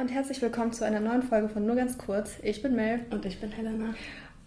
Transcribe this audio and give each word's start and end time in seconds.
und 0.00 0.08
herzlich 0.08 0.40
willkommen 0.40 0.72
zu 0.72 0.86
einer 0.86 0.98
neuen 0.98 1.22
Folge 1.22 1.50
von 1.50 1.66
Nur 1.66 1.76
ganz 1.76 1.98
kurz. 1.98 2.30
Ich 2.42 2.62
bin 2.62 2.74
Mel. 2.74 3.00
Und 3.10 3.26
ich 3.26 3.38
bin 3.38 3.52
Helena. 3.52 3.94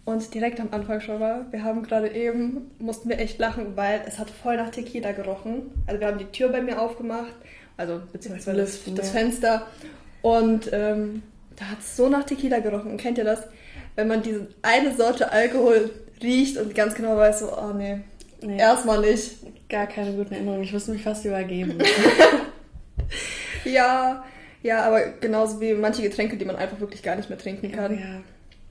Und 0.04 0.34
direkt 0.34 0.58
am 0.58 0.70
Anfang 0.72 1.00
schon 1.00 1.20
mal, 1.20 1.46
wir 1.52 1.62
haben 1.62 1.84
gerade 1.84 2.12
eben, 2.12 2.72
mussten 2.80 3.08
wir 3.08 3.20
echt 3.20 3.38
lachen, 3.38 3.76
weil 3.76 4.02
es 4.04 4.18
hat 4.18 4.28
voll 4.30 4.56
nach 4.56 4.70
Tequila 4.70 5.12
gerochen. 5.12 5.70
Also 5.86 6.00
wir 6.00 6.08
haben 6.08 6.18
die 6.18 6.24
Tür 6.24 6.48
bei 6.48 6.60
mir 6.60 6.82
aufgemacht, 6.82 7.32
also 7.76 8.02
beziehungsweise 8.12 8.56
das, 8.56 8.80
das. 8.96 9.10
Fenster. 9.10 9.68
Und 10.22 10.70
ähm, 10.72 11.22
da 11.54 11.66
hat 11.66 11.78
es 11.78 11.96
so 11.96 12.08
nach 12.08 12.24
Tequila 12.24 12.58
gerochen. 12.58 12.90
Und 12.90 12.96
kennt 12.96 13.18
ihr 13.18 13.24
das? 13.24 13.44
Wenn 13.94 14.08
man 14.08 14.24
diese 14.24 14.48
eine 14.62 14.92
Sorte 14.92 15.30
Alkohol 15.30 15.88
riecht 16.20 16.56
und 16.56 16.74
ganz 16.74 16.96
genau 16.96 17.16
weiß, 17.16 17.40
so, 17.40 17.56
oh 17.56 17.72
nee, 17.72 18.00
Nee, 18.42 18.58
erstmal 18.58 19.00
nicht. 19.02 19.36
gar 19.68 19.86
keine 19.86 20.14
guten 20.14 20.34
Erinnerungen. 20.34 20.64
Ich 20.64 20.72
musste 20.72 20.90
mich 20.90 21.02
fast 21.02 21.24
übergeben. 21.24 21.78
Ja, 23.64 24.24
ja, 24.64 24.82
aber 24.82 25.00
genauso 25.20 25.60
wie 25.60 25.74
manche 25.74 26.02
Getränke, 26.02 26.36
die 26.36 26.44
man 26.44 26.56
einfach 26.56 26.80
wirklich 26.80 27.02
gar 27.04 27.14
nicht 27.14 27.28
mehr 27.28 27.38
trinken 27.38 27.70
kann. 27.70 27.96
ja. 27.96 28.20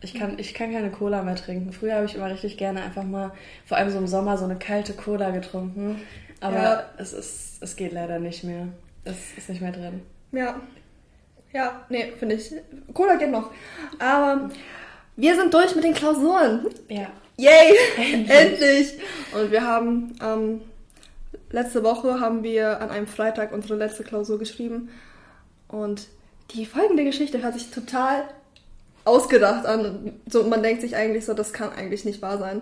Ich 0.02 0.14
kann, 0.16 0.38
ich 0.38 0.54
kann 0.54 0.74
keine 0.74 0.92
Cola 0.92 1.24
mehr 1.24 1.36
trinken. 1.38 1.72
Früher 1.72 1.96
habe 1.96 2.06
ich 2.06 2.16
immer 2.16 2.30
richtig 2.30 2.58
gerne 2.58 2.82
einfach 2.84 3.04
mal, 3.04 3.32
vor 3.66 3.78
allem 3.78 3.90
so 3.90 3.98
im 4.00 4.08
Sommer, 4.08 4.38
so 4.38 4.44
eine 4.44 4.58
kalte 4.58 4.92
Cola 4.92 5.30
getrunken. 5.32 6.02
Aber 6.42 6.58
Ja. 6.58 6.84
es, 6.98 7.14
ist, 7.14 7.64
es 7.64 7.78
geht 7.78 7.94
leider 7.94 8.20
nicht 8.20 8.44
mehr. 8.44 8.68
Es 9.06 9.16
ist 9.38 9.48
nicht 9.48 9.62
mehr 9.62 9.72
drin. 9.72 10.02
Ja. 10.34 10.60
Ja, 11.54 11.86
nee, 11.88 12.12
finde 12.20 12.36
ich. 12.36 12.52
Cola 12.94 13.16
geht 13.16 13.32
noch. 13.32 13.52
Aber 13.98 14.50
wir 15.16 15.36
sind 15.36 15.54
durch 15.54 15.74
mit 15.74 15.86
den 15.86 15.94
Klausuren. 15.94 16.66
Ja. 16.90 17.08
Yay! 17.38 17.74
Endlich. 17.96 18.30
Endlich! 18.30 18.94
Und 19.34 19.52
wir 19.52 19.66
haben, 19.66 20.16
ähm, 20.22 20.62
letzte 21.50 21.82
Woche 21.82 22.20
haben 22.20 22.44
wir 22.44 22.82
an 22.82 22.90
einem 22.90 23.08
Freitag 23.08 23.54
unsere 23.54 23.76
letzte 23.76 24.04
Klausur 24.04 24.38
geschrieben. 24.38 24.90
Und 25.74 26.08
die 26.52 26.68
folgende 26.68 27.04
Geschichte 27.04 27.42
hört 27.42 27.56
sich 27.56 27.72
total 27.72 28.26
ausgedacht 29.06 29.66
an. 29.66 30.14
So, 30.30 30.44
man 30.44 30.62
denkt 30.62 30.82
sich 30.82 30.96
eigentlich 30.96 31.26
so, 31.26 31.34
das 31.34 31.52
kann 31.52 31.74
eigentlich 31.74 32.06
nicht 32.06 32.22
wahr 32.22 32.38
sein. 32.38 32.62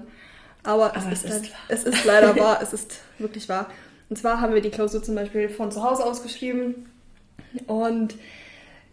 Aber, 0.63 0.95
Aber 0.95 1.11
es, 1.11 1.25
es 1.25 1.25
ist, 1.25 1.45
ist 1.45 1.53
es 1.67 1.83
ist 1.83 2.05
leider 2.05 2.35
wahr, 2.37 2.59
es 2.61 2.71
ist 2.71 2.99
wirklich 3.19 3.49
wahr. 3.49 3.69
Und 4.09 4.15
zwar 4.15 4.39
haben 4.39 4.53
wir 4.53 4.61
die 4.61 4.69
Klausur 4.69 5.03
zum 5.03 5.15
Beispiel 5.15 5.49
von 5.49 5.71
zu 5.71 5.83
Hause 5.83 6.05
aus 6.05 6.23
geschrieben. 6.23 6.89
Und 7.67 8.15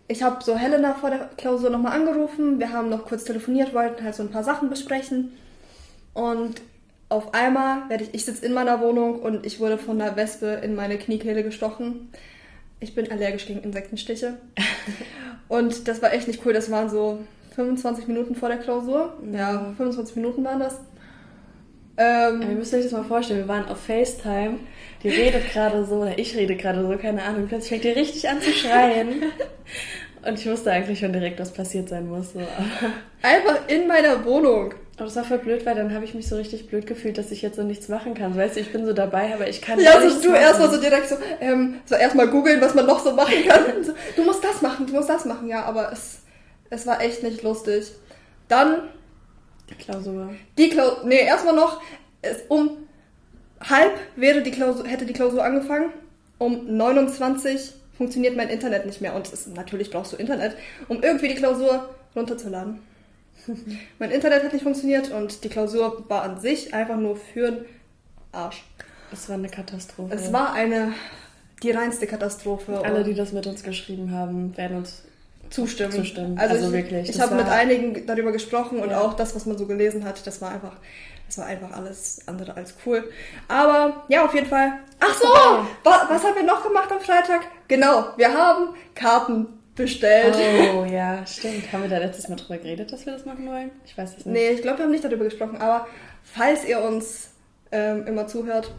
ich 0.08 0.22
habe 0.22 0.42
so 0.42 0.56
Helena 0.56 0.94
vor 0.94 1.10
der 1.10 1.30
Klausur 1.36 1.70
nochmal 1.70 1.92
angerufen. 1.92 2.58
Wir 2.58 2.72
haben 2.72 2.88
noch 2.88 3.05
kurz 3.05 3.22
telefoniert, 3.22 3.72
wollten 3.72 4.03
halt 4.03 4.16
so 4.16 4.25
ein 4.25 4.30
paar 4.30 4.44
Sachen 4.44 4.69
besprechen. 4.69 5.32
Und 6.12 6.60
auf 7.08 7.34
einmal 7.34 7.88
werde 7.88 8.05
ich, 8.05 8.14
ich 8.14 8.25
sitze 8.25 8.44
in 8.44 8.53
meiner 8.53 8.80
Wohnung 8.80 9.20
und 9.20 9.47
ich 9.47 9.60
wurde 9.60 9.78
von 9.78 10.00
einer 10.00 10.16
Wespe 10.16 10.60
in 10.62 10.75
meine 10.75 10.98
Kniekehle 10.98 11.44
gestochen. 11.44 12.10
Ich 12.81 12.95
bin 12.95 13.11
allergisch 13.11 13.47
gegen 13.47 13.61
Insektenstiche. 13.61 14.39
und 15.48 15.89
das 15.89 16.01
war 16.03 16.12
echt 16.12 16.29
nicht 16.29 16.45
cool. 16.45 16.53
Das 16.53 16.71
waren 16.71 16.89
so 16.89 17.19
25 17.55 18.07
Minuten 18.07 18.34
vor 18.34 18.48
der 18.48 18.59
Klausur. 18.59 19.15
Ja, 19.33 19.75
25 19.77 20.17
Minuten 20.17 20.45
waren 20.45 20.61
das. 20.61 20.81
Ähm, 22.01 22.43
ihr 22.43 22.55
müsst 22.55 22.73
euch 22.73 22.84
das 22.84 22.93
mal 22.93 23.03
vorstellen, 23.03 23.41
wir 23.41 23.49
waren 23.49 23.67
auf 23.67 23.81
FaceTime, 23.81 24.61
die 25.03 25.09
redet 25.09 25.51
gerade 25.51 25.84
so, 25.84 25.97
oder 25.97 26.17
ich 26.17 26.37
rede 26.37 26.55
gerade 26.55 26.81
so, 26.81 26.97
keine 26.97 27.25
Ahnung, 27.25 27.49
plötzlich 27.49 27.71
fängt 27.71 27.83
die 27.83 28.01
richtig 28.01 28.29
an 28.29 28.41
zu 28.41 28.53
schreien. 28.53 29.25
Und 30.25 30.39
ich 30.39 30.47
wusste 30.47 30.71
eigentlich 30.71 31.01
schon 31.01 31.12
direkt, 31.12 31.41
was 31.41 31.53
passiert 31.53 31.89
sein 31.89 32.09
muss. 32.09 32.34
So. 32.34 32.41
Einfach 33.23 33.69
in 33.69 33.89
meiner 33.89 34.25
Wohnung. 34.25 34.75
Aber 34.98 35.06
das 35.06 35.16
war 35.16 35.24
voll 35.24 35.38
blöd, 35.38 35.64
weil 35.64 35.74
dann 35.77 35.94
habe 35.94 36.04
ich 36.04 36.12
mich 36.14 36.28
so 36.28 36.36
richtig 36.36 36.66
blöd 36.68 36.86
gefühlt, 36.86 37.16
dass 37.18 37.30
ich 37.30 37.41
jetzt 37.42 37.56
so 37.56 37.62
nichts 37.62 37.88
machen 37.88 38.14
kann. 38.14 38.36
Weißt 38.36 38.56
du, 38.56 38.60
ich 38.60 38.72
bin 38.72 38.84
so 38.84 38.92
dabei, 38.92 39.32
aber 39.32 39.48
ich 39.48 39.62
kann 39.62 39.78
Ja, 39.80 39.92
gar 39.92 40.00
so 40.02 40.06
nichts 40.08 40.22
du 40.22 40.30
machen. 40.30 40.41
erstmal 40.42 40.70
so 40.70 40.80
direkt 40.80 41.08
so, 41.08 41.16
ähm, 41.41 41.80
so 41.86 41.94
erstmal 41.94 42.28
googeln, 42.28 42.60
was 42.60 42.74
man 42.74 42.84
noch 42.86 42.98
so 43.02 43.12
machen 43.12 43.34
kann. 43.48 43.62
So, 43.84 43.92
du 44.16 44.24
musst 44.24 44.42
das 44.44 44.60
machen, 44.60 44.86
du 44.86 44.92
musst 44.92 45.08
das 45.08 45.24
machen. 45.24 45.48
Ja, 45.48 45.64
aber 45.64 45.92
es, 45.92 46.19
es 46.70 46.86
war 46.86 47.00
echt 47.00 47.22
nicht 47.22 47.42
lustig. 47.42 47.92
Dann 48.48 48.82
Klausur. 49.78 50.30
die 50.56 50.69
Klausur, 50.70 51.04
nee, 51.06 51.20
erstmal 51.22 51.54
noch, 51.54 51.80
es, 52.22 52.38
um 52.48 52.70
halb 53.60 53.92
wäre 54.16 54.42
die 54.42 54.50
Klausur, 54.50 54.87
hätte 54.87 55.06
die 55.06 55.12
Klausur 55.12 55.44
angefangen. 55.44 55.91
Um 56.38 56.76
29 56.76 57.72
funktioniert 57.97 58.37
mein 58.37 58.48
Internet 58.48 58.87
nicht 58.87 59.00
mehr. 59.00 59.14
Und 59.14 59.26
es 59.26 59.32
ist, 59.32 59.54
natürlich 59.54 59.91
brauchst 59.91 60.12
du 60.12 60.16
Internet, 60.16 60.56
um 60.88 61.03
irgendwie 61.03 61.28
die 61.28 61.34
Klausur 61.34 61.88
runterzuladen. 62.16 62.81
mein 63.99 64.10
Internet 64.10 64.44
hat 64.44 64.53
nicht 64.53 64.62
funktioniert 64.62 65.10
und 65.10 65.44
die 65.44 65.49
Klausur 65.49 66.04
war 66.09 66.22
an 66.22 66.41
sich 66.41 66.75
einfach 66.75 66.97
nur 66.97 67.16
für 67.16 67.65
Arsch. 68.32 68.65
Es 69.12 69.28
war 69.28 69.37
eine 69.37 69.49
Katastrophe. 69.49 70.15
Es 70.15 70.32
war 70.32 70.53
eine, 70.53 70.93
die 71.62 71.71
reinste 71.71 72.06
Katastrophe. 72.06 72.82
Alle, 72.84 73.04
die 73.04 73.15
das 73.15 73.32
mit 73.32 73.47
uns 73.47 73.62
geschrieben 73.62 74.12
haben, 74.12 74.56
werden 74.56 74.78
uns 74.78 75.03
zustimmen. 75.50 75.93
zustimmen. 75.93 76.38
Also, 76.38 76.56
Also 76.56 76.66
ich, 76.69 76.72
wirklich, 76.72 77.09
Ich 77.09 77.21
habe 77.21 77.34
mit 77.34 77.49
einigen 77.49 78.06
darüber 78.06 78.32
gesprochen 78.32 78.81
und 78.81 78.91
Ja. 78.91 79.00
auch 79.00 79.15
das, 79.15 79.34
was 79.34 79.47
man 79.47 79.56
so 79.56 79.66
gelesen 79.66 80.05
hat, 80.05 80.26
das 80.26 80.43
war 80.43 80.50
einfach, 80.50 80.76
das 81.26 81.38
war 81.38 81.47
einfach 81.47 81.72
alles 81.72 82.20
andere 82.26 82.55
als 82.56 82.75
cool. 82.84 83.10
Aber 83.49 84.05
ja, 84.09 84.25
auf 84.26 84.34
jeden 84.34 84.47
Fall. 84.47 84.72
Ach 85.00 85.15
so, 85.15 85.26
wa 85.26 86.06
was 86.09 86.22
haben 86.25 86.34
wir 86.37 86.43
noch 86.43 86.62
gemacht 86.62 86.91
am 86.93 87.00
Freitag? 87.00 87.43
Genau, 87.66 88.09
wir 88.16 88.32
haben 88.32 88.75
Karten 88.94 89.47
bestellt. 89.78 90.37
Oh 90.75 90.84
ja, 90.84 91.25
stimmt. 91.27 91.72
Haben 91.72 91.84
wir 91.84 91.89
da 91.89 91.99
letztes 91.99 92.28
Mal 92.28 92.37
drüber 92.37 92.59
geredet, 92.59 92.93
dass 92.93 93.06
wir 93.06 93.15
das 93.15 93.25
machen 93.25 93.47
wollen? 93.47 93.71
Ich 93.87 93.97
weiß 93.97 94.11
es 94.11 94.27
nicht. 94.27 94.34
Nee, 94.34 94.50
ich 94.50 94.61
glaube, 94.61 94.78
wir 94.78 94.84
haben 94.84 94.93
nicht 94.93 95.05
darüber 95.05 95.25
gesprochen, 95.25 95.56
aber 95.56 95.87
falls 96.22 96.66
ihr 96.66 96.83
uns 96.83 97.31
ähm, 97.72 98.06
immer 98.06 98.27
zuhört, 98.27 98.71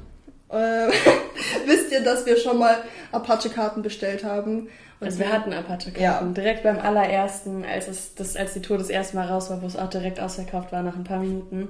äh, 0.49 0.55
wisst 1.65 1.91
ihr, 1.91 2.03
dass 2.03 2.25
wir 2.27 2.37
schon 2.37 2.59
mal 2.59 2.77
Apache-Karten 3.11 3.81
bestellt 3.81 4.23
haben. 4.23 4.69
Und 4.99 5.07
Also 5.07 5.19
wir 5.19 5.31
hatten 5.31 5.53
Apache-Karten. 5.53 6.01
Ja. 6.01 6.21
Direkt 6.21 6.63
beim 6.63 6.77
allerersten, 6.77 7.63
als, 7.65 7.87
es, 7.87 8.15
das, 8.15 8.35
als 8.35 8.53
die 8.53 8.61
Tour 8.61 8.77
das 8.77 8.89
erste 8.89 9.15
Mal 9.15 9.27
raus 9.27 9.49
war, 9.49 9.61
wo 9.61 9.65
es 9.65 9.77
auch 9.77 9.89
direkt 9.89 10.19
ausverkauft 10.19 10.71
war, 10.71 10.83
nach 10.83 10.95
ein 10.95 11.05
paar 11.05 11.19
Minuten, 11.19 11.69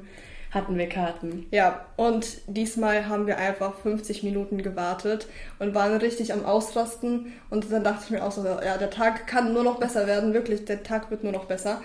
hatten 0.52 0.78
wir 0.78 0.90
Karten. 0.90 1.46
Ja, 1.52 1.86
und 1.96 2.26
diesmal 2.48 3.08
haben 3.08 3.28
wir 3.28 3.38
einfach 3.38 3.76
50 3.84 4.24
Minuten 4.24 4.64
gewartet 4.64 5.28
und 5.60 5.76
waren 5.76 5.96
richtig 5.98 6.34
am 6.34 6.44
Ausrasten. 6.44 7.34
Und 7.50 7.72
dann 7.72 7.84
dachte 7.84 8.06
ich 8.06 8.10
mir 8.12 8.24
auch 8.24 8.32
so, 8.32 8.44
ja, 8.44 8.78
der 8.78 8.90
Tag 8.90 9.28
kann 9.28 9.54
nur 9.54 9.64
noch 9.64 9.80
besser 9.80 10.08
werden, 10.08 10.34
wirklich, 10.34 10.66
der 10.66 10.82
Tag 10.82 11.12
wird 11.12 11.24
nur 11.24 11.34
noch 11.34 11.46
besser. 11.46 11.82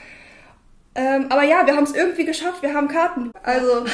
Ähm, 0.95 1.27
aber 1.29 1.43
ja, 1.43 1.67
wir 1.67 1.77
haben 1.77 1.85
es 1.85 1.95
irgendwie 1.95 2.25
geschafft, 2.25 2.63
wir 2.63 2.73
haben 2.73 2.89
Karten. 2.89 3.33
Also, 3.43 3.85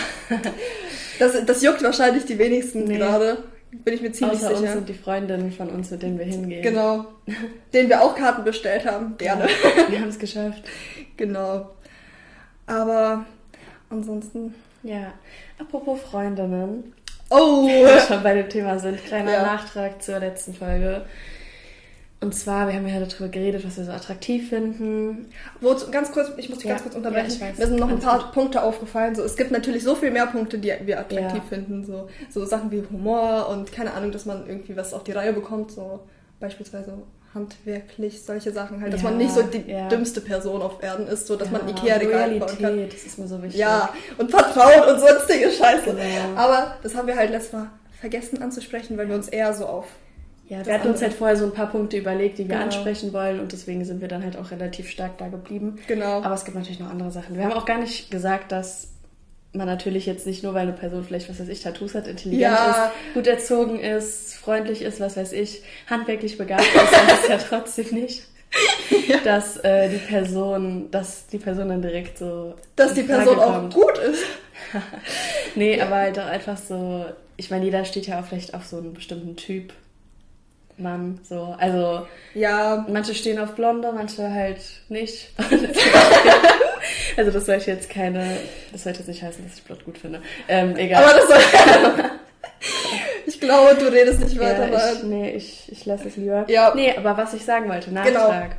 das, 1.18 1.44
das 1.46 1.62
juckt 1.62 1.82
wahrscheinlich 1.82 2.26
die 2.26 2.38
wenigsten 2.38 2.84
Nee. 2.84 2.98
gerade, 2.98 3.42
bin 3.72 3.94
ich 3.94 4.02
mir 4.02 4.12
ziemlich 4.12 4.38
Außer 4.38 4.50
uns 4.50 4.60
sicher. 4.60 4.76
und 4.76 4.88
die 4.88 4.94
Freundinnen 4.94 5.50
von 5.50 5.70
uns, 5.70 5.90
mit 5.90 6.02
denen 6.02 6.18
wir 6.18 6.26
hingehen. 6.26 6.62
Genau, 6.62 7.06
denen 7.72 7.88
wir 7.88 8.02
auch 8.02 8.14
Karten 8.14 8.44
bestellt 8.44 8.84
haben, 8.84 9.16
gerne. 9.16 9.48
Wir 9.88 10.00
haben 10.00 10.08
es 10.08 10.18
geschafft. 10.18 10.62
genau. 11.16 11.70
Aber 12.66 13.24
ansonsten, 13.90 14.54
Ja. 14.82 15.12
Apropos 15.58 16.00
Freundinnen, 16.00 16.92
oh, 17.28 17.66
wir 17.66 18.00
schon 18.00 18.22
bei 18.22 18.34
dem 18.34 18.48
Thema 18.48 18.78
sind, 18.78 19.04
kleiner 19.04 19.32
Ja. 19.32 19.42
Nachtrag 19.42 20.02
zur 20.02 20.18
letzten 20.20 20.54
Folge. 20.54 21.04
Und 22.22 22.34
zwar, 22.34 22.68
wir 22.68 22.74
haben 22.74 22.86
ja 22.86 23.00
darüber 23.00 23.28
geredet, 23.30 23.64
was 23.66 23.78
wir 23.78 23.84
so 23.84 23.92
attraktiv 23.92 24.50
finden. 24.50 25.26
Wozu, 25.62 25.90
ganz 25.90 26.12
kurz, 26.12 26.30
ich 26.36 26.50
muss 26.50 26.58
dich 26.58 26.66
Ja, 26.66 26.72
ganz 26.72 26.82
kurz 26.82 26.94
unterbrechen. 26.94 27.40
ja. 27.40 27.46
Mir 27.56 27.66
sind 27.66 27.80
noch 27.80 27.88
ein 27.88 27.98
paar 27.98 28.30
Punkte 28.32 28.62
aufgefallen. 28.62 29.14
So, 29.14 29.22
es 29.22 29.36
gibt 29.38 29.50
natürlich 29.50 29.82
so 29.82 29.94
viel 29.94 30.10
mehr 30.10 30.26
Punkte, 30.26 30.58
die 30.58 30.70
wir 30.84 31.00
attraktiv 31.00 31.40
Ja. 31.42 31.48
finden. 31.48 31.82
So, 31.86 32.08
so 32.28 32.44
Sachen 32.44 32.70
wie 32.70 32.82
Humor 32.90 33.48
und 33.48 33.72
keine 33.72 33.94
Ahnung, 33.94 34.12
dass 34.12 34.26
man 34.26 34.46
irgendwie 34.46 34.76
was 34.76 34.92
auf 34.92 35.02
die 35.02 35.12
Reihe 35.12 35.32
bekommt. 35.32 35.70
So 35.72 36.00
beispielsweise 36.40 36.92
handwerklich, 37.34 38.22
solche 38.22 38.52
Sachen 38.52 38.80
halt. 38.80 38.92
Dass 38.92 39.02
Ja, 39.02 39.08
man 39.10 39.18
nicht 39.18 39.30
so 39.32 39.42
die 39.42 39.70
ja. 39.70 39.88
dümmste 39.88 40.20
Person 40.20 40.62
auf 40.62 40.82
Erden 40.82 41.06
ist, 41.06 41.26
so 41.26 41.36
dass 41.36 41.50
man 41.50 41.62
Ja, 41.68 41.74
Ikea-Regal 41.74 42.30
bauen 42.38 42.58
kann. 42.60 42.88
Das 42.90 43.02
ist 43.04 43.18
mir 43.18 43.28
so 43.28 43.42
wichtig. 43.42 43.60
Ja, 43.60 43.88
und 44.18 44.30
Vertrauen 44.30 44.94
und 44.94 45.00
sonstige 45.00 45.50
Scheiße. 45.50 45.84
Genau. 45.90 46.36
Aber 46.36 46.76
das 46.82 46.94
haben 46.94 47.06
wir 47.06 47.16
halt 47.16 47.30
letztes 47.30 47.52
Mal 47.52 47.70
vergessen 48.00 48.42
anzusprechen, 48.42 48.96
weil 48.98 49.08
wir 49.08 49.14
uns 49.14 49.28
eher 49.28 49.52
so 49.54 49.66
auf 49.66 49.86
Ja, 50.48 50.58
Das 50.58 50.66
wir 50.66 50.74
hatten 50.74 50.88
uns 50.88 51.02
halt 51.02 51.12
vorher 51.14 51.36
so 51.36 51.44
ein 51.44 51.52
paar 51.52 51.68
Punkte 51.70 51.96
überlegt, 51.98 52.38
die 52.38 52.48
wir 52.48 52.54
Genau. 52.56 52.64
ansprechen 52.64 53.12
wollen 53.12 53.38
und 53.38 53.52
deswegen 53.52 53.84
sind 53.84 54.00
wir 54.00 54.08
dann 54.08 54.24
halt 54.24 54.36
auch 54.36 54.50
relativ 54.50 54.88
stark 54.90 55.16
da 55.18 55.28
geblieben. 55.28 55.78
genau. 55.86 56.22
Aber 56.22 56.34
es 56.34 56.44
gibt 56.44 56.56
natürlich 56.56 56.80
noch 56.80 56.90
andere 56.90 57.12
Sachen. 57.12 57.36
Wir 57.36 57.44
haben 57.44 57.52
auch 57.52 57.66
gar 57.66 57.78
nicht 57.78 58.10
gesagt, 58.10 58.50
dass 58.50 58.88
man 59.52 59.66
natürlich 59.66 60.06
jetzt 60.06 60.26
nicht 60.26 60.42
nur, 60.44 60.54
weil 60.54 60.62
eine 60.62 60.72
Person 60.72 61.04
vielleicht, 61.04 61.28
was 61.28 61.40
weiß 61.40 61.48
ich, 61.48 61.60
Tattoos 61.62 61.94
hat, 61.94 62.06
intelligent 62.06 62.42
Ja. 62.52 62.70
ist, 62.86 63.14
gut 63.14 63.26
erzogen 63.26 63.80
ist, 63.80 64.34
freundlich 64.34 64.82
ist, 64.82 65.00
was 65.00 65.16
weiß 65.16 65.32
ich, 65.32 65.62
handwerklich 65.88 66.38
begabt 66.38 66.62
ist, 66.62 66.92
dann 66.92 67.08
ist 67.18 67.28
ja 67.28 67.38
trotzdem 67.38 67.86
nicht, 67.90 68.22
dass 69.24 69.56
äh, 69.58 69.88
die 69.88 69.98
Person, 69.98 70.90
dass 70.90 71.26
die 71.26 71.38
Person 71.38 71.68
dann 71.68 71.82
direkt 71.82 72.18
so 72.18 72.54
dass 72.76 72.94
die 72.94 73.02
Person 73.02 73.38
auch 73.38 73.54
kommt. 73.54 73.74
gut 73.74 73.98
ist. 73.98 74.24
Nee, 75.56 75.80
aber 75.80 75.96
halt 75.96 76.18
auch 76.18 76.26
einfach 76.26 76.56
so, 76.56 77.04
ich 77.36 77.50
meine, 77.50 77.64
jeder 77.64 77.84
steht 77.84 78.06
ja 78.06 78.20
auch 78.20 78.24
vielleicht 78.24 78.54
auf 78.54 78.64
so 78.66 78.76
einen 78.78 78.94
bestimmten 78.94 79.34
Typ 79.34 79.72
Mann, 80.76 81.18
so, 81.28 81.54
also 81.58 82.06
Ja, 82.34 82.86
Manche 82.88 83.14
stehen 83.14 83.38
auf 83.40 83.54
Blonde, 83.56 83.90
manche 83.92 84.32
halt 84.32 84.60
nicht. 84.88 85.30
also 87.16 87.30
das 87.30 87.46
sollte 87.46 87.70
jetzt 87.70 87.90
keine, 87.90 88.36
das 88.72 88.84
sollte 88.84 88.98
jetzt 89.00 89.08
nicht 89.08 89.22
heißen, 89.22 89.44
dass 89.44 89.56
ich 89.56 89.62
Blond 89.64 89.84
gut 89.84 89.98
finde. 89.98 90.22
Ähm, 90.48 90.76
egal. 90.76 91.04
aber 91.04 91.14
das 91.18 91.28
soll. 91.28 92.04
ich 93.26 93.40
glaube, 93.40 93.76
du 93.78 93.86
redest 93.92 94.20
nicht 94.20 94.38
weiter. 94.38 94.68
ja, 94.70 94.92
ich, 94.92 95.02
nee, 95.02 95.30
ich, 95.30 95.70
ich 95.72 95.86
lasse 95.86 96.08
es 96.08 96.16
lieber. 96.16 96.44
Ja. 96.48 96.72
Nee, 96.74 96.94
aber 96.96 97.16
was 97.16 97.34
ich 97.34 97.44
sagen 97.44 97.68
wollte, 97.68 97.90
Genau. 97.90 98.02
Nachtrag. 98.04 98.56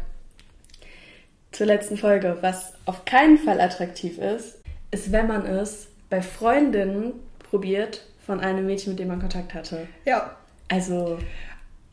zur 1.51 1.67
letzten 1.67 1.97
Folge. 1.97 2.37
Was 2.41 2.73
auf 2.85 3.05
keinen 3.05 3.37
Fall 3.37 3.59
attraktiv 3.61 4.17
ist, 4.17 4.59
ist, 4.91 5.11
wenn 5.11 5.27
man 5.27 5.45
es 5.45 5.87
bei 6.09 6.21
Freundinnen 6.21 7.13
probiert 7.49 8.05
von 8.25 8.39
einem 8.39 8.65
Mädchen, 8.65 8.93
mit 8.93 8.99
dem 8.99 9.07
man 9.07 9.19
Kontakt 9.19 9.53
hatte. 9.53 9.87
Ja. 10.05 10.35
Also, 10.69 11.19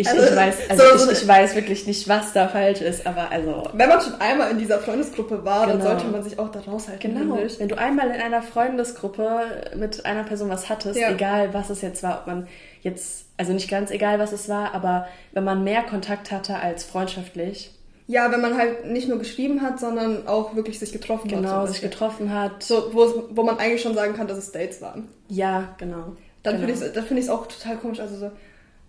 ich, 0.00 0.08
Also, 0.08 0.22
ich, 0.22 0.34
weiß, 0.36 0.56
also 0.70 0.96
so- 0.96 1.10
ich, 1.12 1.22
ich 1.22 1.28
weiß 1.28 1.54
wirklich 1.56 1.86
nicht, 1.86 2.08
was 2.08 2.32
da 2.32 2.46
falsch 2.48 2.80
ist, 2.80 3.04
aber 3.06 3.30
also. 3.32 3.64
Wenn 3.74 3.88
man 3.88 4.00
schon 4.00 4.14
einmal 4.20 4.50
in 4.52 4.58
dieser 4.58 4.78
Freundesgruppe 4.78 5.44
war, 5.44 5.66
dann 5.66 5.78
Genau. 5.78 5.90
sollte 5.90 6.06
man 6.06 6.22
sich 6.22 6.38
auch 6.38 6.50
da 6.50 6.60
raushalten. 6.60 7.00
Genau. 7.14 7.34
finde 7.34 7.46
ich. 7.52 7.58
Wenn 7.60 7.68
du 7.68 7.76
einmal 7.76 8.06
in 8.06 8.20
einer 8.20 8.40
Freundesgruppe 8.42 9.72
mit 9.76 10.06
einer 10.06 10.24
Person 10.24 10.48
was 10.48 10.68
hattest, 10.68 10.98
Ja. 10.98 11.10
egal 11.10 11.52
was 11.52 11.68
es 11.70 11.82
jetzt 11.82 12.02
war, 12.02 12.20
ob 12.20 12.26
man 12.28 12.46
jetzt, 12.82 13.26
also 13.36 13.52
nicht 13.52 13.68
ganz 13.68 13.90
egal 13.90 14.18
was 14.18 14.32
es 14.32 14.48
war, 14.48 14.72
aber 14.74 15.08
wenn 15.32 15.44
man 15.44 15.64
mehr 15.64 15.82
Kontakt 15.82 16.30
hatte 16.30 16.56
als 16.56 16.84
freundschaftlich, 16.84 17.74
Ja, 18.06 18.30
wenn 18.32 18.40
man 18.40 18.56
halt 18.56 18.86
nicht 18.86 19.08
nur 19.08 19.18
geschrieben 19.18 19.60
hat, 19.62 19.78
sondern 19.80 20.26
auch 20.28 20.54
wirklich 20.56 20.78
sich 20.78 20.92
getroffen 20.92 21.30
hat. 21.30 21.36
genau, 21.42 21.66
sich 21.66 21.80
getroffen 21.82 22.32
hat, 22.32 22.62
So, 22.62 22.90
wo, 22.94 23.24
wo 23.30 23.42
man 23.42 23.58
eigentlich 23.58 23.82
schon 23.82 23.94
sagen 23.94 24.14
kann, 24.14 24.26
dass 24.28 24.38
es 24.38 24.52
Dates 24.52 24.80
waren. 24.80 25.08
ja, 25.28 25.74
genau. 25.78 26.16
Dann 26.44 26.54
genau. 26.60 26.68
finde 26.72 26.86
ich 26.86 26.96
es 26.96 27.26
find 27.26 27.30
auch 27.30 27.46
total 27.48 27.76
komisch. 27.76 27.98
Also 27.98 28.16
so, 28.16 28.30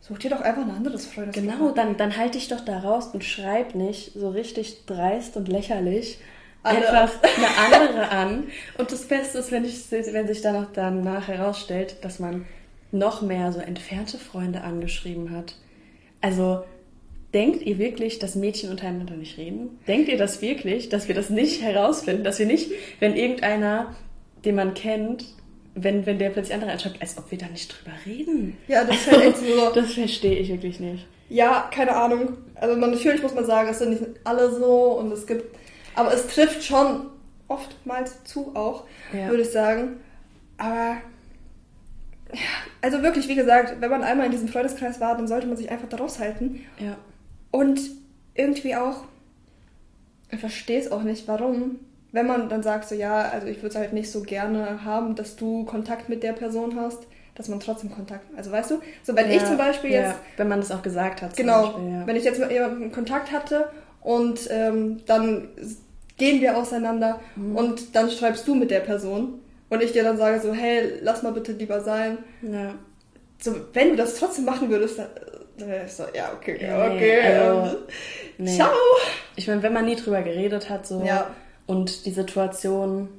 such 0.01 0.19
dir 0.19 0.29
doch 0.29 0.41
einfach 0.41 0.63
ein 0.63 0.71
anderes 0.71 1.05
Freundesgruppe. 1.05 1.51
Genau, 1.51 1.71
dann, 1.71 1.97
dann 1.97 2.17
halte 2.17 2.37
dich 2.37 2.47
doch 2.47 2.61
da 2.61 2.79
raus 2.79 3.09
und 3.13 3.23
schreib 3.23 3.75
nicht 3.75 4.13
so 4.13 4.29
richtig 4.29 4.85
dreist 4.85 5.37
und 5.37 5.47
lächerlich 5.47 6.17
Alle- 6.63 6.89
einfach 6.89 7.19
eine 7.23 7.75
andere 7.75 8.09
an. 8.09 8.43
Und 8.77 8.91
das 8.91 9.07
Beste 9.07 9.37
ist, 9.37 9.51
wenn, 9.51 9.63
ich, 9.65 9.89
wenn 9.91 10.27
sich 10.27 10.41
dann 10.41 10.55
auch 10.57 10.69
danach 10.73 11.27
herausstellt, 11.27 11.97
dass 12.01 12.19
man 12.19 12.45
noch 12.91 13.21
mehr 13.21 13.51
so 13.51 13.59
entfernte 13.59 14.17
Freunde 14.17 14.61
angeschrieben 14.61 15.31
hat. 15.31 15.55
Also, 16.21 16.63
denkt 17.33 17.61
ihr 17.61 17.77
wirklich, 17.77 18.19
dass 18.19 18.35
Mädchen 18.35 18.71
untereinander 18.71 19.15
nicht 19.15 19.37
reden? 19.37 19.79
Denkt 19.87 20.09
ihr 20.09 20.17
das 20.17 20.41
wirklich, 20.41 20.89
dass 20.89 21.07
wir 21.07 21.15
das 21.15 21.29
nicht 21.29 21.61
herausfinden? 21.61 22.23
Dass 22.23 22.39
wir 22.39 22.45
nicht, 22.45 22.71
wenn 22.99 23.15
irgendeiner, 23.15 23.95
den 24.43 24.55
man 24.55 24.73
kennt, 24.73 25.25
wenn, 25.83 26.05
wenn 26.05 26.19
der 26.19 26.29
plötzlich 26.29 26.53
andere 26.53 26.71
anschreibt, 26.71 27.01
als 27.01 27.17
ob 27.17 27.29
wir 27.31 27.37
da 27.37 27.47
nicht 27.47 27.71
drüber 27.71 27.95
reden? 28.05 28.57
Ja, 28.67 28.83
das 28.83 28.95
ist 28.97 29.11
halt 29.11 29.37
so. 29.37 29.71
Das 29.75 29.93
verstehe 29.93 30.37
ich 30.39 30.49
wirklich 30.49 30.79
nicht. 30.79 31.05
Ja, 31.29 31.69
keine 31.73 31.95
Ahnung. 31.95 32.37
Also 32.55 32.75
man, 32.75 32.91
natürlich 32.91 33.21
muss 33.21 33.35
man 33.35 33.45
sagen, 33.45 33.69
es 33.69 33.79
sind 33.79 33.89
nicht 33.91 34.03
alle 34.23 34.51
so 34.51 34.97
und 34.99 35.11
es 35.11 35.27
gibt, 35.27 35.55
aber 35.95 36.13
es 36.13 36.27
trifft 36.27 36.63
schon 36.63 37.07
oftmals 37.47 38.23
zu 38.23 38.55
auch, 38.55 38.83
Ja. 39.13 39.29
würde 39.29 39.43
ich 39.43 39.49
sagen. 39.51 39.97
Aber 40.57 40.97
ja, 42.33 42.39
also 42.81 43.01
wirklich, 43.01 43.27
wie 43.27 43.35
gesagt, 43.35 43.79
wenn 43.79 43.89
man 43.89 44.03
einmal 44.03 44.25
in 44.27 44.31
diesem 44.31 44.47
Freundeskreis 44.49 44.99
war, 44.99 45.15
dann 45.15 45.27
sollte 45.27 45.47
man 45.47 45.57
sich 45.57 45.69
einfach 45.69 45.89
da 45.89 45.97
raushalten. 45.97 46.65
Ja. 46.79 46.97
Und 47.51 47.79
irgendwie 48.35 48.75
auch, 48.75 49.03
ich 50.31 50.39
verstehe 50.39 50.79
es 50.79 50.91
auch 50.91 51.03
nicht, 51.03 51.27
warum, 51.27 51.77
wenn 52.11 52.25
man 52.27 52.49
dann 52.49 52.63
sagt, 52.63 52.87
so 52.89 52.95
ja, 52.95 53.21
also 53.21 53.47
ich 53.47 53.57
würde 53.57 53.67
es 53.69 53.75
halt 53.75 53.93
nicht 53.93 54.11
so 54.11 54.21
gerne 54.21 54.83
haben, 54.83 55.15
dass 55.15 55.35
du 55.35 55.65
Kontakt 55.65 56.09
mit 56.09 56.23
der 56.23 56.33
Person 56.33 56.75
hast, 56.79 56.99
dass 57.35 57.47
man 57.47 57.59
trotzdem 57.59 57.91
Kontakt, 57.91 58.25
also 58.35 58.51
weißt 58.51 58.71
du, 58.71 58.81
so 59.03 59.15
wenn 59.15 59.29
ich 59.29 59.41
Ja, 59.41 59.45
zum 59.47 59.57
Beispiel 59.57 59.91
ja, 59.91 60.01
jetzt 60.01 60.15
wenn 60.37 60.47
man 60.47 60.59
das 60.59 60.71
auch 60.71 60.81
gesagt 60.81 61.21
hat. 61.21 61.35
Genau, 61.37 61.67
Beispiel, 61.67 61.91
ja. 61.91 62.07
wenn 62.07 62.15
ich 62.15 62.23
jetzt 62.23 62.39
mit 62.39 62.51
jemandem 62.51 62.91
Kontakt 62.91 63.31
hatte 63.31 63.69
und 64.01 64.47
ähm, 64.49 64.99
dann 65.05 65.47
gehen 66.17 66.41
wir 66.41 66.57
auseinander 66.57 67.19
Mhm. 67.35 67.55
und 67.55 67.95
dann 67.95 68.09
schreibst 68.11 68.45
du 68.47 68.55
mit 68.55 68.71
der 68.71 68.81
Person 68.81 69.39
und 69.69 69.81
ich 69.83 69.91
dir 69.93 70.03
dann 70.03 70.17
sage 70.17 70.39
so, 70.41 70.53
hey, 70.53 70.93
lass 71.01 71.23
mal 71.23 71.31
bitte 71.31 71.51
lieber 71.53 71.79
sein. 71.81 72.17
ja. 72.41 72.73
So, 73.41 73.55
wenn 73.71 73.91
du 73.91 73.95
das 73.95 74.15
trotzdem 74.15 74.43
machen 74.43 74.69
würdest, 74.69 74.99
dann, 74.99 75.07
ich 75.85 75.93
so, 75.93 76.03
ja, 76.13 76.33
okay, 76.35 76.57
Ja, 76.61 76.89
nee, 76.89 76.95
okay. 76.95 77.21
also, 77.21 77.69
ähm, 77.69 77.77
Nee. 78.37 78.55
Ciao. 78.57 78.69
Ich 79.37 79.47
meine, 79.47 79.63
wenn 79.63 79.71
man 79.71 79.85
nie 79.85 79.95
drüber 79.95 80.21
geredet 80.23 80.69
hat, 80.69 80.85
so 80.85 81.01
Ja. 81.05 81.27
Und 81.69 82.05
die 82.05 82.11
Situation, 82.11 83.09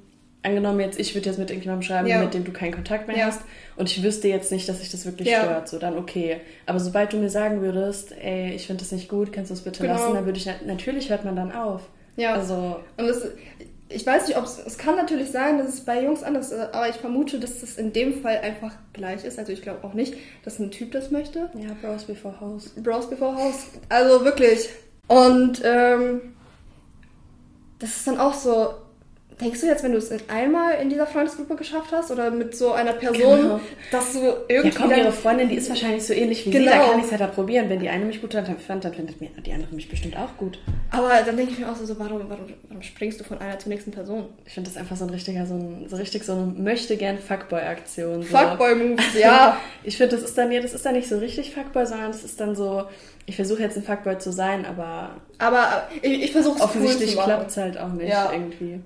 angenommen 0.43 0.81
jetzt, 0.81 0.99
ich 0.99 1.15
würde 1.15 1.29
jetzt 1.29 1.39
mit 1.39 1.51
irgendjemandem 1.51 1.83
schreiben, 1.87 2.09
Ja. 2.09 2.19
mit 2.23 2.33
dem 2.35 2.45
du 2.45 2.51
keinen 2.53 2.73
Kontakt 2.73 3.07
mehr 3.09 3.17
Ja. 3.17 3.27
hast 3.27 3.43
und 3.77 3.91
ich 3.91 4.03
wüsste 4.03 4.27
jetzt 4.29 4.51
nicht, 4.51 4.69
dass 4.69 4.79
sich 4.81 4.91
das 4.91 5.05
wirklich 5.05 5.29
Ja. 5.29 5.41
stört, 5.45 5.69
so 5.69 5.79
dann 5.79 5.97
okay. 5.99 6.41
Aber 6.67 6.81
sobald 6.81 7.13
du 7.13 7.19
mir 7.19 7.29
sagen 7.31 7.61
würdest, 7.61 8.13
ey, 8.21 8.53
ich 8.55 8.67
finde 8.67 8.83
das 8.83 8.91
nicht 8.93 9.09
gut, 9.09 9.33
kannst 9.33 9.51
du 9.51 9.55
es 9.55 9.61
bitte 9.63 9.83
Genau. 9.83 9.95
lassen, 9.95 10.15
dann 10.15 10.25
würde 10.25 10.39
ich, 10.39 10.49
natürlich 10.67 11.11
hört 11.11 11.25
man 11.25 11.37
dann 11.37 11.53
auf. 11.53 11.83
Ja. 12.17 12.35
Also, 12.35 12.81
Und 12.97 13.05
es, 13.05 13.23
ich 13.89 14.07
weiß 14.07 14.29
nicht, 14.29 14.37
ob 14.39 14.45
es, 14.45 14.59
es 14.67 14.79
kann 14.79 14.97
natürlich 14.97 15.31
sein, 15.31 15.59
dass 15.59 15.69
es 15.69 15.81
bei 15.81 16.03
Jungs 16.03 16.23
anders 16.23 16.51
ist, 16.53 16.59
aber 16.75 16.89
ich 16.89 16.97
vermute, 16.97 17.39
dass 17.39 17.61
das 17.61 17.77
in 17.77 17.93
dem 17.93 18.23
Fall 18.23 18.39
einfach 18.39 18.73
gleich 18.93 19.25
ist. 19.25 19.39
Also 19.39 19.53
ich 19.53 19.63
glaube 19.63 19.85
auch 19.85 19.95
nicht, 19.95 20.15
dass 20.45 20.59
ein 20.59 20.71
Typ 20.71 20.93
das 20.93 21.11
möchte. 21.11 21.51
ja, 21.55 21.69
Bros 21.83 22.05
before 22.05 22.41
House. 22.41 22.71
Bros 22.83 23.09
Before 23.11 23.37
House. 23.37 23.67
Also 23.89 24.25
wirklich. 24.25 24.69
Und 25.09 25.61
ähm, 25.65 26.21
das 27.81 27.97
ist 27.97 28.07
dann 28.07 28.21
auch 28.21 28.35
so. 28.35 28.75
Denkst 29.41 29.61
du 29.61 29.67
jetzt, 29.67 29.83
wenn 29.83 29.93
du 29.93 29.99
es 29.99 30.11
in 30.11 30.21
einmal 30.29 30.75
in 30.83 30.91
dieser 30.91 31.07
Freundesgruppe 31.07 31.57
geschafft 31.57 31.91
hast 31.93 32.11
oder 32.11 32.31
mit 32.31 32.55
so 32.55 32.73
einer 32.73 32.93
Person, 33.05 33.41
Genau. 33.41 33.61
dass 33.91 34.13
du 34.13 34.19
Ja, 34.25 34.35
irgendwie 34.49 34.77
komm, 34.77 34.91
dann- 34.91 34.99
ihre 34.99 35.13
Freundin, 35.13 35.49
die 35.49 35.55
ist 35.57 35.69
wahrscheinlich 35.69 36.05
so 36.05 36.13
ähnlich 36.13 36.45
wie 36.47 36.53
sie, 36.53 36.59
Genau. 36.59 36.71
da 36.73 36.79
kann 36.91 36.99
ich 36.99 37.07
es 37.07 37.11
ja 37.11 37.17
da 37.17 37.27
probieren. 37.27 37.69
Wenn 37.71 37.81
die 37.81 37.89
eine 37.89 38.05
mich 38.05 38.21
gut 38.21 38.35
fand, 38.35 38.85
dann 38.85 38.95
findet 38.95 39.21
mir 39.21 39.31
die 39.45 39.53
andere 39.53 39.75
mich 39.75 39.89
bestimmt 39.89 40.17
auch 40.17 40.37
gut. 40.37 40.59
Aber 40.91 41.11
dann 41.25 41.37
denke 41.37 41.53
ich 41.53 41.59
mir 41.59 41.71
auch 41.71 41.77
so, 41.77 41.99
warum, 41.99 42.21
warum, 42.29 42.47
warum 42.69 42.83
springst 42.83 43.19
du 43.21 43.25
von 43.25 43.39
einer 43.39 43.59
zur 43.59 43.71
nächsten 43.71 43.91
Person? 43.93 44.27
Ich 44.45 44.53
finde 44.55 44.69
das 44.69 44.77
einfach 44.77 44.97
so 44.97 45.05
ein 45.05 45.11
richtiger, 45.11 45.47
so 45.47 45.55
ein, 45.55 45.87
so 45.89 45.97
richtig 45.97 46.25
so 46.25 46.33
eine 46.33 46.47
möchte 46.47 46.97
gern 46.97 47.19
Fuckboy-Aktion. 47.19 48.23
So. 48.23 48.37
Fuckboy-Moves, 48.37 49.19
ja. 49.19 49.57
Ich 49.85 49.97
finde, 49.97 50.17
das 50.17 50.25
ist 50.25 50.37
dann, 50.37 50.53
ja, 50.53 50.61
das 50.61 50.75
ist 50.75 50.85
dann 50.85 50.95
nicht 50.95 51.09
so 51.09 51.19
richtig 51.19 51.55
Fuckboy, 51.55 51.87
sondern 51.87 52.09
das 52.13 52.23
ist 52.25 52.39
dann 52.41 52.55
so, 52.55 52.85
ich 53.27 53.37
versuche 53.37 53.63
jetzt 53.63 53.77
ein 53.77 53.83
Fuckboy 53.83 54.19
zu 54.19 54.31
sein, 54.33 54.67
aber 54.67 55.17
Aber 55.39 55.89
ich, 56.03 56.25
ich 56.25 56.33
versuche 56.33 56.57
es 56.57 56.61
cool 56.61 56.67
offensichtlich 56.67 57.17
machen. 57.17 57.27
klappt 57.27 57.51
es 57.51 57.57
halt 57.57 57.79
auch 57.79 57.89
nicht 57.93 58.09
Ja. 58.11 58.31
irgendwie. 58.33 58.81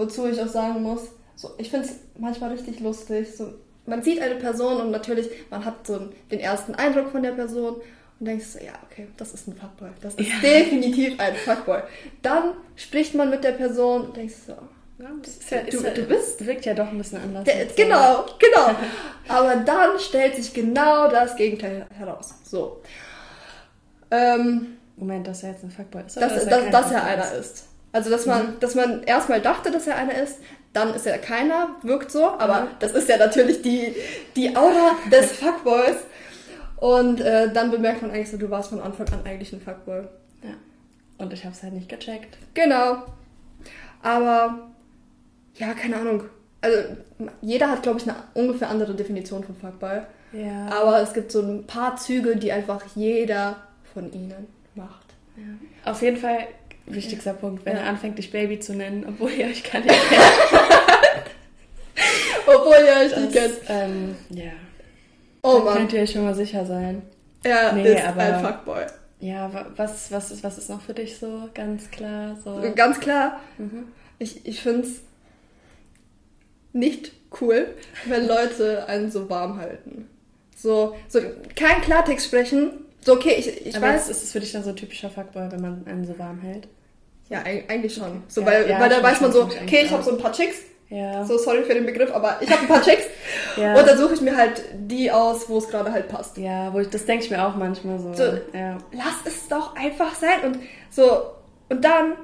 Wozu 0.00 0.26
ich 0.26 0.40
auch 0.40 0.48
sagen 0.48 0.82
muss, 0.82 1.02
so, 1.36 1.50
ich 1.58 1.70
finde 1.70 1.86
es 1.86 1.94
manchmal 2.18 2.50
richtig 2.52 2.80
lustig. 2.80 3.28
So, 3.36 3.52
man 3.86 4.02
sieht 4.02 4.20
eine 4.20 4.36
Person 4.36 4.80
und 4.80 4.90
natürlich, 4.90 5.28
man 5.50 5.64
hat 5.64 5.86
so 5.86 6.08
den 6.30 6.40
ersten 6.40 6.74
Eindruck 6.74 7.10
von 7.10 7.22
der 7.22 7.32
Person 7.32 7.76
und 8.18 8.26
denkt 8.26 8.44
so, 8.44 8.58
ja, 8.58 8.72
okay, 8.90 9.08
das 9.16 9.32
ist 9.32 9.46
ein 9.48 9.54
Fuckboy. 9.56 9.90
Das 10.00 10.14
ist 10.14 10.28
Ja. 10.28 10.34
definitiv 10.42 11.18
ein 11.20 11.34
Fuckboy. 11.34 11.80
Dann 12.22 12.54
spricht 12.76 13.14
man 13.14 13.30
mit 13.30 13.44
der 13.44 13.52
Person 13.52 14.06
und 14.06 14.16
denkt 14.16 14.34
so, 14.46 14.52
Ja, 14.98 15.08
ist 15.22 15.50
ja, 15.50 15.62
Du- 15.62 15.78
ja, 15.82 15.90
du 15.94 16.02
bist- 16.02 16.44
wirkt 16.46 16.66
ja 16.66 16.74
doch 16.74 16.88
ein 16.88 16.98
bisschen 16.98 17.22
anders. 17.22 17.44
der, 17.44 17.56
mit 17.56 17.70
so- 17.70 17.76
genau, 17.76 18.26
genau. 18.38 18.76
Aber 19.28 19.56
dann 19.56 19.98
stellt 19.98 20.36
sich 20.36 20.52
genau 20.52 21.08
das 21.08 21.36
Gegenteil 21.36 21.86
heraus. 21.96 22.34
So. 22.44 22.82
Ähm, 24.10 24.76
Moment, 24.96 25.26
dass 25.26 25.42
er 25.42 25.52
jetzt 25.52 25.64
ein 25.64 25.70
Fuckboy 25.70 26.02
ist. 26.06 26.16
dass, 26.16 26.34
dass, 26.44 26.48
kein 26.48 26.70
dass 26.70 26.90
er 26.92 27.04
einer 27.04 27.32
ist. 27.32 27.64
Also, 27.92 28.08
dass 28.10 28.26
man, 28.26 28.58
dass 28.60 28.74
man 28.74 29.02
erstmal 29.02 29.40
dachte, 29.40 29.70
dass 29.70 29.86
er 29.86 29.96
einer 29.96 30.14
ist, 30.22 30.38
dann 30.72 30.94
ist 30.94 31.06
er 31.06 31.18
keiner, 31.18 31.70
wirkt 31.82 32.12
so, 32.12 32.24
aber 32.38 32.62
Mhm. 32.62 32.66
das 32.78 32.92
ist 32.92 33.08
ja 33.08 33.16
natürlich 33.16 33.62
die, 33.62 33.94
die 34.36 34.56
Aura 34.56 34.92
des 35.10 35.32
Fuckboys. 35.40 35.96
Und 36.76 37.20
äh, 37.20 37.52
dann 37.52 37.70
bemerkt 37.70 38.00
man 38.02 38.10
eigentlich 38.12 38.30
so, 38.30 38.36
du 38.38 38.48
warst 38.50 38.70
von 38.70 38.80
Anfang 38.80 39.06
an 39.12 39.20
eigentlich 39.24 39.52
ein 39.52 39.60
Fuckboy. 39.60 40.02
Ja. 40.42 40.50
Und 41.18 41.32
ich 41.32 41.44
habe 41.44 41.54
es 41.54 41.62
halt 41.62 41.72
nicht 41.74 41.88
gecheckt. 41.88 42.38
Genau. 42.54 43.02
Aber, 44.02 44.70
ja, 45.56 45.74
keine 45.74 45.96
Ahnung. 45.96 46.22
Also, 46.62 46.78
jeder 47.42 47.70
hat, 47.70 47.82
glaube 47.82 47.98
ich, 47.98 48.04
eine 48.08 48.16
ungefähr 48.34 48.68
andere 48.70 48.94
Definition 48.94 49.42
von 49.44 49.56
Fuckboy. 49.56 50.00
Ja. 50.32 50.68
Aber 50.68 51.02
es 51.02 51.12
gibt 51.12 51.32
so 51.32 51.40
ein 51.42 51.66
paar 51.66 51.96
Züge, 51.96 52.36
die 52.36 52.52
einfach 52.52 52.82
jeder 52.94 53.56
von 53.92 54.12
ihnen 54.12 54.46
macht. 54.74 55.14
ja. 55.36 55.90
Auf 55.90 56.00
jeden 56.02 56.16
Fall 56.16 56.46
wichtigster 56.94 57.34
Punkt, 57.34 57.64
wenn 57.64 57.76
Ja. 57.76 57.82
er 57.82 57.88
anfängt, 57.90 58.18
dich 58.18 58.30
Baby 58.30 58.60
zu 58.60 58.74
nennen, 58.74 59.04
obwohl 59.08 59.30
ihr 59.32 59.46
euch 59.46 59.62
gar 59.70 59.80
nicht 59.80 59.90
kennt. 59.90 60.22
Obwohl 62.46 62.76
ihr 62.86 62.96
euch 63.06 63.16
nicht 63.16 63.36
Das, 63.36 63.52
kennt. 63.66 63.68
ähm, 63.68 64.16
ja. 64.30 64.52
Oh 65.42 65.60
Mann. 65.60 65.76
könnt 65.76 65.92
ihr 65.92 66.02
euch 66.02 66.12
schon 66.12 66.24
mal 66.24 66.34
sicher 66.34 66.64
sein. 66.66 67.02
Er 67.42 67.72
Nee, 67.72 67.92
ist 67.94 68.04
aber- 68.04 68.20
ein 68.20 68.44
Fuckboy. 68.44 68.84
Ja, 69.20 69.52
wa- 69.52 69.66
was, 69.76 70.10
was, 70.10 70.30
ist, 70.30 70.42
was 70.42 70.58
ist 70.58 70.70
noch 70.70 70.80
für 70.80 70.94
dich 70.94 71.18
so 71.18 71.48
ganz 71.54 71.90
klar? 71.90 72.36
So? 72.42 72.60
Ganz 72.74 73.00
klar, 73.00 73.40
Mhm. 73.58 73.88
ich, 74.18 74.46
ich 74.46 74.60
finde 74.60 74.86
es 74.88 75.00
nicht 76.72 77.12
cool, 77.40 77.68
wenn 78.06 78.26
Leute 78.26 78.86
einen 78.88 79.10
so 79.10 79.28
warm 79.28 79.58
halten. 79.58 80.08
So, 80.56 80.96
so 81.08 81.20
kein 81.54 81.80
Klartext 81.82 82.26
sprechen. 82.26 82.70
So, 83.02 83.14
okay, 83.14 83.34
ich, 83.38 83.66
ich 83.66 83.76
Aber 83.76 83.88
weiß. 83.88 84.08
ist, 84.08 84.16
ist 84.18 84.24
es 84.24 84.32
für 84.32 84.40
dich 84.40 84.52
dann 84.52 84.64
so 84.64 84.70
ein 84.70 84.76
typischer 84.76 85.10
Fuckboy, 85.10 85.50
wenn 85.50 85.60
man 85.60 85.86
einen 85.86 86.06
so 86.06 86.18
warm 86.18 86.40
hält? 86.40 86.68
Ja, 87.30 87.38
eig- 87.40 87.68
eigentlich 87.70 87.94
schon. 87.94 88.22
So, 88.28 88.42
Ja, 88.42 88.46
weil, 88.46 88.68
ja, 88.70 88.78
weil 88.80 88.88
da 88.90 89.02
weiß 89.02 89.20
man 89.22 89.32
so, 89.32 89.44
okay, 89.44 89.82
ich 89.84 89.90
habe 89.90 90.02
so 90.02 90.10
ein 90.10 90.18
paar 90.18 90.32
Chicks. 90.32 90.56
Ja. 90.88 91.24
So, 91.24 91.38
sorry 91.38 91.62
für 91.62 91.74
den 91.74 91.86
Begriff, 91.86 92.12
aber 92.12 92.38
ich 92.40 92.50
habe 92.50 92.62
ein 92.62 92.66
paar 92.68 92.82
Chicks. 92.82 93.04
ja. 93.56 93.78
Und 93.78 93.86
dann 93.86 93.96
suche 93.96 94.14
ich 94.14 94.20
mir 94.20 94.36
halt 94.36 94.60
die 94.74 95.10
aus, 95.10 95.48
wo 95.48 95.58
es 95.58 95.68
gerade 95.68 95.92
halt 95.92 96.08
passt. 96.08 96.36
ja, 96.36 96.72
wo 96.74 96.80
ich, 96.80 96.90
das 96.90 97.06
denke 97.06 97.24
ich 97.24 97.30
mir 97.30 97.46
auch 97.46 97.54
manchmal 97.54 97.98
so. 98.00 98.12
So. 98.12 98.24
Ja. 98.52 98.76
Lass 98.92 99.14
es 99.24 99.46
doch 99.48 99.76
einfach 99.76 100.12
sein. 100.16 100.40
Und 100.44 100.58
so, 100.90 101.22
und 101.68 101.84
dann, 101.84 102.14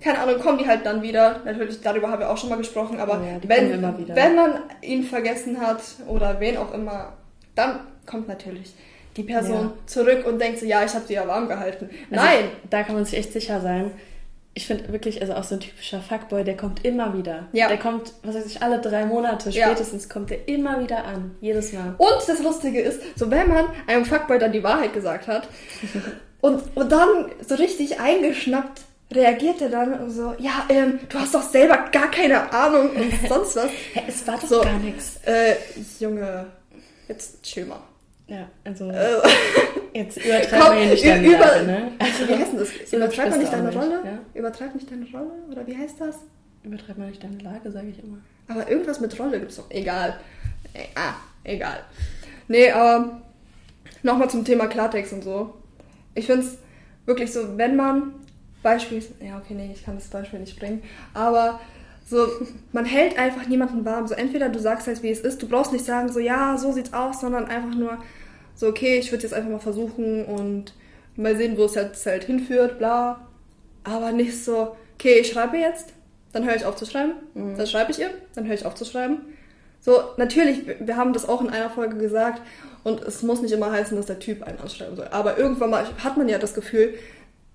keine 0.00 0.20
Ahnung, 0.20 0.38
kommen 0.40 0.58
die 0.58 0.68
halt 0.68 0.86
dann 0.86 1.02
wieder. 1.02 1.40
Natürlich, 1.44 1.80
darüber 1.80 2.10
haben 2.12 2.20
wir 2.20 2.30
auch 2.30 2.38
schon 2.38 2.48
mal 2.48 2.58
gesprochen, 2.58 3.00
aber 3.00 3.14
Oh 3.20 3.48
wenn, 3.48 3.82
wenn 4.14 4.34
man 4.36 4.60
ihn 4.82 5.02
vergessen 5.02 5.60
hat 5.60 5.80
oder 6.06 6.38
wen 6.38 6.56
auch 6.56 6.72
immer, 6.72 7.14
dann 7.56 7.80
kommt 8.06 8.28
natürlich 8.28 8.72
die 9.16 9.24
Person 9.24 9.72
zurück 9.86 10.24
und 10.26 10.40
denkt 10.40 10.60
so, 10.60 10.66
ja, 10.66 10.84
ich 10.84 10.94
habe 10.94 11.04
sie 11.06 11.14
ja 11.14 11.26
warm 11.26 11.48
gehalten. 11.48 11.90
Also, 12.10 12.24
Nein! 12.24 12.44
Da 12.70 12.84
kann 12.84 12.94
man 12.94 13.04
sich 13.04 13.18
echt 13.18 13.32
sicher 13.32 13.60
sein. 13.60 13.90
Ich 14.54 14.66
finde 14.66 14.92
wirklich, 14.92 15.20
also 15.22 15.32
auch 15.34 15.44
so 15.44 15.54
ein 15.54 15.60
typischer 15.60 16.00
Fuckboy, 16.00 16.44
der 16.44 16.56
kommt 16.56 16.84
immer 16.84 17.16
wieder. 17.16 17.48
Ja. 17.52 17.68
Der 17.68 17.78
kommt, 17.78 18.12
was 18.22 18.34
weiß 18.34 18.46
ich, 18.46 18.60
alle 18.62 18.80
drei 18.80 19.06
Monate 19.06 19.48
Ja. 19.50 19.66
spätestens 19.66 20.08
kommt 20.08 20.30
der 20.30 20.46
immer 20.48 20.80
wieder 20.82 21.04
an. 21.04 21.36
Jedes 21.40 21.72
Mal. 21.72 21.94
Und 21.96 22.28
das 22.28 22.42
Lustige 22.42 22.80
ist, 22.80 23.00
so 23.18 23.30
wenn 23.30 23.48
man 23.48 23.64
einem 23.86 24.04
Fuckboy 24.04 24.38
dann 24.38 24.52
die 24.52 24.62
Wahrheit 24.62 24.92
gesagt 24.92 25.26
hat 25.26 25.48
und, 26.42 26.62
und 26.76 26.92
dann 26.92 27.30
so 27.46 27.54
richtig 27.54 27.98
eingeschnappt 28.00 28.82
reagiert 29.14 29.60
er 29.60 29.68
dann 29.68 30.10
so, 30.10 30.34
ja, 30.38 30.64
ähm, 30.70 30.98
du 31.08 31.18
hast 31.18 31.34
doch 31.34 31.42
selber 31.42 31.76
gar 31.92 32.10
keine 32.10 32.50
Ahnung 32.52 32.90
und 32.90 33.12
sonst 33.28 33.56
was. 33.56 33.68
Hä, 33.92 34.02
es 34.08 34.26
war 34.26 34.38
doch 34.38 34.46
So. 34.48 34.60
gar 34.62 34.78
nichts. 34.78 35.18
Äh, 35.26 35.54
Junge, 35.98 36.46
jetzt 37.08 37.42
chill 37.42 37.66
mal. 37.66 37.80
Ja, 38.32 38.48
also 38.64 38.88
Äh, 38.90 39.18
jetzt 39.98 40.16
übertreiben 40.16 40.66
komm, 40.66 40.88
nicht 40.88 41.04
deine 41.04 41.26
über- 41.26 41.38
Lage, 41.38 41.66
ne? 41.66 41.92
also, 41.98 42.28
wie 42.28 42.34
heißt 42.34 42.52
das? 42.56 42.92
Übertreib 42.92 43.30
mal 43.30 43.38
nicht 43.38 43.52
deine 43.52 43.66
nicht, 43.68 43.76
Rolle? 43.78 44.00
ja? 44.04 44.18
Übertreib 44.34 44.74
nicht 44.74 44.90
deine 44.90 45.04
Rolle? 45.12 45.30
Oder 45.50 45.66
wie 45.66 45.76
heißt 45.76 46.00
das? 46.00 46.16
Übertreib 46.62 46.96
mal 46.98 47.08
nicht 47.08 47.22
deine 47.22 47.38
Lage, 47.38 47.70
sage 47.70 47.88
ich 47.88 48.02
immer. 48.02 48.18
Aber 48.48 48.70
irgendwas 48.70 49.00
mit 49.00 49.18
Rolle 49.18 49.38
gibt's 49.38 49.56
doch. 49.56 49.70
Egal. 49.70 50.18
Äh, 50.72 50.84
ah, 50.94 51.14
egal. 51.44 51.80
Nee, 52.48 52.70
aber 52.70 53.20
nochmal 54.02 54.30
zum 54.30 54.44
Thema 54.44 54.66
Klartext 54.66 55.12
und 55.12 55.24
so. 55.24 55.54
Ich 56.14 56.26
finde 56.26 56.46
es 56.46 56.58
wirklich 57.04 57.32
so, 57.32 57.58
wenn 57.58 57.76
man 57.76 58.14
beispielsweise, 58.62 59.24
ja 59.24 59.38
okay, 59.38 59.54
nee, 59.54 59.70
ich 59.74 59.84
kann 59.84 59.96
das 59.96 60.06
Beispiel 60.08 60.38
nicht 60.38 60.58
bringen, 60.58 60.82
aber 61.14 61.60
so, 62.08 62.26
man 62.72 62.84
hält 62.84 63.18
einfach 63.18 63.46
niemanden 63.46 63.84
warm. 63.84 64.06
So 64.06 64.14
entweder 64.14 64.48
du 64.48 64.58
sagst 64.58 64.86
halt, 64.86 65.02
wie 65.02 65.10
es 65.10 65.20
ist, 65.20 65.42
du 65.42 65.48
brauchst 65.48 65.72
nicht 65.72 65.84
sagen, 65.84 66.10
so 66.12 66.18
ja, 66.20 66.56
so 66.58 66.72
sieht's 66.72 66.92
aus, 66.92 67.20
sondern 67.20 67.46
einfach 67.46 67.74
nur 67.76 67.98
so, 68.62 68.68
okay, 68.68 68.98
ich 68.98 69.10
würde 69.10 69.24
jetzt 69.24 69.34
einfach 69.34 69.50
mal 69.50 69.58
versuchen 69.58 70.24
und 70.24 70.72
mal 71.16 71.36
sehen, 71.36 71.58
wo 71.58 71.64
es 71.64 71.74
jetzt 71.74 72.06
halt 72.06 72.24
hinführt, 72.24 72.78
bla. 72.78 73.26
Aber 73.84 74.12
nicht 74.12 74.44
so, 74.44 74.76
okay, 74.94 75.18
ich 75.20 75.28
schreibe 75.32 75.56
jetzt, 75.56 75.88
dann 76.32 76.44
höre 76.46 76.54
ich 76.56 76.64
auf 76.64 76.76
zu 76.76 76.86
schreiben, 76.86 77.14
dann 77.34 77.66
schreibe 77.66 77.90
ich 77.90 77.98
ihr, 77.98 78.10
dann 78.34 78.46
höre 78.46 78.54
ich 78.54 78.64
auf 78.64 78.74
zu 78.76 78.84
schreiben. 78.84 79.16
So, 79.80 79.94
natürlich, 80.16 80.64
wir- 80.66 80.76
wir 80.86 80.96
haben 80.96 81.12
das 81.12 81.28
auch 81.28 81.40
in 81.42 81.50
einer 81.50 81.68
Folge 81.70 81.96
gesagt 81.98 82.40
und 82.84 83.02
es 83.02 83.22
muss 83.24 83.42
nicht 83.42 83.52
immer 83.52 83.72
heißen, 83.72 83.96
dass 83.96 84.06
der 84.06 84.20
Typ 84.20 84.42
einen 84.44 84.60
anschreiben 84.60 84.94
soll. 84.96 85.08
Aber 85.10 85.36
irgendwann 85.38 85.70
mal 85.70 85.84
hat 86.04 86.16
man 86.16 86.28
ja 86.28 86.38
das 86.38 86.54
Gefühl, 86.54 86.94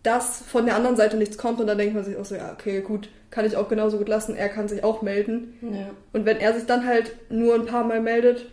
dass 0.04 0.42
von 0.42 0.66
der 0.66 0.76
anderen 0.76 0.98
Seite 0.98 1.16
nichts 1.18 1.38
kommt 1.38 1.60
und 1.62 1.68
dann 1.68 1.78
denkt 1.78 1.96
man 1.96 2.04
sich 2.04 2.18
auch 2.18 2.26
so, 2.26 2.36
ja, 2.36 2.52
okay, 2.52 2.82
gut, 2.82 3.10
kann 3.32 3.46
ich 3.46 3.56
auch 3.56 3.70
genauso 3.70 3.98
gut 3.98 4.10
lassen, 4.10 4.36
er 4.36 4.50
kann 4.50 4.68
sich 4.68 4.84
auch 4.84 5.02
melden. 5.02 5.54
Ja. 5.62 5.88
Und 6.14 6.26
wenn 6.26 6.38
er 6.38 6.54
sich 6.54 6.66
dann 6.66 6.86
halt 6.86 7.14
nur 7.30 7.56
ein 7.56 7.66
paar 7.66 7.84
Mal 7.86 8.02
meldet, 8.02 8.46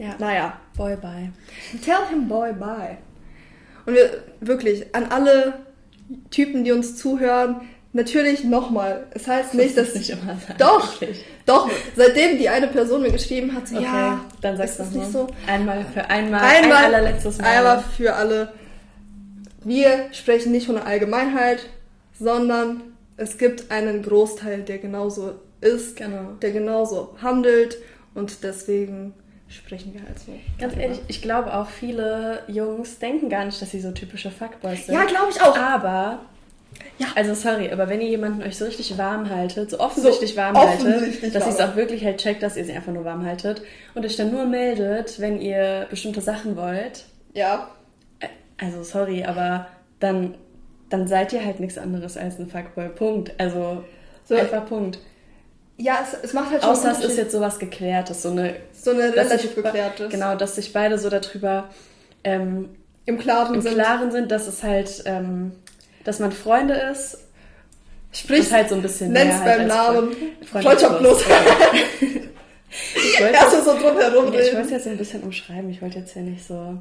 Ja. 0.00 0.14
naja, 0.18 0.58
Boy, 0.76 0.96
bye. 0.96 1.30
Tell 1.84 2.06
him 2.08 2.26
boy 2.26 2.52
bye. 2.54 2.96
Und 3.84 3.94
wir 3.94 4.22
wirklich 4.40 4.94
an 4.94 5.04
alle 5.10 5.60
Typen, 6.30 6.64
die 6.64 6.72
uns 6.72 6.96
zuhören, 6.96 7.60
natürlich 7.92 8.44
nochmal. 8.44 9.06
Es 9.10 9.26
heißt 9.26 9.52
nicht, 9.54 9.76
dass. 9.76 9.94
nicht 9.94 10.08
immer 10.10 10.36
sagen. 10.36 10.54
Doch, 10.58 11.00
Wirklich. 11.00 11.24
doch. 11.44 11.68
Seitdem 11.96 12.38
die 12.38 12.48
eine 12.48 12.68
Person 12.68 13.02
mir 13.02 13.10
geschrieben 13.12 13.54
hat, 13.54 13.68
so, 13.68 13.76
Okay, 13.76 13.84
ja, 13.84 14.24
dann 14.40 14.56
sagst 14.56 14.78
du 14.78 14.82
das 14.84 14.92
nicht 14.92 15.12
so. 15.12 15.26
Einmal 15.46 15.84
für 15.92 16.08
einmal, 16.08 16.40
Einmal, 16.40 16.78
ein 16.84 16.94
allerletztes 16.94 17.38
Mal. 17.38 17.46
einmal 17.58 17.84
für 17.96 18.14
alle. 18.14 18.52
Wir 19.64 20.06
sprechen 20.12 20.52
nicht 20.52 20.66
von 20.66 20.76
der 20.76 20.86
Allgemeinheit, 20.86 21.66
sondern 22.18 22.82
es 23.18 23.36
gibt 23.36 23.70
einen 23.70 24.02
Großteil, 24.02 24.62
der 24.62 24.78
genauso 24.78 25.34
ist, 25.60 25.96
Genau. 25.96 26.32
der 26.40 26.52
genauso 26.52 27.16
handelt 27.20 27.76
und 28.14 28.42
deswegen 28.44 29.12
sprechen 29.50 29.92
wir 29.94 30.02
halt 30.02 30.18
so. 30.18 30.32
Ganz 30.58 30.72
darüber. 30.74 30.82
ehrlich, 30.88 31.00
ich 31.08 31.22
glaube 31.22 31.52
auch 31.54 31.68
viele 31.68 32.42
Jungs 32.48 32.98
denken 32.98 33.28
gar 33.28 33.44
nicht, 33.44 33.60
dass 33.60 33.70
sie 33.70 33.80
so 33.80 33.90
typische 33.92 34.30
Fuckboys 34.30 34.86
sind. 34.86 34.94
Ja, 34.94 35.04
glaube 35.04 35.26
ich 35.30 35.40
auch. 35.42 35.56
Aber, 35.56 36.20
Ja. 36.98 37.08
also 37.16 37.34
sorry, 37.34 37.70
aber 37.72 37.88
wenn 37.88 38.00
ihr 38.00 38.08
jemanden 38.08 38.42
euch 38.42 38.56
so 38.56 38.64
richtig 38.64 38.96
warm 38.96 39.28
haltet, 39.28 39.70
so 39.70 39.80
offensichtlich 39.80 40.30
So 40.32 40.36
warm 40.36 40.56
haltet, 40.56 40.86
offensichtlich 40.86 41.32
dass 41.32 41.46
ihr 41.46 41.52
es 41.52 41.60
auch 41.60 41.76
wirklich 41.76 42.04
halt 42.04 42.18
checkt, 42.18 42.42
dass 42.42 42.56
ihr 42.56 42.64
sie 42.64 42.72
einfach 42.72 42.92
nur 42.92 43.04
warm 43.04 43.24
haltet 43.26 43.62
und 43.94 44.04
euch 44.06 44.16
dann 44.16 44.30
nur 44.30 44.46
meldet, 44.46 45.18
wenn 45.20 45.40
ihr 45.40 45.86
bestimmte 45.90 46.20
Sachen 46.20 46.56
wollt, 46.56 47.04
Ja, 47.34 47.68
also 48.58 48.82
sorry, 48.82 49.24
aber 49.24 49.66
dann, 50.00 50.34
dann 50.90 51.08
seid 51.08 51.32
ihr 51.32 51.44
halt 51.44 51.60
nichts 51.60 51.78
anderes 51.78 52.16
als 52.16 52.38
ein 52.38 52.48
Fuckboy. 52.48 52.88
Punkt. 52.90 53.32
Also 53.38 53.84
So. 54.24 54.34
einfach 54.36 54.66
Punkt. 54.66 54.98
Ja, 55.82 56.00
es, 56.02 56.14
es 56.22 56.32
macht 56.34 56.50
halt 56.50 56.62
schon 56.62 56.70
Außer 56.72 56.90
es 56.92 57.00
ist 57.04 57.16
jetzt 57.16 57.32
sowas 57.32 57.58
Geklärtes, 57.58 58.22
so 58.22 58.30
eine 58.30 58.54
so 58.72 58.90
eine 58.90 59.14
relativ 59.14 59.54
geklärtes. 59.54 60.10
Genau, 60.10 60.34
dass 60.36 60.56
sich 60.56 60.72
beide 60.72 60.98
so 60.98 61.08
darüber 61.08 61.70
ähm, 62.22 62.68
Im 63.06 63.18
Klaren 63.18 63.54
im 63.54 63.60
sind. 63.62 63.74
Klaren 63.74 64.10
sind, 64.10 64.30
dass 64.30 64.46
es 64.46 64.62
halt, 64.62 65.02
ähm, 65.06 65.52
dass 66.04 66.18
man 66.18 66.32
Freunde 66.32 66.74
ist. 66.74 67.18
Sprich, 68.12 68.52
halt 68.52 68.68
so 68.68 68.74
ein 68.74 68.82
bisschen 68.82 69.12
nenn's 69.12 69.38
mehr 69.42 69.44
halt 69.44 69.58
beim 69.68 69.70
als 69.70 69.74
Namen. 69.74 70.16
Freund- 70.44 70.64
Freundschaft 70.64 70.98
plus. 70.98 71.24
Ich 72.94 73.20
wollte 73.20 73.34
Erst 73.34 73.52
jetzt, 73.52 73.64
so 73.64 73.72
drumherum 73.76 74.32
ich 74.32 74.54
wollte 74.54 74.70
jetzt 74.74 74.84
so 74.84 74.90
ein 74.90 74.96
bisschen 74.96 75.22
umschreiben. 75.22 75.68
Ich 75.70 75.82
wollte 75.82 75.98
jetzt 75.98 76.14
ja 76.14 76.22
nicht 76.22 76.46
so. 76.46 76.80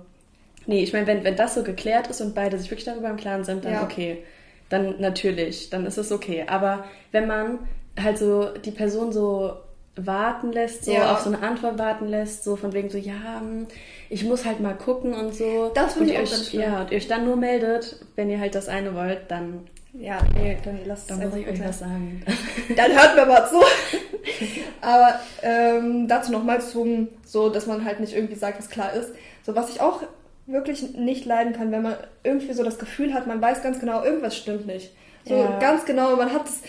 Nee, 0.68 0.84
ich 0.84 0.94
meine, 0.94 1.08
wenn, 1.08 1.24
wenn 1.24 1.36
das 1.36 1.56
so 1.56 1.64
geklärt 1.64 2.08
ist 2.08 2.22
und 2.22 2.36
beide 2.36 2.60
sich 2.60 2.70
wirklich 2.70 2.86
darüber 2.86 3.10
im 3.10 3.18
Klaren 3.18 3.44
sind, 3.44 3.66
dann 3.66 3.74
Ja. 3.74 3.84
okay. 3.84 4.24
Dann 4.70 5.00
natürlich, 5.00 5.72
dann 5.72 5.88
ist 5.88 5.98
es 5.98 6.12
okay. 6.12 6.46
Aber 6.48 6.86
wenn 7.12 7.26
man 7.28 7.58
halt 8.04 8.18
so 8.18 8.50
die 8.66 8.72
Person 8.72 9.12
so 9.12 9.54
warten 9.96 10.52
lässt, 10.54 10.86
so 10.86 10.94
Ja. 10.94 11.12
auf 11.14 11.20
so 11.20 11.30
eine 11.30 11.42
Antwort 11.42 11.78
warten 11.78 12.08
lässt, 12.08 12.44
so 12.44 12.56
von 12.56 12.72
wegen 12.74 12.90
so, 12.90 12.98
ja, 12.98 13.40
hm, 13.42 13.68
ich 14.10 14.24
muss 14.24 14.46
halt 14.46 14.60
mal 14.62 14.74
gucken 14.76 15.14
und 15.14 15.36
so. 15.36 15.72
Das 15.74 15.94
finde 15.96 16.10
ich 16.12 16.14
ihr 16.14 16.20
auch 16.20 16.24
euch, 16.24 16.32
ganz 16.32 16.50
schlimm. 16.50 16.62
Ja, 16.62 16.82
und 16.82 16.92
ihr 16.92 16.98
euch 16.98 17.08
dann 17.08 17.26
nur 17.26 17.36
meldet, 17.36 17.98
wenn 18.16 18.30
ihr 18.30 18.40
halt 18.40 18.56
das 18.56 18.70
eine 18.70 18.96
wollt, 18.96 19.20
dann, 19.30 19.68
Ja, 19.94 20.20
nee, 20.36 20.58
dann 20.64 20.80
lasst 20.86 21.04
es 21.04 21.08
dann 21.08 21.18
muss 21.18 21.26
einfach 21.26 21.38
ich 21.40 21.46
gut 21.48 21.56
euch 21.56 21.68
was 21.68 21.80
sagen. 21.80 22.24
Dann 22.78 22.92
hört 22.92 23.16
mir 23.16 23.26
mal 23.26 23.48
zu. 23.50 23.60
Aber 24.82 25.20
ähm, 25.42 26.08
dazu 26.08 26.32
nochmal 26.32 26.62
zum, 26.62 27.10
so, 27.26 27.50
dass 27.50 27.66
man 27.66 27.84
halt 27.84 28.00
nicht 28.00 28.16
irgendwie 28.16 28.36
sagt, 28.36 28.60
was 28.60 28.70
klar 28.70 28.94
ist. 28.94 29.10
So, 29.46 29.56
was 29.56 29.70
ich 29.70 29.82
auch 29.82 30.04
wirklich 30.46 30.94
nicht 30.96 31.26
leiden 31.26 31.54
kann, 31.54 31.72
wenn 31.72 31.82
man 31.82 31.96
irgendwie 32.24 32.54
so 32.54 32.64
das 32.64 32.80
Gefühl 32.80 33.14
hat, 33.14 33.28
man 33.28 33.42
weiß 33.42 33.62
ganz 33.64 33.80
genau, 33.80 34.04
irgendwas 34.04 34.36
stimmt 34.38 34.66
nicht. 34.68 34.92
So 35.26 35.36
Ja. 35.36 35.60
ganz 35.60 35.86
genau, 35.86 36.16
man 36.16 36.32
hat 36.34 36.48
es, 36.48 36.62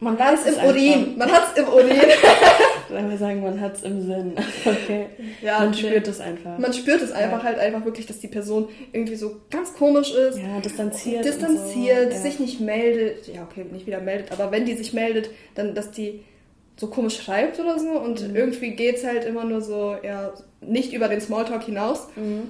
man 0.00 0.18
weiß 0.18 0.40
es 0.46 0.56
im 0.56 0.64
Urin. 0.64 1.18
Man 1.18 1.30
hat 1.30 1.42
es 1.54 1.62
im 1.62 1.68
Urin. 1.68 1.90
Wenn 2.88 3.08
wir 3.08 3.18
sagen, 3.18 3.42
man 3.42 3.60
hat 3.60 3.76
es 3.76 3.82
im 3.82 4.00
Sinn. 4.02 4.32
Okay. 4.64 5.06
Ja, 5.42 5.60
man 5.60 5.72
spürt 5.74 6.08
es 6.08 6.20
einfach. 6.20 6.58
Man 6.58 6.72
spürt 6.72 7.00
es 7.02 7.12
einfach 7.12 7.38
Ja. 7.38 7.44
halt 7.44 7.58
einfach 7.58 7.84
wirklich, 7.84 8.06
dass 8.06 8.18
die 8.18 8.26
Person 8.28 8.68
irgendwie 8.92 9.14
so 9.14 9.36
ganz 9.50 9.74
komisch 9.74 10.12
ist. 10.12 10.38
ja, 10.38 10.58
distanziert. 10.60 11.24
distanziert, 11.24 12.12
so. 12.12 12.18
sich 12.22 12.40
nicht 12.40 12.60
meldet, 12.60 13.28
ja 13.28 13.42
okay, 13.42 13.64
nicht 13.70 13.86
wieder 13.86 14.00
meldet, 14.00 14.32
aber 14.32 14.50
wenn 14.50 14.64
die 14.64 14.74
sich 14.74 14.92
meldet, 14.92 15.30
dann, 15.54 15.74
dass 15.74 15.90
die 15.92 16.24
so 16.76 16.88
komisch 16.88 17.20
schreibt 17.22 17.60
oder 17.60 17.78
so 17.78 17.90
und 17.90 18.26
Mhm. 18.28 18.34
irgendwie 18.36 18.70
geht's 18.70 19.04
halt 19.04 19.24
immer 19.24 19.44
nur 19.44 19.60
so, 19.60 19.94
ja, 20.02 20.32
nicht 20.60 20.92
über 20.92 21.08
den 21.08 21.20
Smalltalk 21.20 21.62
hinaus 21.64 22.08
Ja. 22.16 22.22
Mhm. 22.22 22.42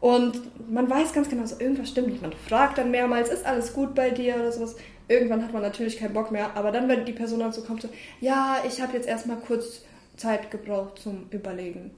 und 0.00 0.40
man 0.72 0.88
weiß 0.90 1.12
ganz 1.12 1.28
genau, 1.28 1.44
so 1.46 1.56
irgendwas 1.60 1.88
stimmt 1.90 2.08
nicht, 2.08 2.22
man 2.22 2.32
fragt 2.48 2.78
dann 2.78 2.90
mehrmals, 2.90 3.28
ist 3.28 3.44
alles 3.46 3.72
gut 3.72 3.94
bei 3.94 4.10
dir 4.10 4.34
oder 4.36 4.50
sowas, 4.50 4.76
irgendwann 5.08 5.42
hat 5.42 5.52
man 5.52 5.62
natürlich 5.62 5.98
keinen 5.98 6.14
Bock 6.14 6.30
mehr, 6.30 6.56
aber 6.56 6.72
dann, 6.72 6.88
wenn 6.88 7.04
die 7.04 7.12
Person 7.12 7.40
dann 7.40 7.52
so 7.52 7.62
kommt, 7.62 7.82
so, 7.82 7.88
ja, 8.20 8.58
ich 8.66 8.80
habe 8.80 8.94
jetzt 8.94 9.08
erstmal 9.08 9.36
kurz 9.38 9.82
Zeit 10.16 10.50
gebraucht 10.50 10.98
zum 10.98 11.28
Überlegen, 11.30 11.92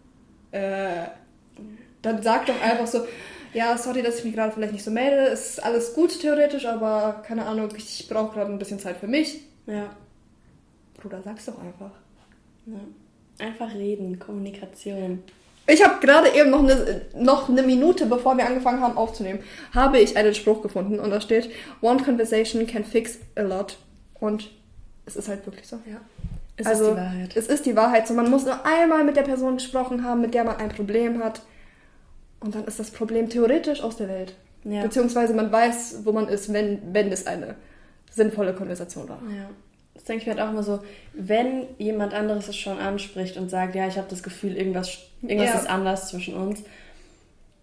äh, 0.50 1.06
dann 2.02 2.22
sag 2.22 2.46
doch 2.46 2.60
einfach 2.60 2.86
so, 2.86 3.06
ja, 3.54 3.76
sorry, 3.78 4.02
dass 4.02 4.18
ich 4.18 4.24
mich 4.24 4.34
gerade 4.34 4.52
vielleicht 4.52 4.72
nicht 4.72 4.84
so 4.84 4.90
melde. 4.90 5.26
Es 5.28 5.50
ist 5.50 5.64
alles 5.64 5.94
gut 5.94 6.20
theoretisch, 6.20 6.66
aber 6.66 7.22
keine 7.26 7.46
Ahnung, 7.46 7.70
ich 7.76 8.06
brauche 8.08 8.34
gerade 8.34 8.52
ein 8.52 8.58
bisschen 8.58 8.78
Zeit 8.78 8.98
für 8.98 9.06
mich. 9.06 9.40
Ja. 9.66 9.90
Bruder, 11.00 11.22
sag's 11.22 11.46
doch 11.46 11.58
einfach. 11.58 11.92
ja. 12.66 12.80
Einfach 13.40 13.72
reden, 13.74 14.18
Kommunikation. 14.18 15.22
Ich 15.70 15.84
habe 15.84 16.00
gerade 16.00 16.34
eben 16.34 16.50
noch 16.50 16.60
eine, 16.60 17.02
noch 17.14 17.48
eine 17.48 17.62
Minute, 17.62 18.06
bevor 18.06 18.36
wir 18.38 18.46
angefangen 18.46 18.80
haben 18.80 18.96
aufzunehmen, 18.96 19.40
habe 19.74 19.98
ich 19.98 20.16
einen 20.16 20.34
Spruch 20.34 20.62
gefunden 20.62 20.98
und 20.98 21.10
da 21.10 21.20
steht, 21.20 21.50
One 21.82 22.02
conversation 22.02 22.66
can 22.66 22.84
fix 22.84 23.18
a 23.36 23.42
lot. 23.42 23.76
Und 24.18 24.50
es 25.04 25.16
ist 25.16 25.28
halt 25.28 25.44
wirklich 25.46 25.68
so. 25.68 25.76
Ja. 25.86 26.00
Es 26.56 26.66
also, 26.66 26.84
ist 26.84 26.90
die 26.90 26.96
Wahrheit. 26.96 27.36
Es 27.36 27.46
ist 27.46 27.66
die 27.66 27.76
Wahrheit. 27.76 28.08
So, 28.08 28.14
man 28.14 28.30
muss 28.30 28.44
nur 28.44 28.64
einmal 28.64 29.04
mit 29.04 29.16
der 29.16 29.22
Person 29.22 29.54
gesprochen 29.58 30.04
haben, 30.04 30.22
mit 30.22 30.34
der 30.34 30.44
man 30.44 30.56
ein 30.56 30.70
Problem 30.70 31.22
hat. 31.22 31.42
Und 32.40 32.54
dann 32.54 32.64
ist 32.64 32.78
das 32.78 32.90
Problem 32.90 33.28
theoretisch 33.28 33.82
aus 33.82 33.96
der 33.96 34.08
Welt. 34.08 34.34
Ja. 34.64 34.82
Beziehungsweise 34.82 35.34
man 35.34 35.52
weiß, 35.52 36.00
wo 36.04 36.12
man 36.12 36.28
ist, 36.28 36.52
wenn, 36.52 36.80
wenn 36.92 37.12
es 37.12 37.26
eine 37.26 37.56
sinnvolle 38.10 38.54
Konversation 38.54 39.08
war. 39.08 39.20
Ja. 39.28 39.50
Denke 40.08 40.22
ich 40.22 40.26
mir 40.26 40.34
halt 40.36 40.42
auch 40.46 40.52
immer 40.52 40.62
so, 40.62 40.80
wenn 41.12 41.66
jemand 41.78 42.14
anderes 42.14 42.48
es 42.48 42.56
schon 42.56 42.78
anspricht 42.78 43.36
und 43.36 43.48
sagt, 43.50 43.74
ja, 43.74 43.86
ich 43.86 43.96
habe 43.98 44.08
das 44.08 44.22
Gefühl, 44.22 44.56
irgendwas, 44.56 44.98
irgendwas 45.22 45.52
Ja. 45.52 45.58
ist 45.60 45.68
anders 45.70 46.08
zwischen 46.08 46.34
uns. 46.34 46.62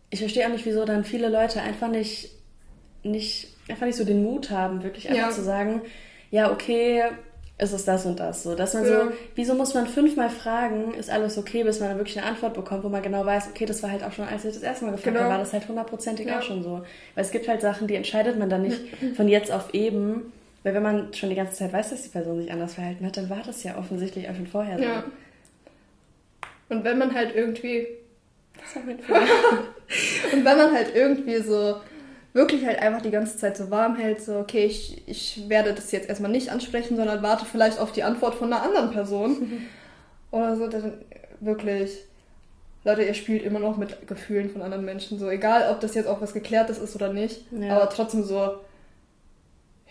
Ich 0.09 0.19
verstehe 0.19 0.45
auch 0.45 0.51
nicht, 0.51 0.65
wieso 0.65 0.85
dann 0.85 1.03
viele 1.03 1.29
Leute 1.29 1.61
einfach 1.61 1.87
nicht, 1.89 2.29
nicht, 3.03 3.47
einfach 3.67 3.85
nicht 3.85 3.97
so 3.97 4.05
den 4.05 4.23
Mut 4.23 4.49
haben, 4.51 4.83
wirklich 4.83 5.09
einfach 5.09 5.29
Ja. 5.29 5.31
zu 5.35 5.43
sagen, 5.43 5.81
ja, 6.31 6.51
okay, 6.51 7.03
ist 7.57 7.71
es 7.73 7.85
das 7.85 8.05
und 8.05 8.19
das. 8.19 8.43
So, 8.43 8.53
dass 8.55 8.73
man 8.73 8.83
Ja. 8.85 9.05
so, 9.05 9.11
wieso 9.35 9.53
muss 9.55 9.73
man 9.73 9.87
fünfmal 9.87 10.29
fragen, 10.29 10.93
ist 10.93 11.09
alles 11.09 11.37
okay, 11.37 11.63
bis 11.63 11.79
man 11.79 11.89
dann 11.89 11.97
wirklich 11.97 12.17
eine 12.19 12.27
Antwort 12.27 12.53
bekommt, 12.53 12.83
wo 12.83 12.89
man 12.89 13.01
genau 13.01 13.25
weiß, 13.25 13.47
okay, 13.49 13.65
das 13.65 13.81
war 13.81 13.91
halt 13.91 14.03
auch 14.03 14.11
schon, 14.11 14.27
als 14.27 14.43
ich 14.45 14.53
das 14.53 14.63
erste 14.63 14.85
Mal 14.85 14.91
gefragt 14.91 15.07
Genau. 15.13 15.21
habe, 15.21 15.29
war 15.31 15.39
das 15.39 15.53
halt 15.53 15.67
hundertprozentig 15.67 16.27
Ja. 16.27 16.39
auch 16.39 16.43
schon 16.43 16.63
so. 16.63 16.83
Weil 17.15 17.23
es 17.23 17.31
gibt 17.31 17.47
halt 17.47 17.61
Sachen, 17.61 17.87
die 17.87 17.95
entscheidet 17.95 18.37
man 18.37 18.49
dann 18.49 18.63
nicht 18.63 18.81
von 19.15 19.27
jetzt 19.27 19.51
auf 19.51 19.73
eben. 19.73 20.33
Weil 20.65 20.73
wenn 20.73 20.81
man 20.81 21.13
schon 21.13 21.29
die 21.29 21.35
ganze 21.35 21.53
Zeit 21.53 21.71
weiß, 21.71 21.91
dass 21.91 22.01
die 22.01 22.09
Person 22.09 22.41
sich 22.41 22.51
anders 22.51 22.73
verhalten 22.73 23.05
hat, 23.05 23.15
dann 23.17 23.29
war 23.29 23.43
das 23.45 23.61
ja 23.63 23.77
offensichtlich 23.77 24.27
auch 24.27 24.33
schon 24.33 24.47
vorher 24.47 24.79
so. 24.79 24.83
Ja. 24.83 25.03
Und 26.69 26.83
wenn 26.83 26.97
man 26.97 27.13
halt 27.13 27.35
irgendwie 27.35 27.85
war 28.73 28.83
mein 28.83 28.97
Fehler. 28.97 29.19
Und 30.33 30.43
wenn 30.43 30.57
man 30.57 30.73
halt 30.73 30.95
irgendwie 30.95 31.37
so 31.37 31.75
wirklich 32.33 32.65
halt 32.65 32.79
einfach 32.79 33.03
die 33.03 33.11
ganze 33.11 33.37
Zeit 33.37 33.55
so 33.57 33.69
warm 33.69 33.95
hält, 33.95 34.21
so, 34.21 34.39
okay, 34.39 34.65
ich, 34.65 35.03
ich 35.07 35.47
werde 35.47 35.71
das 35.71 35.91
jetzt 35.91 36.09
erstmal 36.09 36.31
nicht 36.31 36.49
ansprechen, 36.49 36.95
sondern 36.95 37.21
warte 37.21 37.45
vielleicht 37.45 37.77
auf 37.79 37.91
die 37.91 38.01
Antwort 38.01 38.33
von 38.33 38.51
einer 38.51 38.63
anderen 38.63 38.89
Person. 38.89 39.67
Oder 40.31 40.55
so, 40.55 40.67
dann 40.67 40.93
wirklich, 41.41 41.91
Leute, 42.83 43.03
ihr 43.03 43.13
spielt 43.13 43.43
immer 43.43 43.59
noch 43.59 43.77
mit 43.77 44.07
Gefühlen 44.07 44.49
von 44.49 44.63
anderen 44.63 44.83
Menschen, 44.83 45.19
so, 45.19 45.29
egal 45.29 45.71
ob 45.71 45.79
das 45.79 45.93
jetzt 45.93 46.07
auch 46.07 46.21
was 46.21 46.33
Geklärtes 46.33 46.79
ist 46.79 46.95
oder 46.95 47.13
nicht, 47.13 47.41
Ja. 47.51 47.75
aber 47.75 47.87
trotzdem 47.89 48.23
so, 48.23 48.55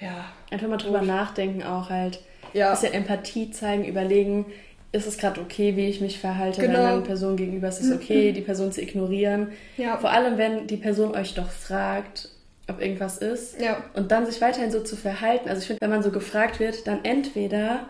ja, 0.00 0.24
Einfach 0.50 0.68
mal 0.68 0.76
drüber 0.76 1.02
nachdenken 1.02 1.62
auch 1.62 1.90
halt. 1.90 2.20
ja, 2.52 2.70
bisschen 2.72 2.92
Empathie 2.94 3.50
zeigen, 3.50 3.84
überlegen, 3.84 4.46
ist 4.92 5.06
es 5.06 5.18
gerade 5.18 5.40
okay, 5.40 5.76
wie 5.76 5.88
ich 5.88 6.00
mich 6.00 6.18
verhalte 6.20 6.60
Genau. 6.60 6.72
der 6.74 6.82
anderen 6.82 7.02
Person 7.04 7.36
gegenüber? 7.36 7.68
Ist 7.68 7.80
es 7.80 7.90
okay, 7.92 8.32
die 8.32 8.40
Person 8.42 8.70
zu 8.72 8.80
ignorieren? 8.82 9.52
ja, 9.76 9.96
Vor 9.98 10.10
allem, 10.10 10.38
wenn 10.38 10.66
die 10.68 10.76
Person 10.76 11.14
euch 11.16 11.34
doch 11.34 11.50
fragt, 11.50 12.28
ob 12.68 12.80
irgendwas 12.80 13.18
ist 13.18 13.60
ja, 13.60 13.82
und 13.94 14.10
dann 14.12 14.24
sich 14.26 14.40
weiterhin 14.40 14.70
so 14.70 14.80
zu 14.82 14.96
verhalten. 14.96 15.48
Also 15.48 15.60
ich 15.62 15.66
finde, 15.66 15.80
wenn 15.82 15.90
man 15.90 16.02
so 16.02 16.10
gefragt 16.10 16.60
wird, 16.60 16.86
dann 16.86 17.04
entweder 17.04 17.88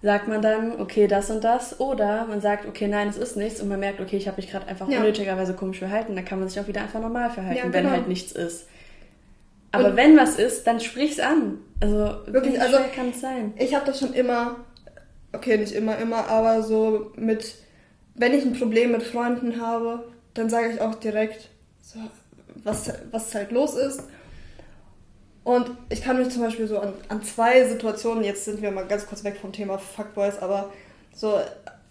sagt 0.00 0.26
man 0.26 0.42
dann, 0.42 0.80
okay, 0.80 1.06
das 1.06 1.30
und 1.30 1.44
das, 1.44 1.78
oder 1.78 2.24
man 2.26 2.40
sagt, 2.40 2.66
okay, 2.66 2.88
nein, 2.88 3.08
es 3.08 3.16
ist 3.16 3.36
nichts 3.36 3.60
und 3.60 3.68
man 3.68 3.78
merkt, 3.78 4.00
okay, 4.00 4.16
ich 4.16 4.26
habe 4.26 4.38
mich 4.38 4.50
gerade 4.50 4.66
einfach 4.66 4.88
Ja. 4.88 4.98
unnötigerweise 4.98 5.54
komisch 5.54 5.78
verhalten, 5.78 6.16
dann 6.16 6.24
kann 6.24 6.40
man 6.40 6.48
sich 6.48 6.58
auch 6.60 6.66
wieder 6.66 6.80
einfach 6.80 7.00
normal 7.00 7.30
verhalten, 7.30 7.58
Ja, 7.58 7.72
wenn 7.72 7.84
genau. 7.84 7.90
halt 7.90 8.08
nichts 8.08 8.32
ist. 8.32 8.66
Aber 9.72 9.86
Und- 9.88 9.96
wenn 9.96 10.16
was 10.16 10.36
ist, 10.38 10.66
dann 10.66 10.80
sprich's 10.80 11.18
an. 11.18 11.58
Also 11.80 12.16
Wirklich, 12.26 12.60
also- 12.60 12.76
schwer 12.76 12.88
kann 12.94 13.08
es 13.10 13.20
sein? 13.20 13.54
Ich 13.56 13.74
habe 13.74 13.86
das 13.86 13.98
schon 13.98 14.12
immer, 14.14 14.56
okay, 15.32 15.56
nicht 15.56 15.72
immer, 15.72 15.96
immer, 15.98 16.28
aber 16.28 16.62
so 16.62 17.10
mit, 17.16 17.54
wenn 18.14 18.34
ich 18.34 18.44
ein 18.44 18.52
Problem 18.52 18.92
mit 18.92 19.02
Freunden 19.02 19.60
habe, 19.60 20.04
dann 20.34 20.48
sage 20.50 20.72
ich 20.74 20.80
auch 20.80 20.94
direkt, 20.96 21.48
so, 21.80 21.98
was, 22.62 22.92
was 23.10 23.34
halt 23.34 23.50
los 23.50 23.74
ist. 23.74 24.02
Und 25.44 25.70
ich 25.88 26.02
kann 26.02 26.18
mich 26.18 26.28
zum 26.28 26.42
Beispiel 26.42 26.68
so 26.68 26.78
an, 26.78 26.92
an 27.08 27.22
zwei 27.24 27.64
Situationen, 27.66 28.22
jetzt 28.22 28.44
sind 28.44 28.62
wir 28.62 28.70
mal 28.70 28.86
ganz 28.86 29.06
kurz 29.06 29.24
weg 29.24 29.36
vom 29.40 29.52
Thema 29.52 29.76
Fuckboys, 29.78 30.38
aber 30.38 30.70
so, 31.12 31.40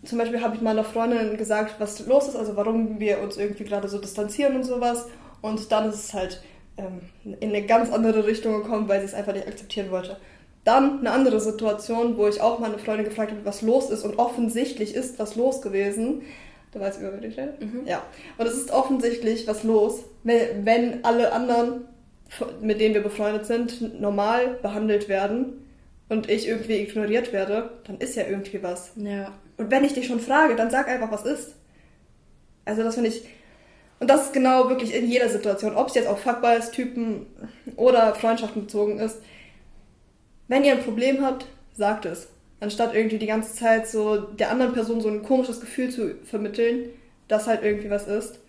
zum 0.06 0.18
Beispiel 0.18 0.42
habe 0.42 0.56
ich 0.56 0.62
meiner 0.62 0.86
Freundin 0.86 1.36
gesagt, 1.36 1.76
was 1.80 2.06
los 2.08 2.30
ist, 2.30 2.36
also 2.38 2.56
warum 2.56 3.00
wir 3.00 3.20
uns 3.20 3.36
irgendwie 3.38 3.66
gerade 3.66 3.90
so 3.90 3.98
distanzieren 3.98 4.56
und 4.56 4.64
sowas. 4.64 5.08
Und 5.42 5.72
dann 5.72 5.90
ist 5.90 5.96
es 6.06 6.14
halt 6.14 6.42
ähm, 6.78 7.02
in 7.24 7.50
eine 7.50 7.66
ganz 7.66 7.92
andere 7.92 8.26
Richtung 8.26 8.62
gekommen, 8.64 8.88
weil 8.88 9.00
sie 9.00 9.08
es 9.08 9.14
einfach 9.14 9.34
nicht 9.34 9.48
akzeptieren 9.48 9.92
wollte. 9.92 10.18
Dann 10.64 11.00
eine 11.00 11.12
andere 11.12 11.40
Situation, 11.40 12.18
wo 12.18 12.28
ich 12.28 12.40
auch 12.40 12.60
meine 12.60 12.78
Freundin 12.78 13.06
gefragt 13.06 13.32
habe, 13.32 13.46
was 13.46 13.62
los 13.62 13.90
ist 13.90 14.04
und 14.04 14.20
offensichtlich 14.20 14.94
ist 14.96 15.18
was 15.20 15.36
los 15.36 15.62
gewesen. 15.62 16.22
Du 16.72 16.80
weißt, 16.80 17.02
über 17.02 17.14
wen 17.14 17.24
ich 17.24 17.38
rede? 17.38 17.54
Mhm. 17.60 17.86
Ja. 17.86 18.04
Und 18.38 18.46
es 18.46 18.54
ist 18.54 18.72
offensichtlich 18.72 19.48
was 19.48 19.64
los, 19.64 20.04
wenn, 20.24 20.66
wenn 20.66 21.04
alle 21.04 21.34
anderen, 21.34 21.86
mit 22.62 22.80
denen 22.80 22.94
wir 22.94 23.02
befreundet 23.02 23.46
sind, 23.46 24.00
normal 24.00 24.60
behandelt 24.62 25.10
werden 25.10 25.66
und 26.10 26.30
ich 26.30 26.48
irgendwie 26.48 26.80
ignoriert 26.80 27.34
werde, 27.34 27.72
dann 27.86 27.98
ist 27.98 28.16
ja 28.16 28.24
irgendwie 28.28 28.64
was. 28.64 28.92
Ja. 28.96 29.34
Und 29.58 29.72
wenn 29.72 29.84
ich 29.84 29.94
dich 29.94 30.08
schon 30.08 30.20
frage, 30.20 30.56
dann 30.56 30.70
sag 30.70 30.88
einfach, 30.88 31.12
was 31.12 31.26
ist. 31.26 31.56
Also 32.66 32.84
das 32.84 32.96
finde 32.96 33.10
ich... 33.10 33.28
Und 34.02 34.10
das 34.10 34.24
ist 34.24 34.34
genau 34.34 34.68
wirklich 34.68 34.96
in 34.96 35.08
jeder 35.08 35.30
Situation, 35.30 35.76
ob 35.76 35.90
es 35.90 35.94
jetzt 35.94 36.08
auf 36.08 36.22
Fuckboys, 36.22 36.72
Typen 36.72 37.28
oder 37.76 38.16
Freundschaften 38.16 38.64
bezogen 38.64 38.98
ist. 38.98 39.18
Wenn 40.48 40.64
ihr 40.64 40.72
ein 40.72 40.84
Problem 40.84 41.24
habt, 41.24 41.46
sagt 41.74 42.08
es. 42.08 42.28
Anstatt 42.60 42.96
irgendwie 42.96 43.20
die 43.20 43.28
ganze 43.28 43.54
Zeit 43.54 43.88
so 43.88 44.18
der 44.18 44.50
anderen 44.50 44.74
Person 44.74 45.02
so 45.02 45.10
ein 45.10 45.22
komisches 45.22 45.62
Gefühl 45.62 45.92
zu 45.92 46.16
vermitteln, 46.26 46.90
dass 47.28 47.46
halt 47.46 47.62
irgendwie 47.64 47.92
was 47.92 48.08
ist. 48.08 48.40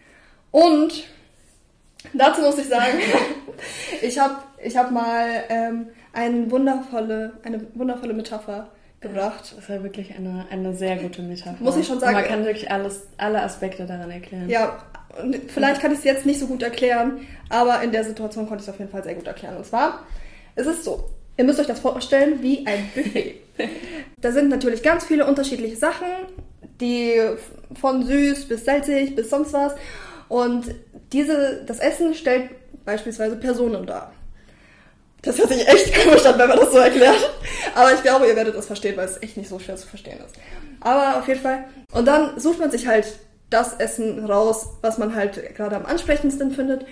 Und 0.52 1.04
dazu 2.14 2.40
muss 2.40 2.56
ich 2.56 2.68
sagen, 2.68 2.98
ich 4.02 4.18
habe 4.18 4.36
ich 4.64 4.74
hab 4.74 4.90
mal 4.90 5.28
ähm, 5.50 5.88
eine, 6.14 6.50
wundervolle, 6.50 7.34
eine 7.42 7.60
wundervolle 7.74 8.14
Metapher 8.14 8.68
gebracht. 9.02 9.54
Das 9.54 9.68
war 9.68 9.82
wirklich 9.82 10.14
eine, 10.14 10.46
eine 10.50 10.74
sehr 10.74 10.96
gute 10.96 11.20
Metapher. 11.20 11.62
Muss 11.62 11.76
ich 11.76 11.86
schon 11.86 12.00
sagen. 12.00 12.16
Und 12.16 12.22
man 12.22 12.30
kann 12.30 12.44
wirklich 12.46 12.70
alles, 12.70 13.06
alle 13.18 13.42
Aspekte 13.42 13.84
daran 13.84 14.10
erklären. 14.10 14.48
Ja, 14.48 14.82
und 15.20 15.36
vielleicht 15.50 15.80
kann 15.80 15.92
ich 15.92 15.98
es 15.98 16.04
jetzt 16.04 16.26
nicht 16.26 16.40
so 16.40 16.46
gut 16.46 16.62
erklären, 16.62 17.26
aber 17.48 17.82
in 17.82 17.92
der 17.92 18.04
Situation 18.04 18.46
konnte 18.46 18.62
ich 18.62 18.68
es 18.68 18.72
auf 18.72 18.78
jeden 18.78 18.90
Fall 18.90 19.02
sehr 19.02 19.14
gut 19.14 19.26
erklären. 19.26 19.56
Und 19.56 19.66
zwar, 19.66 20.06
es 20.54 20.66
ist 20.66 20.84
so, 20.84 21.10
ihr 21.36 21.44
müsst 21.44 21.60
euch 21.60 21.66
das 21.66 21.80
vorstellen 21.80 22.42
wie 22.42 22.66
ein 22.66 22.90
Buffet. 22.94 23.40
da 24.20 24.32
sind 24.32 24.48
natürlich 24.48 24.82
ganz 24.82 25.04
viele 25.04 25.26
unterschiedliche 25.26 25.76
Sachen, 25.76 26.06
die 26.80 27.20
von 27.80 28.04
süß 28.04 28.48
bis 28.48 28.64
salzig 28.64 29.14
bis 29.14 29.30
sonst 29.30 29.52
was. 29.52 29.74
Und 30.28 30.74
diese, 31.12 31.62
das 31.66 31.78
Essen 31.78 32.14
stellt 32.14 32.50
beispielsweise 32.84 33.36
Personen 33.36 33.86
dar. 33.86 34.12
Das 35.22 35.38
hört 35.38 35.50
sich 35.50 35.66
echt 35.68 35.94
komisch 36.02 36.24
an, 36.26 36.38
wenn 36.38 36.48
man 36.48 36.58
das 36.58 36.72
so 36.72 36.78
erklärt. 36.78 37.30
Aber 37.74 37.92
ich 37.94 38.02
glaube, 38.02 38.26
ihr 38.26 38.34
werdet 38.34 38.56
das 38.56 38.66
verstehen, 38.66 38.96
weil 38.96 39.06
es 39.06 39.22
echt 39.22 39.36
nicht 39.36 39.48
so 39.48 39.58
schwer 39.58 39.76
zu 39.76 39.86
verstehen 39.86 40.18
ist. 40.18 40.34
Aber 40.80 41.18
auf 41.18 41.28
jeden 41.28 41.40
Fall. 41.40 41.64
Und 41.92 42.06
dann 42.06 42.40
sucht 42.40 42.58
man 42.58 42.70
sich 42.70 42.86
halt 42.86 43.06
das 43.52 43.74
Essen 43.74 44.24
raus, 44.24 44.68
was 44.80 44.98
man 44.98 45.14
halt 45.14 45.54
gerade 45.54 45.76
am 45.76 45.86
ansprechendsten 45.86 46.52
findet. 46.52 46.86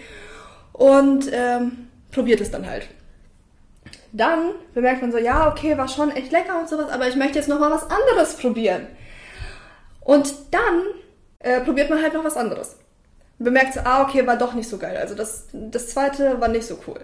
Und 0.72 1.30
ähm, 1.32 1.88
probiert 2.10 2.40
es 2.40 2.50
dann 2.50 2.66
halt. 2.66 2.88
Dann 4.12 4.52
bemerkt 4.74 5.02
man 5.02 5.12
so, 5.12 5.18
ja, 5.18 5.48
okay, 5.50 5.78
war 5.78 5.88
schon 5.88 6.10
echt 6.10 6.32
lecker 6.32 6.58
und 6.58 6.68
sowas, 6.68 6.90
aber 6.90 7.08
ich 7.08 7.16
möchte 7.16 7.38
jetzt 7.38 7.48
noch 7.48 7.60
mal 7.60 7.70
was 7.70 7.88
anderes 7.88 8.36
probieren. 8.36 8.86
Und 10.00 10.32
dann 10.50 10.82
äh, 11.38 11.60
probiert 11.60 11.90
man 11.90 12.02
halt 12.02 12.14
noch 12.14 12.24
was 12.24 12.36
anderes. 12.36 12.76
Bemerkt 13.38 13.74
so, 13.74 13.80
ah, 13.84 14.02
okay, 14.02 14.26
war 14.26 14.36
doch 14.36 14.54
nicht 14.54 14.68
so 14.68 14.78
geil. 14.78 14.96
Also 14.96 15.14
das, 15.14 15.46
das 15.52 15.88
zweite 15.88 16.40
war 16.40 16.48
nicht 16.48 16.66
so 16.66 16.78
cool. 16.86 17.00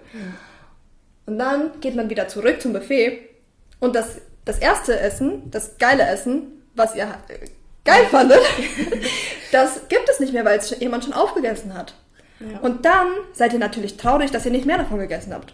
Und 1.25 1.39
dann 1.39 1.79
geht 1.81 1.95
man 1.95 2.09
wieder 2.09 2.27
zurück 2.27 2.61
zum 2.61 2.73
Buffet 2.73 3.29
und 3.79 3.95
das, 3.95 4.21
das 4.45 4.59
erste 4.59 4.99
Essen, 4.99 5.49
das 5.49 5.77
geile 5.77 6.03
Essen, 6.03 6.63
was 6.75 6.95
ihr 6.95 7.03
äh, 7.27 7.47
geil 7.83 8.05
fandet, 8.11 8.39
das 9.51 9.87
gibt 9.89 10.09
es 10.09 10.19
nicht 10.19 10.33
mehr, 10.33 10.45
weil 10.45 10.59
es 10.59 10.77
jemand 10.79 11.03
schon 11.03 11.13
aufgegessen 11.13 11.73
hat. 11.73 11.93
Ja. 12.39 12.59
Und 12.59 12.85
dann 12.85 13.07
seid 13.33 13.53
ihr 13.53 13.59
natürlich 13.59 13.97
traurig, 13.97 14.31
dass 14.31 14.45
ihr 14.45 14.51
nicht 14.51 14.65
mehr 14.65 14.77
davon 14.77 14.99
gegessen 14.99 15.33
habt. 15.33 15.53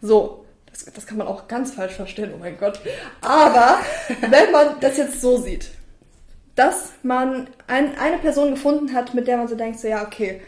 So, 0.00 0.44
das, 0.70 0.84
das 0.84 1.06
kann 1.06 1.18
man 1.18 1.26
auch 1.26 1.48
ganz 1.48 1.72
falsch 1.72 1.94
verstehen, 1.94 2.32
oh 2.34 2.38
mein 2.38 2.58
Gott. 2.58 2.80
Aber 3.20 3.78
wenn 4.20 4.52
man 4.52 4.80
das 4.80 4.96
jetzt 4.96 5.20
so 5.20 5.38
sieht, 5.38 5.70
dass 6.54 6.92
man 7.02 7.48
ein, 7.66 7.96
eine 7.98 8.18
Person 8.18 8.50
gefunden 8.50 8.92
hat, 8.92 9.14
mit 9.14 9.28
der 9.28 9.36
man 9.36 9.48
so 9.48 9.54
denkt, 9.54 9.78
so 9.78 9.88
ja, 9.88 10.04
okay, 10.04 10.42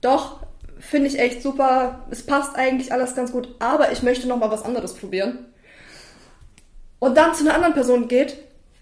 doch, 0.00 0.40
finde 0.80 1.06
ich 1.06 1.18
echt 1.18 1.42
super, 1.42 2.04
es 2.10 2.26
passt 2.26 2.56
eigentlich 2.56 2.92
alles 2.92 3.14
ganz 3.14 3.32
gut, 3.32 3.48
aber 3.58 3.92
ich 3.92 4.02
möchte 4.02 4.28
noch 4.28 4.36
mal 4.36 4.50
was 4.50 4.64
anderes 4.64 4.94
probieren. 4.94 5.46
Und 6.98 7.16
dann 7.16 7.34
zu 7.34 7.44
einer 7.44 7.54
anderen 7.54 7.74
Person 7.74 8.08
geht, 8.08 8.36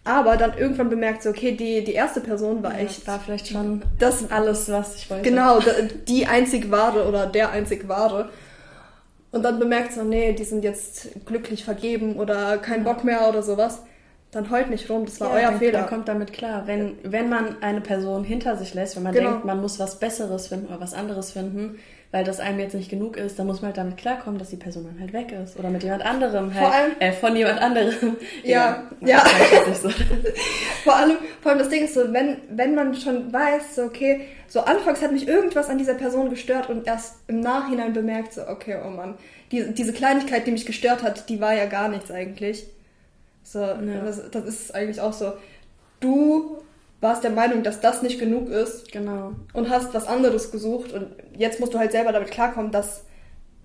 aber 0.05 0.37
dann 0.37 0.57
irgendwann 0.59 0.91
bemerkt, 0.91 1.23
so, 1.23 1.31
okay, 1.31 1.53
die, 1.53 1.85
die 1.85 1.93
erste 1.93 2.21
Person 2.21 2.63
war 2.63 2.79
echt 2.79 3.07
war 3.07 3.21
vielleicht 3.21 3.49
schon 3.49 3.83
das 3.99 4.31
alles, 4.31 4.69
was 4.71 4.97
ich 4.97 5.09
wollte. 5.11 5.29
Genau, 5.29 5.61
die 6.09 6.27
einzig 6.27 6.71
wahre 6.71 7.07
oder 7.07 7.27
der 7.27 7.51
einzig 7.51 7.87
wahre. 7.89 8.31
Und 9.31 9.45
dann 9.45 9.59
bemerkt 9.59 9.93
so, 9.93 10.03
nee, 10.03 10.33
die 10.33 10.45
sind 10.45 10.63
jetzt 10.65 11.09
glücklich 11.25 11.65
vergeben 11.65 12.17
oder 12.17 12.59
kein 12.59 12.85
Bock 12.85 13.05
mehr 13.05 13.29
oder 13.29 13.43
sowas. 13.43 13.83
Dann 14.31 14.51
heult 14.51 14.71
nicht 14.71 14.89
rum, 14.91 15.05
das 15.05 15.21
war 15.21 15.29
Ja, 15.29 15.35
euer 15.35 15.51
dann, 15.53 15.59
Fehler. 15.59 15.81
Man 15.81 15.89
kommt 15.89 16.09
damit 16.09 16.33
klar. 16.33 16.67
Wenn, 16.67 16.97
wenn 17.03 17.29
man 17.29 17.63
eine 17.63 17.81
Person 17.81 18.25
hinter 18.25 18.57
sich 18.57 18.75
lässt, 18.75 18.97
wenn 18.97 19.03
man 19.05 19.13
Genau. 19.15 19.31
denkt, 19.31 19.45
man 19.45 19.61
muss 19.61 19.79
was 19.79 19.99
Besseres 20.01 20.49
finden 20.49 20.67
oder 20.67 20.81
was 20.81 20.95
anderes 20.95 21.33
finden, 21.33 21.79
weil 22.13 22.23
das 22.25 22.39
einem 22.41 22.61
jetzt 22.61 22.75
nicht 22.75 22.91
genug 22.91 23.17
ist, 23.17 23.39
dann 23.39 23.47
muss 23.47 23.63
man 23.63 23.69
halt 23.71 23.79
damit 23.79 23.97
klarkommen, 23.97 24.39
dass 24.39 24.51
die 24.51 24.57
Person 24.57 24.85
dann 24.85 25.01
halt 25.01 25.13
weg 25.13 25.33
ist. 25.33 25.59
Oder 25.59 25.71
mit 25.71 25.83
jemand 25.83 26.05
anderem 26.05 26.53
halt. 26.55 26.65
Vor 26.67 26.73
allem- 26.75 26.93
äh, 27.01 27.13
von 27.13 27.35
jemand 27.35 27.61
anderem. 27.61 28.17
Ja, 28.45 28.85
ja. 29.01 29.25
Nicht 29.69 29.81
so. 29.83 29.89
Vor 30.85 30.97
allem, 30.97 31.17
vor 31.41 31.51
allem 31.53 31.61
das 31.61 31.69
Ding 31.69 31.85
ist 31.85 31.95
so, 31.95 32.13
wenn, 32.13 32.39
wenn 32.51 32.75
man 32.75 32.93
schon 32.97 33.33
weiß, 33.33 33.77
so, 33.77 33.83
okay, 33.85 34.23
so 34.49 34.61
anfangs 34.63 35.01
hat 35.01 35.13
mich 35.13 35.29
irgendwas 35.29 35.69
an 35.71 35.79
dieser 35.79 35.95
Person 35.95 36.29
gestört 36.29 36.69
und 36.69 36.89
erst 36.89 37.19
im 37.29 37.39
Nachhinein 37.39 37.93
bemerkt, 37.93 38.33
so, 38.35 38.49
okay, 38.49 38.79
oh 38.85 38.91
Mann, 38.91 39.15
die, 39.53 39.73
diese 39.73 39.93
Kleinigkeit, 39.93 40.45
die 40.45 40.51
mich 40.51 40.67
gestört 40.67 41.05
hat, 41.05 41.29
die 41.29 41.41
war 41.41 41.55
ja 41.55 41.67
gar 41.67 41.89
nichts 41.89 42.11
eigentlich. 42.11 42.67
So, 43.45 43.61
das, 44.05 44.29
das 44.33 44.45
ist 44.45 44.75
eigentlich 44.75 45.01
auch 45.01 45.13
so. 45.13 45.35
Du 46.01 46.59
warst 47.03 47.23
der 47.25 47.31
Meinung, 47.33 47.63
dass 47.63 47.81
das 47.81 48.01
nicht 48.03 48.19
genug 48.19 48.49
ist 48.49 48.91
Genau. 48.93 49.33
und 49.53 49.69
hast 49.69 49.93
was 49.93 50.07
anderes 50.07 50.51
gesucht 50.51 50.93
und 50.93 51.09
jetzt 51.37 51.61
musst 51.61 51.75
du 51.75 51.79
halt 51.79 51.93
selber 51.93 52.13
damit 52.13 52.31
klarkommen, 52.31 52.71
dass 52.73 53.05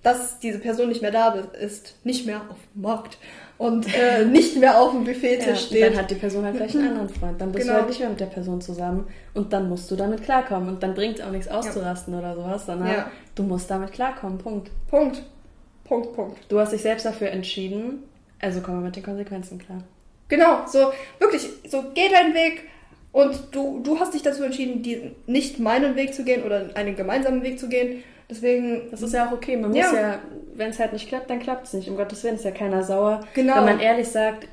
dass 0.04 0.40
diese 0.40 0.60
Person 0.60 0.88
nicht 0.90 1.02
mehr 1.02 1.12
da 1.12 1.34
ist, 1.60 1.96
nicht 2.06 2.26
mehr 2.28 2.38
auf 2.38 2.56
dem 2.74 2.82
Markt 2.84 3.18
und 3.58 3.88
äh, 3.94 4.24
nicht 4.38 4.56
mehr 4.56 4.80
auf 4.80 4.92
dem 4.92 5.04
Buffettisch 5.04 5.48
Ja, 5.48 5.56
steht. 5.56 5.84
dann 5.84 5.98
hat 5.98 6.12
die 6.12 6.16
Person 6.16 6.46
halt 6.46 6.56
gleich 6.56 6.74
einen 6.76 6.88
anderen 6.90 7.10
Freund. 7.10 7.42
Dann 7.42 7.52
bist 7.52 7.64
Genau. 7.66 7.74
du 7.74 7.80
halt 7.82 7.90
nicht 7.90 8.00
mehr 8.00 8.10
mit 8.10 8.20
der 8.20 8.28
Person 8.28 8.62
zusammen. 8.62 9.08
Und 9.34 9.52
dann 9.52 9.68
musst 9.68 9.90
du 9.92 9.96
damit 9.96 10.24
klarkommen. 10.24 10.70
Und 10.70 10.84
dann 10.84 10.94
bringt 10.94 11.20
es 11.20 11.26
auch 11.26 11.32
nichts 11.32 11.48
auszurasten 11.50 12.14
oder 12.14 12.36
sowas, 12.36 12.68
sondern 12.68 12.88
Ja. 12.90 13.12
du 13.36 13.44
musst 13.44 13.70
damit 13.70 13.92
klarkommen. 13.92 14.38
Punkt. 14.38 14.70
Punkt. 14.90 15.24
Punkt, 15.84 16.14
Punkt. 16.16 16.38
Du 16.48 16.60
hast 16.60 16.72
dich 16.72 16.84
selbst 16.84 17.06
dafür 17.06 17.32
entschieden, 17.32 18.04
also 18.40 18.62
komm 18.62 18.76
mal 18.76 18.82
mit 18.84 18.96
den 18.96 19.04
Konsequenzen 19.04 19.58
klar. 19.58 19.84
Genau, 20.30 20.60
so 20.68 20.92
wirklich, 21.20 21.50
so 21.68 21.84
geh 21.96 22.08
deinen 22.08 22.34
Weg 22.36 22.64
und 23.12 23.36
du, 23.52 23.80
du 23.84 24.00
hast 24.00 24.14
dich 24.14 24.22
dazu 24.22 24.44
entschieden, 24.44 24.84
die, 24.84 25.12
nicht 25.26 25.60
meinen 25.60 25.96
Weg 25.96 26.14
zu 26.14 26.24
gehen 26.24 26.44
oder 26.44 26.70
einen 26.76 26.96
gemeinsamen 26.96 27.42
Weg 27.44 27.60
zu 27.60 27.68
gehen. 27.70 28.04
Deswegen, 28.30 28.90
Das 28.92 29.02
ist 29.02 29.14
ja 29.14 29.28
auch 29.28 29.32
okay. 29.32 29.56
Man 29.56 29.70
muss 29.72 29.80
Ja. 29.80 29.94
ja, 29.94 30.20
wenn 30.56 30.70
es 30.70 30.80
halt 30.80 30.92
nicht 30.94 31.08
klappt, 31.08 31.30
dann 31.30 31.40
klappt 31.40 31.66
es 31.68 31.74
nicht. 31.74 31.90
Um 31.90 31.96
Gottes 31.96 32.24
Willen 32.24 32.36
ist 32.36 32.44
ja 32.46 32.52
keiner 32.52 32.84
sauer. 32.84 33.22
Genau. 33.34 33.56
Wenn 33.56 33.66
man 33.66 33.80
ehrlich 33.80 34.10
sagt, 34.10 34.48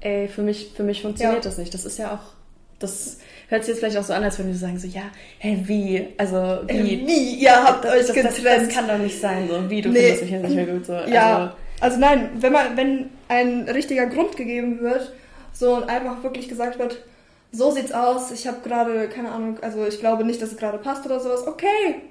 ey, 0.00 0.28
für 0.28 0.42
mich, 0.42 0.72
für 0.76 0.82
mich 0.82 1.00
funktioniert 1.02 1.42
Ja. 1.44 1.48
das 1.50 1.58
nicht. 1.58 1.72
Das 1.72 1.84
ist 1.86 1.98
ja 1.98 2.12
auch, 2.12 2.34
das 2.78 3.18
hört 3.48 3.64
sich 3.64 3.72
jetzt 3.72 3.78
vielleicht 3.80 3.96
auch 3.96 4.04
so 4.04 4.12
an, 4.12 4.22
als 4.22 4.38
würden 4.38 4.48
wir 4.52 4.58
sagen 4.58 4.78
so, 4.78 4.86
ja, 4.86 5.04
hä, 5.38 5.58
wie? 5.64 6.06
Also, 6.18 6.36
wie? 6.68 7.04
wie, 7.06 7.34
ihr 7.42 7.50
habt 7.64 7.86
euch 7.86 8.06
das, 8.06 8.08
das, 8.08 8.16
das 8.24 8.36
getrennt. 8.36 8.70
kann 8.72 8.86
doch 8.88 8.98
nicht 8.98 9.18
sein, 9.18 9.48
so, 9.48 9.68
wie, 9.70 9.80
du 9.80 9.88
Nee. 9.88 10.00
findest 10.00 10.22
mich 10.22 10.30
jetzt 10.30 10.42
nicht 10.42 10.54
mehr 10.54 10.66
gut, 10.66 10.84
so. 10.86 10.92
ja, 10.92 11.56
also 11.80 11.98
nein, 11.98 12.28
wenn 12.40 12.52
man, 12.52 12.76
wenn 12.76 13.08
ein 13.28 13.62
richtiger 13.70 14.06
Grund 14.06 14.36
gegeben 14.36 14.80
wird, 14.80 15.12
so 15.54 15.76
und 15.76 15.88
einfach 15.88 16.22
wirklich 16.22 16.48
gesagt 16.48 16.78
wird, 16.78 17.02
so 17.52 17.70
sieht's 17.70 17.92
aus, 17.92 18.30
ich 18.30 18.46
habe 18.46 18.58
gerade, 18.62 19.08
keine 19.08 19.30
Ahnung, 19.32 19.58
also 19.62 19.86
ich 19.86 19.98
glaube 20.00 20.24
nicht, 20.24 20.40
dass 20.42 20.52
es 20.52 20.56
gerade 20.58 20.78
passt 20.78 21.04
oder 21.06 21.18
sowas, 21.20 21.46
okay, 21.46 22.02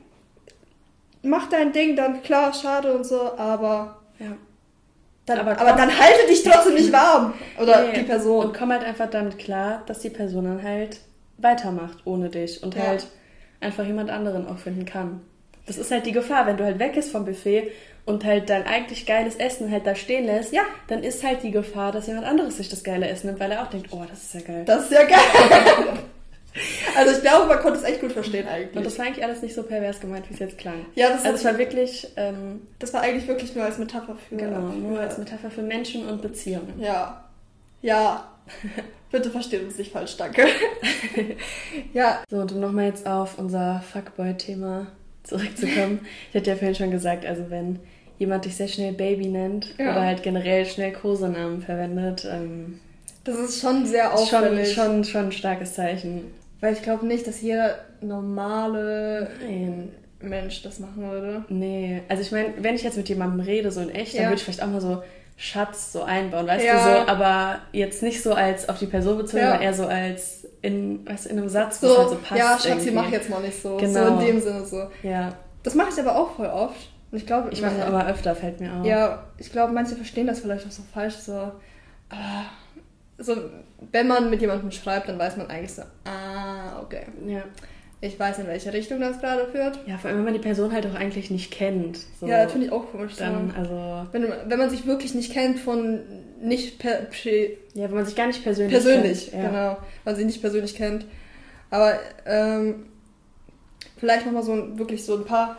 mach 1.22 1.48
dein 1.50 1.72
Ding, 1.74 1.96
dann 1.96 2.22
klar, 2.24 2.54
schade 2.54 2.94
und 2.96 3.06
so, 3.06 3.38
aber 3.38 4.00
ja. 4.20 4.36
dann, 5.26 5.40
Aber 5.40 5.52
aber, 5.60 5.74
dann 5.74 5.90
halte 5.98 6.28
dich 6.30 6.44
trotzdem 6.44 6.74
nicht 6.76 6.92
warm. 6.92 7.34
Oder 7.62 7.84
Nee. 7.84 7.94
die 8.00 8.04
Person. 8.04 8.46
Und 8.48 8.58
komm 8.58 8.72
halt 8.72 8.84
einfach 8.84 9.10
damit 9.10 9.38
klar, 9.38 9.84
dass 9.86 10.00
die 10.00 10.10
Person 10.10 10.46
dann 10.46 10.64
halt 10.64 11.02
weitermacht 11.38 12.00
ohne 12.06 12.30
dich 12.30 12.64
und 12.64 12.76
Ja. 12.76 12.84
halt 12.84 13.08
einfach 13.60 13.86
jemand 13.86 14.10
anderen 14.10 14.48
auch 14.48 14.58
finden 14.58 14.86
kann. 14.86 15.22
Das 15.68 15.78
ist 15.78 15.92
halt 15.92 16.06
die 16.06 16.12
Gefahr, 16.14 16.48
wenn 16.48 16.58
du 16.58 16.64
halt 16.64 16.80
weg 16.80 16.94
bist 16.94 17.12
vom 17.12 17.26
Buffet 17.26 17.72
und 18.06 18.24
halt 18.26 18.50
dein 18.50 18.66
eigentlich 18.66 19.06
geiles 19.06 19.36
Essen 19.36 19.70
halt 19.70 19.86
da 19.86 19.94
stehen 19.94 20.26
lässt, 20.26 20.54
Ja. 20.54 20.62
dann 20.88 21.04
ist 21.04 21.24
halt 21.24 21.44
die 21.44 21.52
Gefahr, 21.52 21.92
dass 21.92 22.08
jemand 22.08 22.26
anderes 22.26 22.58
sich 22.58 22.70
das 22.70 22.84
geile 22.84 23.08
Essen 23.08 23.28
nimmt, 23.28 23.40
weil 23.40 23.52
er 23.52 23.62
auch 23.64 23.68
denkt, 23.70 23.88
oh, 23.92 24.02
das 24.10 24.24
ist 24.24 24.34
ja 24.34 24.42
geil. 24.42 24.64
Das 24.66 24.84
ist 24.86 24.92
ja 24.94 25.04
geil. 25.04 25.20
also 26.98 27.12
ich 27.16 27.22
glaube, 27.22 27.48
man 27.48 27.60
konnte 27.60 27.80
es 27.80 27.84
echt 27.84 28.00
gut 28.02 28.14
verstehen 28.14 28.48
eigentlich. 28.48 28.76
und 28.78 28.86
das 28.86 28.98
war 28.98 29.06
eigentlich 29.06 29.24
alles 29.26 29.42
nicht 29.42 29.54
so 29.54 29.64
pervers 29.64 30.00
gemeint, 30.00 30.30
wie 30.30 30.34
es 30.34 30.40
jetzt 30.40 30.58
klang. 30.58 30.86
ja, 30.96 31.10
das, 31.10 31.24
Also 31.26 31.36
es 31.36 31.44
war 31.46 31.58
wirklich, 31.58 32.08
ähm, 32.16 32.62
das 32.80 32.94
war 32.94 33.02
eigentlich 33.02 33.28
wirklich 33.28 33.54
nur 33.56 33.66
als 33.66 33.78
Metapher 33.78 34.16
für. 34.30 34.38
genau, 34.38 34.62
nur 34.62 35.00
als 35.02 35.18
Metapher 35.18 35.52
für 35.52 35.62
Menschen 35.62 36.08
und 36.08 36.22
Beziehungen. 36.22 36.80
Ja. 36.80 37.26
Ja. 37.82 38.32
Bitte 39.12 39.30
versteht 39.30 39.64
uns 39.64 39.78
nicht 39.78 39.92
falsch, 39.92 40.16
danke. 40.18 40.46
ja, 41.94 42.24
So, 42.30 42.38
und 42.38 42.52
um 42.54 42.60
nochmal 42.60 42.86
jetzt 42.86 43.06
auf 43.08 43.38
unser 43.38 43.82
Fuckboy-Thema 43.94 44.88
zurückzukommen. 45.28 46.00
ich 46.32 46.36
hatte 46.36 46.50
ja 46.50 46.56
vorhin 46.56 46.76
schon 46.76 46.92
gesagt, 46.92 47.26
also 47.26 47.50
wenn 47.50 47.80
jemand 48.20 48.46
dich 48.46 48.56
sehr 48.56 48.68
schnell 48.68 48.94
Baby 48.94 49.28
nennt 49.28 49.76
Ja. 49.78 49.92
oder 49.92 50.02
halt 50.06 50.24
generell 50.24 50.66
schnell 50.66 50.92
Kosenamen 50.94 51.62
verwendet, 51.62 52.28
ähm, 52.32 52.80
das 53.24 53.38
ist 53.38 53.62
schon 53.62 53.86
sehr 53.86 54.12
ist 54.14 54.30
schon, 54.30 54.40
auffällig. 54.44 54.74
schon, 54.74 55.04
schon 55.04 55.26
ein 55.26 55.32
starkes 55.32 55.74
Zeichen. 55.74 56.24
Weil 56.62 56.74
ich 56.74 56.82
glaube 56.82 57.06
nicht, 57.06 57.28
dass 57.28 57.42
jeder 57.42 57.76
normale 58.02 59.30
Nein. 59.42 59.90
Mensch 60.20 60.64
das 60.64 60.80
machen 60.80 61.04
würde. 61.10 61.44
Nee, 61.50 62.02
also 62.10 62.22
ich 62.24 62.32
meine, 62.32 62.54
wenn 62.60 62.74
ich 62.76 62.84
jetzt 62.84 62.98
mit 62.98 63.08
jemandem 63.10 63.42
rede, 63.42 63.72
so 63.72 63.82
in 63.82 63.90
echt, 63.94 64.14
dann 64.16 64.24
Ja. 64.24 64.28
würde 64.30 64.38
ich 64.38 64.44
vielleicht 64.44 64.64
auch 64.64 64.68
mal 64.68 64.82
so 64.82 65.04
Schatz 65.36 65.92
so 65.94 66.02
einbauen, 66.02 66.48
weißt 66.48 66.66
Ja. 66.66 66.74
du, 66.78 66.84
so, 67.06 67.12
aber 67.12 67.60
jetzt 67.72 68.02
nicht 68.02 68.24
so 68.24 68.34
als 68.34 68.70
auf 68.70 68.80
die 68.80 68.88
Person 68.88 69.18
bezogen, 69.18 69.44
sondern 69.44 69.62
eher 69.62 69.74
so 69.74 69.86
als 69.86 70.37
in, 70.62 71.08
weißt 71.08 71.28
in 71.28 71.38
einem 71.38 71.50
Satz, 71.50 71.80
So, 71.82 71.98
halt 71.98 72.10
so 72.10 72.16
passt. 72.16 72.40
ja, 72.40 72.58
Schatzi, 72.60 72.92
mach 72.92 73.10
jetzt 73.10 73.30
mal 73.30 73.42
nicht 73.42 73.62
so. 73.62 73.78
Genau. 73.78 73.94
So 73.94 74.14
in 74.14 74.20
dem 74.28 74.42
Sinne 74.42 74.66
so. 74.66 74.88
Ja, 75.04 75.34
Das 75.64 75.76
mache 75.76 75.90
ich 75.94 76.00
aber 76.00 76.16
auch 76.16 76.32
voll 76.36 76.48
oft. 76.48 76.90
Und 77.12 77.18
ich 77.18 77.26
glaube, 77.26 77.50
ich 77.52 77.62
mache 77.62 77.86
aber 77.86 78.06
öfter, 78.08 78.36
fällt 78.36 78.60
mir 78.60 78.74
auf. 78.74 78.86
Ja, 78.86 79.24
ich 79.38 79.52
glaube, 79.52 79.72
manche 79.72 79.96
verstehen 79.96 80.28
das 80.28 80.40
vielleicht 80.42 80.68
auch 80.68 80.72
so 80.72 80.84
falsch. 80.94 81.16
So, 81.16 81.52
ah, 82.10 82.44
so, 83.18 83.36
wenn 83.92 84.08
man 84.08 84.30
mit 84.30 84.42
jemandem 84.42 84.72
schreibt, 84.72 85.08
dann 85.08 85.18
weiß 85.18 85.38
man 85.38 85.50
eigentlich 85.50 85.74
so, 85.74 85.84
ah, 86.06 86.80
okay. 86.82 87.06
ja. 87.26 87.44
Ich 88.00 88.20
weiß, 88.20 88.38
in 88.40 88.48
welche 88.48 88.72
Richtung 88.74 89.00
das 89.00 89.20
gerade 89.20 89.48
führt. 89.48 89.80
Ja, 89.88 89.98
vor 89.98 90.10
allem, 90.10 90.20
wenn 90.20 90.26
man 90.26 90.34
die 90.34 90.40
Person 90.40 90.72
halt 90.72 90.86
auch 90.86 90.94
eigentlich 90.94 91.32
nicht 91.32 91.52
kennt. 91.52 91.98
So, 92.20 92.28
Ja, 92.28 92.48
finde 92.48 92.68
ich 92.68 92.72
auch 92.72 92.92
komisch. 92.92 93.16
So. 93.16 93.24
Dann, 93.24 93.52
also, 93.58 94.08
Wenn, 94.12 94.32
wenn 94.46 94.60
man 94.60 94.70
sich 94.70 94.86
wirklich 94.86 95.16
nicht 95.16 95.34
kennt 95.34 95.60
von 95.60 96.02
nicht 96.40 96.78
per, 96.78 96.98
per, 97.06 97.32
ja, 97.34 97.50
wenn 97.90 97.96
man 97.96 98.06
sich 98.06 98.16
gar 98.16 98.28
nicht 98.28 98.44
persönlich 98.44 98.72
persönlich, 98.74 99.32
kennt. 99.32 99.44
Ja. 99.44 99.50
genau, 99.50 99.78
man 100.06 100.16
sie 100.16 100.26
nicht 100.26 100.42
persönlich 100.42 100.76
kennt. 100.76 101.06
Aber 101.72 101.98
ähm, 102.28 102.86
vielleicht 103.98 104.28
nochmal 104.28 104.44
so 104.44 104.54
ein, 104.54 104.78
wirklich 104.78 105.04
so 105.04 105.16
ein 105.18 105.26
paar 105.26 105.58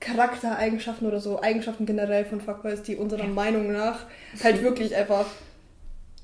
Charaktereigenschaften 0.00 1.06
oder 1.06 1.20
so 1.20 1.40
Eigenschaften 1.40 1.86
generell 1.86 2.24
von 2.24 2.40
Fuckboys, 2.40 2.82
die 2.82 2.96
unserer 2.96 3.22
Ja. 3.24 3.28
Meinung 3.30 3.70
nach 3.72 4.00
halt 4.42 4.62
wirklich 4.62 4.96
einfach 4.96 5.26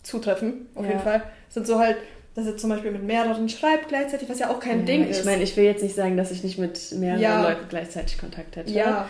zutreffen, 0.02 0.66
auf 0.74 0.84
Ja. 0.84 0.90
jeden 0.90 1.02
Fall. 1.02 1.22
Sind 1.48 1.66
so 1.66 1.78
halt, 1.78 1.96
dass 2.34 2.46
er 2.46 2.56
zum 2.56 2.70
Beispiel 2.70 2.90
mit 2.90 3.04
mehreren 3.04 3.48
schreibt 3.48 3.88
gleichzeitig, 3.88 4.28
was 4.28 4.38
ja 4.40 4.50
auch 4.50 4.58
kein 4.60 4.80
Ja, 4.80 4.86
Ding 4.86 5.04
ich 5.04 5.10
ist. 5.10 5.24
meine, 5.24 5.42
ich 5.42 5.56
will 5.56 5.64
jetzt 5.64 5.82
nicht 5.82 5.94
sagen, 5.94 6.16
dass 6.16 6.30
ich 6.30 6.42
nicht 6.42 6.58
mit 6.58 6.92
mehreren 6.92 7.20
Ja. 7.20 7.42
Leuten 7.42 7.66
gleichzeitig 7.68 8.18
Kontakt 8.18 8.56
hätte. 8.56 8.70
Ja, 8.72 9.08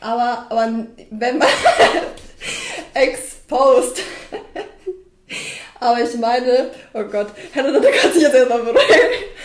aber, 0.00 0.46
aber 0.50 0.86
wenn 1.10 1.38
man 1.38 1.48
exposed. 2.94 4.02
aber 5.80 6.00
ich 6.02 6.14
meine, 6.18 6.70
oh 6.94 7.04
Gott, 7.04 7.28
Helena, 7.52 7.78
du 7.80 7.88
kannst 7.90 8.16
dich 8.16 8.22
jetzt 8.22 8.34
erstmal 8.34 8.58
beruhigen. 8.60 8.80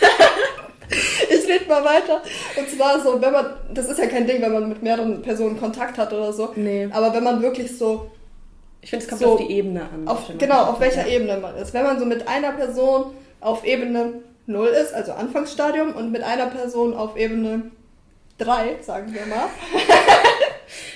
ich 1.30 1.48
rede 1.48 1.64
mal 1.68 1.84
weiter. 1.84 2.22
Und 2.56 2.68
zwar 2.68 3.00
so, 3.00 3.20
wenn 3.20 3.32
man, 3.32 3.46
das 3.72 3.88
ist 3.88 3.98
ja 3.98 4.06
kein 4.06 4.26
Ding, 4.26 4.42
wenn 4.42 4.52
man 4.52 4.68
mit 4.68 4.82
mehreren 4.82 5.22
Personen 5.22 5.58
Kontakt 5.58 5.96
hat 5.98 6.12
oder 6.12 6.32
so. 6.32 6.52
Nee. 6.56 6.88
Aber 6.92 7.14
wenn 7.14 7.24
man 7.24 7.40
wirklich 7.42 7.76
so, 7.78 8.10
Ich 8.82 8.90
finde, 8.90 9.04
es 9.04 9.08
kommt 9.08 9.22
So, 9.22 9.32
auf 9.34 9.40
die 9.46 9.50
Ebene 9.52 9.82
an. 9.82 10.06
auf, 10.06 10.28
man 10.28 10.38
genau, 10.38 10.64
auf 10.64 10.80
welcher 10.80 11.02
hat. 11.02 11.08
Ebene 11.08 11.38
man 11.38 11.56
ist. 11.56 11.72
Wenn 11.72 11.84
man 11.84 11.98
so 11.98 12.04
mit 12.04 12.26
einer 12.28 12.52
Person 12.52 13.12
auf 13.40 13.64
Ebene 13.64 14.14
0 14.46 14.66
ist, 14.68 14.92
also 14.92 15.12
Anfangsstadium, 15.12 15.92
und 15.94 16.10
mit 16.12 16.22
einer 16.22 16.46
Person 16.46 16.94
auf 16.94 17.16
Ebene 17.16 17.70
3, 18.38 18.76
sagen 18.82 19.12
wir 19.14 19.24
mal. 19.26 19.46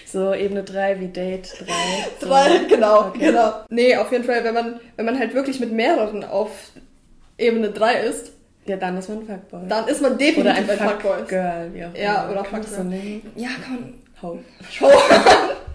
So, 0.08 0.32
Ebene 0.32 0.62
3 0.62 1.00
wie 1.00 1.08
Date 1.08 1.52
3. 1.58 1.64
So. 2.20 2.26
Drei, 2.28 2.58
genau, 2.68 3.06
Okay. 3.08 3.18
genau. 3.26 3.52
Nee, 3.68 3.96
auf 3.96 4.10
jeden 4.12 4.24
Fall, 4.24 4.42
wenn 4.44 4.54
man, 4.54 4.80
wenn 4.96 5.04
man 5.04 5.18
halt 5.18 5.34
wirklich 5.34 5.60
mit 5.60 5.72
mehreren 5.72 6.24
auf 6.24 6.50
Ebene 7.36 7.70
3 7.70 8.00
ist, 8.00 8.32
Ja, 8.64 8.76
dann 8.76 8.96
ist 8.96 9.08
man 9.08 9.18
ein 9.18 9.26
Fuckboy. 9.26 9.60
dann 9.68 9.86
ist 9.88 10.00
man 10.00 10.16
definitiv 10.16 10.38
oder 10.44 10.54
ein 10.54 10.70
ein 10.70 10.78
Fuckboy. 10.78 11.74
Wie 11.74 11.84
auch 11.84 11.88
immer. 11.88 11.98
Ja, 11.98 12.30
oder 12.30 12.46
man 12.50 12.62
so 12.62 12.68
Fuckgirl. 12.76 13.20
Ja, 13.34 13.48
kann 13.64 13.94
Ho. 14.22 14.38
Show. 14.70 14.88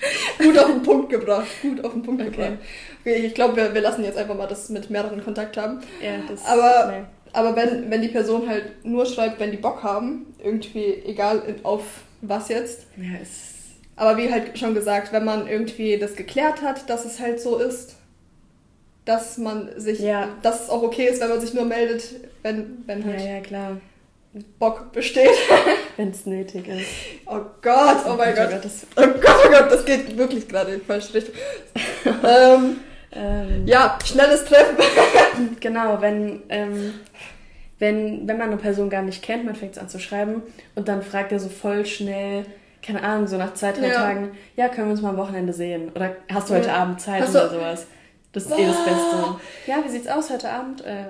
Gut 0.38 0.58
auf 0.58 0.66
den 0.66 0.82
Punkt 0.82 1.10
gebracht. 1.10 1.46
Gut 1.62 1.84
auf 1.84 1.92
den 1.92 2.02
Punkt 2.02 2.22
Okay. 2.22 2.30
gebracht. 2.30 2.52
Okay, 3.00 3.14
ich 3.26 3.34
glaube, 3.34 3.56
wir, 3.56 3.74
wir 3.74 3.80
lassen 3.80 4.04
jetzt 4.04 4.16
einfach 4.18 4.36
mal 4.36 4.46
das 4.46 4.68
mit 4.68 4.90
mehreren 4.90 5.22
Kontakt 5.24 5.56
haben. 5.56 5.80
Ja, 6.02 6.18
das 6.28 6.44
Aber- 6.44 6.92
nee. 6.92 7.04
Aber 7.34 7.54
wenn, 7.56 7.90
wenn 7.90 8.00
die 8.00 8.08
Person 8.08 8.48
halt 8.48 8.84
nur 8.86 9.04
schreibt, 9.04 9.38
wenn 9.38 9.50
die 9.50 9.58
Bock 9.58 9.82
haben, 9.82 10.34
irgendwie, 10.42 10.94
egal 11.04 11.42
auf 11.62 11.82
was 12.22 12.48
jetzt. 12.48 12.86
Ja, 12.96 13.18
ist. 13.20 13.54
Aber 13.96 14.16
wie 14.16 14.32
halt 14.32 14.58
schon 14.58 14.72
gesagt, 14.74 15.12
wenn 15.12 15.24
man 15.26 15.46
irgendwie 15.46 15.98
das 15.98 16.16
geklärt 16.16 16.62
hat, 16.62 16.88
dass 16.88 17.04
es 17.04 17.20
halt 17.20 17.38
so 17.40 17.58
ist, 17.58 17.96
dass 19.04 19.36
man 19.38 19.68
sich, 19.78 19.98
Ja. 20.00 20.28
dass 20.42 20.64
es 20.64 20.70
auch 20.70 20.82
okay 20.82 21.06
ist, 21.06 21.20
wenn 21.20 21.28
man 21.28 21.40
sich 21.40 21.52
nur 21.52 21.64
meldet, 21.64 22.04
wenn, 22.42 22.82
wenn 22.86 23.04
halt 23.04 23.20
Ja, 23.20 23.26
ja, 23.34 23.40
klar. 23.40 23.80
Bock 24.58 24.92
besteht. 24.92 25.30
Wenn 25.96 26.10
es 26.10 26.26
nötig 26.26 26.66
ist. 26.68 26.86
Oh 27.26 27.40
Gott, 27.62 27.96
oh 28.06 28.14
mein 28.16 28.34
Gott. 28.34 28.64
das, 28.64 28.86
Oh 28.96 29.02
Gott, 29.02 29.36
oh 29.46 29.50
Gott, 29.50 29.70
das 29.72 29.84
geht 29.84 30.16
wirklich 30.16 30.48
gerade 30.48 30.72
in 30.72 30.80
die 30.80 30.84
falsche 30.84 31.14
Richtung. 31.14 31.34
ähm, 32.24 32.76
ähm, 33.12 33.66
ja, 33.66 33.98
schnelles 34.04 34.44
Treffen. 34.44 34.76
Genau, 35.60 36.00
wenn, 36.00 36.42
ähm, 36.48 36.94
wenn, 37.78 38.26
wenn 38.26 38.38
man 38.38 38.48
eine 38.48 38.56
Person 38.56 38.90
gar 38.90 39.02
nicht 39.02 39.22
kennt, 39.22 39.44
man 39.44 39.54
fängt 39.54 39.72
es 39.72 39.78
an 39.78 39.88
zu 39.88 40.00
schreiben 40.00 40.42
und 40.74 40.88
dann 40.88 41.02
fragt 41.02 41.30
er 41.30 41.38
so 41.38 41.48
voll 41.48 41.86
schnell, 41.86 42.44
keine 42.82 43.02
Ahnung, 43.04 43.28
so 43.28 43.36
nach 43.36 43.54
zwei, 43.54 43.70
drei 43.72 43.88
Ja. 43.88 43.94
Tagen, 43.94 44.32
ja, 44.56 44.68
können 44.68 44.88
wir 44.88 44.92
uns 44.92 45.00
mal 45.02 45.10
am 45.10 45.16
Wochenende 45.16 45.52
sehen? 45.52 45.90
Oder 45.94 46.16
hast 46.32 46.50
du 46.50 46.54
heute 46.54 46.68
Ja. 46.68 46.74
Abend 46.76 47.00
Zeit 47.00 47.22
Hast 47.22 47.34
du- 47.34 47.38
oder 47.38 47.50
sowas? 47.50 47.86
Das 48.32 48.44
ist 48.46 48.58
eh 48.58 48.66
das 48.66 48.76
Ah. 48.76 48.84
Beste. 48.84 49.70
Ja, 49.70 49.76
wie 49.84 49.88
sieht's 49.88 50.08
aus 50.08 50.28
heute 50.30 50.50
Abend? 50.50 50.84
Äh, 50.84 51.04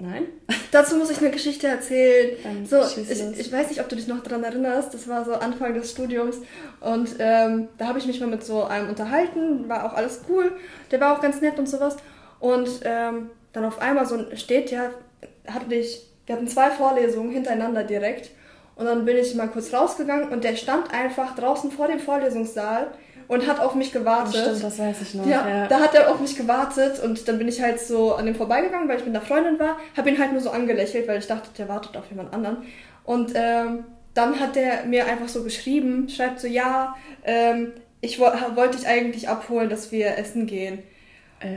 nein? 0.00 0.24
Dazu 0.72 0.96
muss 0.96 1.10
ich 1.10 1.18
eine 1.18 1.30
Geschichte 1.30 1.66
erzählen. 1.66 2.36
Dann 2.42 2.66
So, 2.66 2.80
ich, 3.00 3.38
ich 3.38 3.52
weiß 3.52 3.68
nicht, 3.68 3.80
ob 3.80 3.88
du 3.88 3.96
dich 3.96 4.06
noch 4.08 4.22
daran 4.22 4.44
erinnerst, 4.44 4.94
das 4.94 5.06
war 5.08 5.24
so 5.24 5.32
Anfang 5.34 5.74
des 5.74 5.90
Studiums. 5.90 6.38
Und 6.80 7.16
ähm, 7.18 7.68
da 7.78 7.86
habe 7.88 7.98
ich 7.98 8.06
mich 8.06 8.20
mal 8.20 8.28
mit 8.28 8.44
so 8.44 8.64
einem 8.64 8.88
unterhalten, 8.88 9.68
war 9.68 9.84
auch 9.84 9.94
alles 9.94 10.22
cool, 10.28 10.52
der 10.90 11.00
war 11.00 11.16
auch 11.16 11.20
ganz 11.20 11.40
nett 11.40 11.58
und 11.58 11.68
sowas. 11.68 11.96
Und 12.38 12.68
ähm, 12.84 13.30
dann 13.52 13.64
auf 13.64 13.80
einmal 13.80 14.06
so 14.06 14.16
ein- 14.16 14.36
steht 14.36 14.70
ja, 14.70 14.90
hatte 15.46 15.74
ich, 15.74 16.06
wir 16.26 16.36
hatten 16.36 16.48
zwei 16.48 16.70
Vorlesungen 16.70 17.30
hintereinander 17.30 17.84
direkt. 17.84 18.30
Und 18.76 18.86
dann 18.86 19.04
bin 19.04 19.18
ich 19.18 19.34
mal 19.34 19.48
kurz 19.48 19.74
rausgegangen 19.74 20.28
und 20.30 20.42
der 20.42 20.56
stand 20.56 20.92
einfach 20.94 21.34
draußen 21.34 21.70
vor 21.70 21.88
dem 21.88 21.98
Vorlesungssaal 21.98 22.86
und 23.30 23.46
hat 23.46 23.60
auf 23.60 23.76
mich 23.76 23.92
gewartet. 23.92 24.34
Stimmt, 24.34 24.64
das 24.64 24.76
weiß 24.80 25.02
ich 25.02 25.14
noch. 25.14 25.24
Ja, 25.24 25.48
Ja, 25.48 25.66
da 25.68 25.78
hat 25.78 25.94
er 25.94 26.10
auf 26.10 26.18
mich 26.18 26.36
gewartet 26.36 27.00
und 27.00 27.28
dann 27.28 27.38
bin 27.38 27.46
ich 27.46 27.62
halt 27.62 27.78
so 27.80 28.14
an 28.16 28.26
dem 28.26 28.34
vorbeigegangen, 28.34 28.88
weil 28.88 28.98
ich 28.98 29.06
mit 29.06 29.14
einer 29.14 29.24
Freundin 29.24 29.56
war, 29.60 29.78
habe 29.96 30.10
ihn 30.10 30.18
halt 30.18 30.32
nur 30.32 30.40
so 30.40 30.50
angelächelt, 30.50 31.06
weil 31.06 31.20
ich 31.20 31.28
dachte, 31.28 31.48
der 31.56 31.68
wartet 31.68 31.96
auf 31.96 32.08
jemand 32.10 32.34
anderen. 32.34 32.56
Und 33.04 33.30
ähm, 33.36 33.84
dann 34.14 34.40
hat 34.40 34.56
er 34.56 34.84
mir 34.84 35.06
einfach 35.06 35.28
so 35.28 35.44
geschrieben, 35.44 36.08
schreibt 36.08 36.40
so, 36.40 36.48
ja, 36.48 36.96
ähm, 37.24 37.72
ich 38.00 38.18
wo 38.18 38.24
wollte 38.56 38.78
dich 38.78 38.88
eigentlich 38.88 39.28
abholen, 39.28 39.70
dass 39.70 39.92
wir 39.92 40.18
essen 40.18 40.46
gehen. 40.48 40.82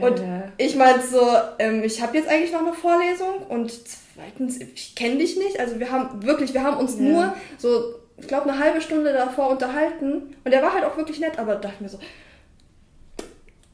Und 0.00 0.20
Äh, 0.20 0.42
ich 0.58 0.76
meinte 0.76 1.04
so, 1.04 1.26
ähm, 1.58 1.82
ich 1.82 2.00
habe 2.00 2.16
jetzt 2.16 2.28
eigentlich 2.28 2.52
noch 2.52 2.60
eine 2.60 2.72
Vorlesung 2.72 3.38
und 3.48 3.72
zweitens, 4.14 4.60
ich 4.60 4.94
kenne 4.94 5.16
dich 5.16 5.36
nicht. 5.36 5.58
Also 5.58 5.80
wir 5.80 5.90
haben 5.90 6.22
wirklich, 6.24 6.54
wir 6.54 6.62
haben 6.62 6.76
uns 6.76 6.94
Ja. 6.94 7.02
nur 7.02 7.34
so, 7.58 7.94
ich 8.16 8.28
glaube, 8.28 8.48
eine 8.50 8.58
halbe 8.58 8.80
Stunde 8.80 9.12
davor 9.12 9.50
unterhalten. 9.50 10.36
Und 10.44 10.50
der 10.50 10.62
war 10.62 10.72
halt 10.72 10.84
auch 10.84 10.96
wirklich 10.96 11.18
nett, 11.20 11.38
aber 11.38 11.56
dachte 11.56 11.82
mir 11.82 11.88
so, 11.88 11.98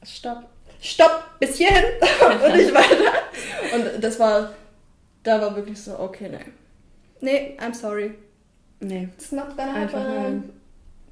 stopp. 0.03 0.43
stopp, 0.81 1.23
bis 1.39 1.57
hierhin 1.57 1.83
und 2.45 2.55
nicht 2.55 2.73
weiter. 2.73 3.13
Und 3.73 4.03
das 4.03 4.19
war, 4.19 4.51
da 5.23 5.39
war 5.41 5.55
wirklich 5.55 5.79
so, 5.81 5.97
okay, 5.99 6.29
nee. 6.29 6.39
Nee, 7.21 7.57
I'm 7.59 7.73
sorry. 7.73 8.15
Nee. 8.79 9.09
Das 9.17 9.31
macht 9.31 9.57
deine 9.59 9.73
Einfach 9.73 10.03
nein. 10.03 10.49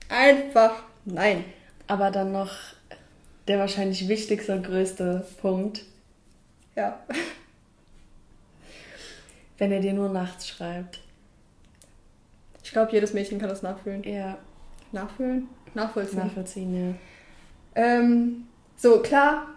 Einfach 0.10 0.84
nein. 1.06 1.46
Aber 1.88 2.10
dann 2.10 2.32
noch 2.32 2.52
der 3.48 3.60
wahrscheinlich 3.60 4.08
wichtigste 4.08 4.54
und 4.54 4.64
größte 4.64 5.26
Punkt, 5.42 5.84
Ja. 6.76 7.00
wenn 9.60 9.72
er 9.72 9.82
dir 9.82 9.94
nur 9.94 10.10
nachts 10.10 10.48
schreibt. 10.48 11.00
Ich 12.70 12.74
glaube, 12.74 12.92
jedes 12.92 13.14
Mädchen 13.16 13.40
kann 13.40 13.50
das 13.50 13.64
nachfühlen. 13.64 14.04
Ja, 14.04 14.38
Nachfühlen? 14.92 15.48
Nachvollziehen. 15.74 16.20
nachvollziehen, 16.20 16.98
ja. 17.76 17.84
Ähm, 17.84 18.48
so, 18.78 19.00
klar, 19.00 19.48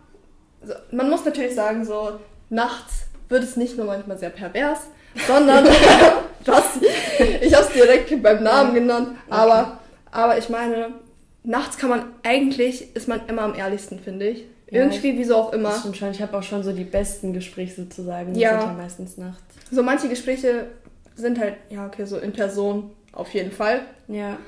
so, 0.63 0.73
man 0.93 1.11
muss 1.11 1.23
natürlich 1.23 1.55
sagen, 1.55 1.85
so, 1.85 2.21
nachts 2.49 3.09
wird 3.29 3.45
es 3.45 3.59
nicht 3.59 3.77
nur 3.77 3.85
manchmal 3.85 4.17
sehr 4.17 4.31
pervers, 4.31 4.87
sondern, 5.27 5.67
was, 6.47 6.65
ich 6.81 7.55
habe 7.55 7.67
es 7.67 7.73
direkt 7.75 8.23
beim 8.23 8.43
Namen 8.43 8.73
genannt, 8.73 9.19
aber, 9.29 9.81
aber 10.11 10.39
ich 10.39 10.49
meine, 10.49 10.95
nachts 11.43 11.77
kann 11.77 11.91
man, 11.91 12.05
eigentlich 12.23 12.97
ist 12.97 13.09
man 13.09 13.27
immer 13.27 13.43
am 13.43 13.55
ehrlichsten, 13.55 13.99
finde 13.99 14.29
ich. 14.29 14.47
Ja, 14.71 14.85
Irgendwie, 14.85 15.19
wieso 15.19 15.37
auch 15.37 15.53
immer. 15.53 15.69
Das 15.69 15.99
schon. 15.99 16.13
Ich 16.13 16.23
habe 16.23 16.35
auch 16.39 16.43
schon 16.43 16.63
so 16.63 16.73
die 16.73 16.85
besten 16.85 17.35
Gespräche 17.35 17.75
sozusagen. 17.75 18.35
Ja. 18.37 18.59
sind 18.59 18.71
ja 18.71 18.75
meistens 18.75 19.19
nachts. 19.19 19.43
So 19.71 19.83
manche 19.83 20.09
Gespräche 20.09 20.69
sind 21.15 21.39
halt, 21.39 21.57
ja, 21.69 21.87
okay, 21.87 22.07
so 22.07 22.17
in 22.17 22.33
Person 22.33 22.91
auf 23.13 23.33
jeden 23.35 23.53
Fall. 23.53 23.83
Ja. 24.09 24.39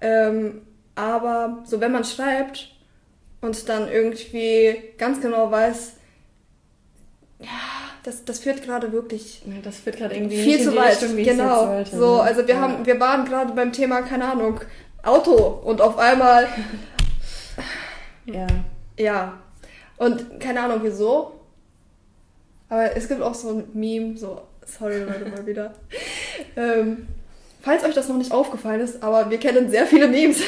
Ähm, 0.00 0.62
aber 0.94 1.62
so 1.64 1.80
wenn 1.80 1.92
man 1.92 2.04
schreibt 2.04 2.70
und 3.40 3.68
dann 3.68 3.88
irgendwie 3.88 4.76
ganz 4.98 5.20
genau 5.20 5.50
weiß, 5.50 5.94
ja, 7.40 7.48
das, 8.04 8.24
das 8.24 8.40
führt 8.40 8.62
gerade 8.62 8.92
wirklich 8.92 9.42
ja 9.46 9.60
das 9.62 9.84
wird 9.84 9.96
gerade 9.96 10.14
irgendwie 10.14 10.42
viel 10.42 10.60
zu 10.60 10.76
weit. 10.76 11.02
Richtung, 11.02 11.16
genau. 11.16 11.84
so, 11.84 12.16
ne? 12.16 12.22
also 12.22 12.46
wir 12.46 12.54
ja. 12.54 12.60
haben, 12.60 12.86
wir 12.86 13.00
waren 13.00 13.24
gerade 13.24 13.52
beim 13.52 13.72
Thema, 13.72 14.02
keine 14.02 14.30
Ahnung, 14.30 14.60
Auto 15.02 15.34
und 15.34 15.80
auf 15.80 15.98
einmal, 15.98 16.48
Ja. 18.26 18.46
ja. 18.98 19.38
Und 19.96 20.40
keine 20.40 20.62
Ahnung 20.62 20.80
wieso. 20.82 21.40
Aber 22.68 22.96
es 22.96 23.08
gibt 23.08 23.22
auch 23.22 23.34
so 23.34 23.50
ein 23.50 23.64
Meme, 23.74 24.16
so, 24.16 24.42
sorry 24.64 25.00
Leute 25.00 25.26
mal 25.26 25.46
wieder. 25.46 25.74
ähm, 26.56 27.06
falls 27.62 27.84
euch 27.84 27.94
das 27.94 28.08
noch 28.08 28.18
nicht 28.18 28.32
aufgefallen 28.32 28.80
ist, 28.80 29.02
aber 29.02 29.30
wir 29.30 29.38
kennen 29.38 29.70
sehr 29.70 29.86
viele 29.86 30.08
Memes. 30.08 30.40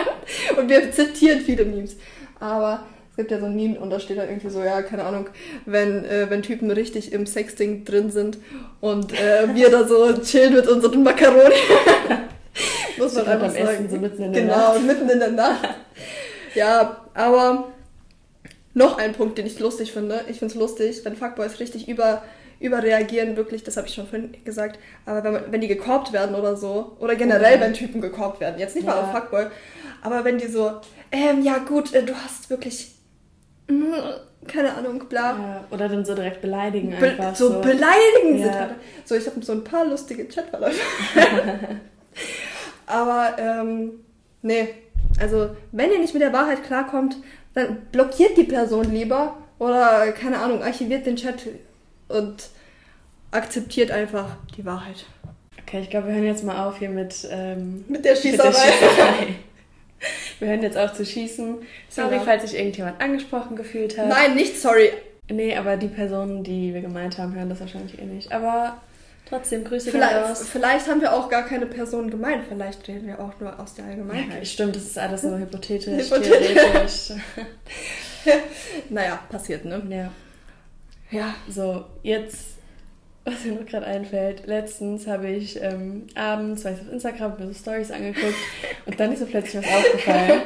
und 0.58 0.68
wir 0.68 0.90
zitieren 0.92 1.40
viele 1.40 1.64
Memes. 1.64 1.96
Aber 2.38 2.84
es 3.10 3.16
gibt 3.16 3.30
ja 3.30 3.38
so 3.38 3.46
ein 3.46 3.56
Meme 3.56 3.80
und 3.80 3.88
da 3.88 3.98
steht 3.98 4.18
da 4.18 4.24
irgendwie 4.24 4.50
so, 4.50 4.62
ja, 4.62 4.82
keine 4.82 5.04
Ahnung, 5.04 5.28
wenn, 5.64 6.04
äh, 6.04 6.28
wenn 6.28 6.42
Typen 6.42 6.70
richtig 6.70 7.12
im 7.12 7.24
Sexting 7.24 7.84
drin 7.84 8.10
sind 8.10 8.36
und 8.80 9.12
äh, 9.14 9.54
wir 9.54 9.70
da 9.70 9.88
so 9.88 10.12
chillen 10.18 10.54
mit 10.54 10.68
unseren 10.68 11.02
Macaroni. 11.02 11.54
Muss 12.98 13.14
man 13.14 13.26
einfach 13.26 13.50
sagen. 13.50 13.68
Essen 13.68 13.90
so 13.90 13.96
mitten 13.96 14.22
in 14.22 14.32
der 14.32 14.42
genau, 14.42 14.78
mitten 14.80 15.08
in 15.08 15.18
der 15.18 15.30
Nacht. 15.30 15.68
Ja, 16.54 17.02
aber 17.14 17.72
noch 18.74 18.98
ein 18.98 19.14
Punkt, 19.14 19.38
den 19.38 19.46
ich 19.46 19.58
lustig 19.58 19.92
finde. 19.92 20.20
Ich 20.28 20.38
finde 20.38 20.52
es 20.52 20.60
lustig, 20.60 21.02
wenn 21.04 21.16
Fuckboys 21.16 21.60
richtig 21.60 21.88
über, 21.88 22.22
überreagieren, 22.60 23.36
wirklich, 23.36 23.62
das 23.64 23.76
habe 23.76 23.86
ich 23.86 23.94
schon 23.94 24.06
vorhin 24.06 24.34
gesagt, 24.44 24.78
aber 25.04 25.22
wenn, 25.24 25.32
man, 25.32 25.42
wenn 25.52 25.60
die 25.60 25.68
gekorbt 25.68 26.12
werden 26.12 26.34
oder 26.34 26.56
so, 26.56 26.96
oder 27.00 27.14
generell, 27.16 27.54
Ja. 27.56 27.60
wenn 27.60 27.74
Typen 27.74 28.00
gekorbt 28.00 28.40
werden, 28.40 28.58
jetzt 28.58 28.74
nicht 28.74 28.86
mal 28.86 28.96
Ja. 28.96 29.02
auf 29.02 29.12
Fuckboy, 29.12 29.46
aber 30.02 30.24
wenn 30.24 30.38
die 30.38 30.46
so, 30.48 30.72
ähm, 31.12 31.42
ja 31.42 31.58
gut, 31.58 31.92
äh, 31.94 32.02
du 32.02 32.14
hast 32.14 32.48
wirklich, 32.50 32.94
mm, 33.68 33.82
keine 34.46 34.74
Ahnung, 34.74 35.02
bla. 35.08 35.30
Ja, 35.32 35.64
oder 35.70 35.88
dann 35.88 36.04
so 36.04 36.14
direkt 36.14 36.40
beleidigen 36.40 36.90
Be 36.98 37.08
einfach. 37.10 37.34
so, 37.34 37.48
so. 37.54 37.60
beleidigen 37.60 38.38
Ja. 38.38 38.44
sind 38.44 38.52
gerade. 38.52 38.74
So, 39.04 39.14
ich 39.16 39.26
habe 39.26 39.44
so 39.44 39.52
ein 39.52 39.64
paar 39.64 39.84
lustige 39.84 40.24
Chatverläufe. 40.26 40.80
Aber, 42.86 43.36
ähm, 43.38 43.92
nee. 44.42 44.68
Also, 45.20 45.50
wenn 45.72 45.90
ihr 45.90 45.98
nicht 45.98 46.14
mit 46.14 46.22
der 46.22 46.32
Wahrheit 46.32 46.62
klarkommt, 46.64 47.16
dann 47.54 47.78
blockiert 47.90 48.36
die 48.36 48.44
Person 48.44 48.90
lieber 48.92 49.36
oder, 49.58 50.12
keine 50.12 50.38
Ahnung, 50.38 50.62
archiviert 50.62 51.06
den 51.06 51.16
Chat 51.16 51.46
und 52.08 52.48
akzeptiert 53.30 53.90
einfach 53.90 54.36
die 54.56 54.64
Wahrheit. 54.64 55.04
Okay, 55.62 55.80
ich 55.80 55.90
glaube, 55.90 56.08
wir 56.08 56.14
hören 56.14 56.24
jetzt 56.26 56.44
mal 56.44 56.66
auf 56.68 56.78
hier 56.78 56.90
mit, 56.90 57.26
ähm, 57.30 57.84
Mit 57.88 58.04
der 58.04 58.14
mit 58.14 58.22
der 58.24 58.30
Schießerei. 58.30 58.52
Schießerei. 58.52 59.26
Wir 60.38 60.48
hören 60.48 60.62
jetzt 60.62 60.76
auf 60.76 60.92
zu 60.92 61.04
schießen. 61.04 61.56
Sorry, 61.88 62.10
Genau. 62.10 62.22
falls 62.24 62.42
sich 62.48 62.58
irgendjemand 62.58 63.00
angesprochen 63.00 63.56
gefühlt 63.56 63.96
hat. 63.98 64.08
Nein, 64.08 64.34
nicht 64.36 64.60
sorry. 64.60 64.90
Nee, 65.28 65.56
aber 65.56 65.76
die 65.76 65.88
Personen, 65.88 66.44
die 66.44 66.72
wir 66.72 66.82
gemeint 66.82 67.18
haben, 67.18 67.34
hören 67.34 67.48
das 67.48 67.58
wahrscheinlich 67.60 67.98
eh 67.98 68.04
nicht. 68.04 68.30
Aber 68.30 68.76
trotzdem, 69.28 69.64
Grüße 69.64 69.90
gehen 69.90 70.00
Vielleicht, 70.00 70.30
raus. 70.30 70.46
vielleicht 70.48 70.86
haben 70.88 71.00
wir 71.00 71.12
auch 71.14 71.28
gar 71.28 71.44
keine 71.46 71.66
Person 71.66 72.10
gemeint. 72.10 72.44
Vielleicht 72.48 72.86
reden 72.86 73.08
wir 73.08 73.18
auch 73.18 73.32
nur 73.40 73.58
aus 73.58 73.74
der 73.74 73.86
Ja, 73.86 73.90
Allgemeinheit. 73.92 74.46
stimmt, 74.46 74.76
das 74.76 74.84
ist 74.84 74.98
alles 74.98 75.22
so 75.22 75.36
hypothetisch, 75.36 76.04
Hypothetisch. 76.10 76.54
theoretisch. 76.54 77.10
Naja, 78.90 79.18
passiert, 79.30 79.64
ne? 79.64 79.82
Ja. 79.88 80.12
Ja. 81.10 81.34
So, 81.48 81.84
jetzt, 82.02 82.56
was 83.24 83.44
mir 83.44 83.52
noch 83.52 83.66
gerade 83.66 83.86
einfällt, 83.86 84.46
letztens 84.46 85.06
habe 85.06 85.28
ich 85.28 85.60
ähm, 85.62 86.06
abends, 86.14 86.64
weiß 86.64 86.78
ich, 86.78 86.86
auf 86.86 86.92
Instagram 86.92 87.38
mir 87.38 87.46
so 87.48 87.54
Stories 87.54 87.90
angeguckt 87.90 88.34
und 88.86 88.98
dann 88.98 89.12
ist 89.12 89.20
mir 89.20 89.26
plötzlich 89.26 89.64
was 89.64 89.72
aufgefallen. 89.72 90.42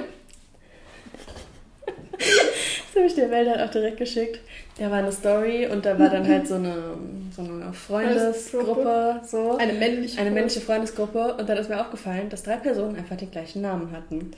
Das 2.18 2.96
habe 2.96 3.06
ich 3.06 3.14
der 3.14 3.30
Welt 3.30 3.48
halt 3.48 3.60
auch 3.60 3.70
direkt 3.70 3.96
geschickt. 3.98 4.40
Da 4.78 4.90
war 4.90 4.98
eine 4.98 5.12
Story 5.12 5.66
und 5.66 5.84
da 5.86 5.98
war 5.98 6.10
dann 6.10 6.26
halt 6.26 6.46
so 6.46 6.54
eine, 6.54 6.94
so 7.34 7.42
eine 7.42 7.72
Freundesgruppe, 7.72 9.20
so. 9.26 9.56
Eine 9.56 9.74
männliche. 9.74 10.20
Eine 10.20 10.30
männliche 10.30 10.60
Freundesgruppe 10.60 11.34
und 11.34 11.48
dann 11.48 11.56
ist 11.58 11.70
mir 11.70 11.80
aufgefallen, 11.80 12.28
dass 12.28 12.42
drei 12.42 12.56
Personen 12.56 12.96
einfach 12.96 13.16
den 13.16 13.30
gleichen 13.30 13.62
Namen 13.62 13.90
hatten. 13.92 14.32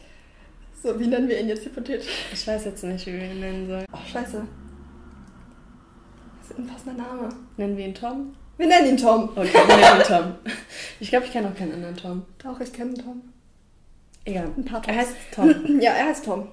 So, 0.82 0.98
wie 0.98 1.06
nennen 1.06 1.28
wir 1.28 1.40
ihn 1.40 1.48
jetzt 1.48 1.64
hypothetisch? 1.64 2.08
Ich 2.32 2.46
weiß 2.46 2.64
jetzt 2.64 2.82
nicht, 2.84 3.06
wie 3.06 3.12
wir 3.12 3.24
ihn 3.24 3.40
nennen 3.40 3.68
sollen. 3.68 3.86
Oh, 3.92 3.98
scheiße. 4.12 4.42
Das 6.42 6.50
ist 6.50 6.58
ein 6.58 6.66
passender 6.66 7.02
Name. 7.04 7.28
Nennen 7.56 7.76
wir 7.76 7.86
ihn 7.86 7.94
Tom? 7.94 8.34
Wir 8.58 8.66
nennen 8.66 8.88
ihn 8.88 8.96
Tom. 8.96 9.28
Okay, 9.34 9.52
wir 9.54 9.76
nennen 9.76 10.00
ihn 10.00 10.06
Tom. 10.06 10.34
Ich 11.00 11.08
glaube, 11.10 11.26
ich 11.26 11.32
kenne 11.32 11.48
auch 11.48 11.54
keinen 11.54 11.72
anderen 11.74 11.96
Tom. 11.96 12.22
Doch, 12.42 12.60
ich 12.60 12.72
kenne 12.72 12.94
Tom. 12.94 13.22
Egal. 14.24 14.48
Ein 14.56 14.64
paar 14.64 14.80
Er 14.86 14.94
Toms. 14.94 14.96
heißt 14.98 15.16
Tom. 15.34 15.54
Ja, 15.80 15.92
er 15.92 16.06
heißt 16.06 16.24
Tom. 16.24 16.48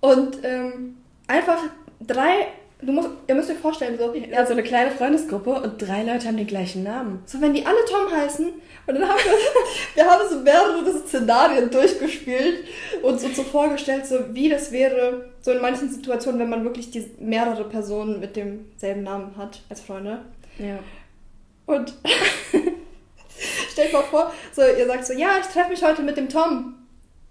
Und 0.00 0.38
ähm, 0.44 0.96
einfach 1.26 1.58
drei, 2.00 2.48
du 2.82 2.92
musst, 2.92 3.08
ihr 3.26 3.34
müsst 3.34 3.50
euch 3.50 3.58
vorstellen, 3.58 3.98
so, 3.98 4.12
Er 4.12 4.38
hat 4.38 4.46
so 4.46 4.52
eine 4.52 4.62
kleine 4.62 4.90
Freundesgruppe 4.90 5.50
und 5.50 5.80
drei 5.80 6.02
Leute 6.02 6.26
haben 6.26 6.36
den 6.36 6.46
gleichen 6.46 6.82
Namen. 6.82 7.22
so 7.26 7.40
wenn 7.40 7.54
die 7.54 7.64
alle 7.64 7.84
Tom 7.86 8.10
heißen 8.10 8.46
und 8.86 8.94
dann 8.94 9.08
haben 9.08 9.18
wir, 9.18 10.04
wir 10.04 10.10
haben 10.10 10.28
so 10.28 10.38
mehrere 10.40 10.98
Szenarien 11.06 11.70
durchgespielt 11.70 12.64
und 13.02 13.22
uns 13.22 13.36
so 13.36 13.42
vorgestellt, 13.42 14.06
so 14.06 14.34
wie 14.34 14.48
das 14.48 14.72
wäre, 14.72 15.30
so 15.40 15.52
in 15.52 15.60
manchen 15.60 15.90
Situationen, 15.90 16.40
wenn 16.40 16.50
man 16.50 16.64
wirklich 16.64 16.90
die 16.90 17.10
mehrere 17.18 17.64
Personen 17.64 18.20
mit 18.20 18.36
demselben 18.36 19.02
Namen 19.02 19.36
hat 19.36 19.60
als 19.68 19.80
Freunde. 19.80 20.20
Ja. 20.58 20.78
Und 21.66 21.94
stellt 23.70 23.92
mal 23.92 24.02
vor, 24.02 24.32
so 24.52 24.62
ihr 24.62 24.86
sagt 24.86 25.06
so, 25.06 25.12
ja, 25.12 25.38
ich 25.40 25.46
treffe 25.46 25.70
mich 25.70 25.82
heute 25.82 26.02
mit 26.02 26.16
dem 26.16 26.28
Tom. 26.28 26.74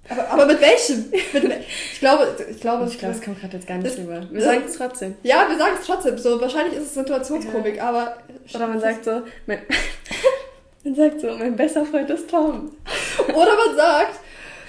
Aber, 0.10 0.28
aber 0.32 0.46
mit 0.48 0.60
welchem? 0.62 1.06
Mit, 1.12 1.44
ich 1.94 2.00
glaube, 2.00 2.36
ich 2.50 2.60
glaube, 2.60 2.88
Ich 2.90 2.98
glaube, 2.98 3.14
es 3.16 3.22
kommt 3.22 3.40
gerade 3.40 3.56
jetzt 3.58 3.68
gar 3.68 3.78
nicht 3.78 3.88
Das- 3.92 3.98
rüber. 3.98 4.22
Wir 4.32 4.40
das- 4.42 4.44
sagen 4.46 4.64
es 4.68 4.76
trotzdem. 4.78 5.16
ja, 5.24 5.46
wir 5.50 5.58
sagen 5.58 5.74
es 5.80 5.86
trotzdem. 5.86 6.18
So 6.18 6.42
wahrscheinlich 6.42 6.74
ist 6.76 6.84
es 6.88 6.94
Situationskomik, 6.96 7.82
aber 7.82 8.18
Oder 8.54 8.68
man 8.68 8.80
sagt 8.80 9.06
so, 9.06 9.22
mein, 9.46 9.60
man 10.84 10.96
sagt 10.96 11.22
so, 11.22 11.28
mein 11.38 11.56
bester 11.56 11.86
Freund 11.86 12.10
ist 12.10 12.30
Tom. 12.30 12.72
oder 13.28 13.56
man 13.68 13.76
sagt 13.76 14.20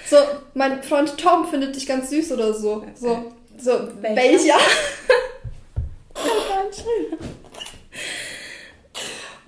so, 0.07 0.17
mein 0.53 0.83
Freund 0.83 1.17
Tom 1.17 1.47
findet 1.47 1.75
dich 1.75 1.87
ganz 1.87 2.09
süß 2.09 2.33
oder 2.33 2.53
so. 2.53 2.85
So, 2.95 3.31
so 3.57 3.71
Welcher? 4.01 4.15
welcher? 4.15 4.55
Oh, 6.13 6.53
ganz 6.63 6.75
schön. 6.77 7.17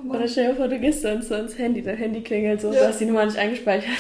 Oder 0.10 0.28
stell 0.28 0.48
dir 0.50 0.56
vor, 0.56 0.68
du 0.68 0.80
gehst 0.80 1.04
dann 1.04 1.22
so 1.22 1.36
ans 1.36 1.58
Handy, 1.58 1.82
dein 1.84 1.98
Handy 1.98 2.22
klingelt 2.22 2.62
so, 2.62 2.74
Ja. 2.74 2.80
du 2.82 2.88
hast 2.88 3.00
die 3.00 3.06
Nummer 3.06 3.26
nicht 3.26 3.38
eingespeichert. 3.38 3.92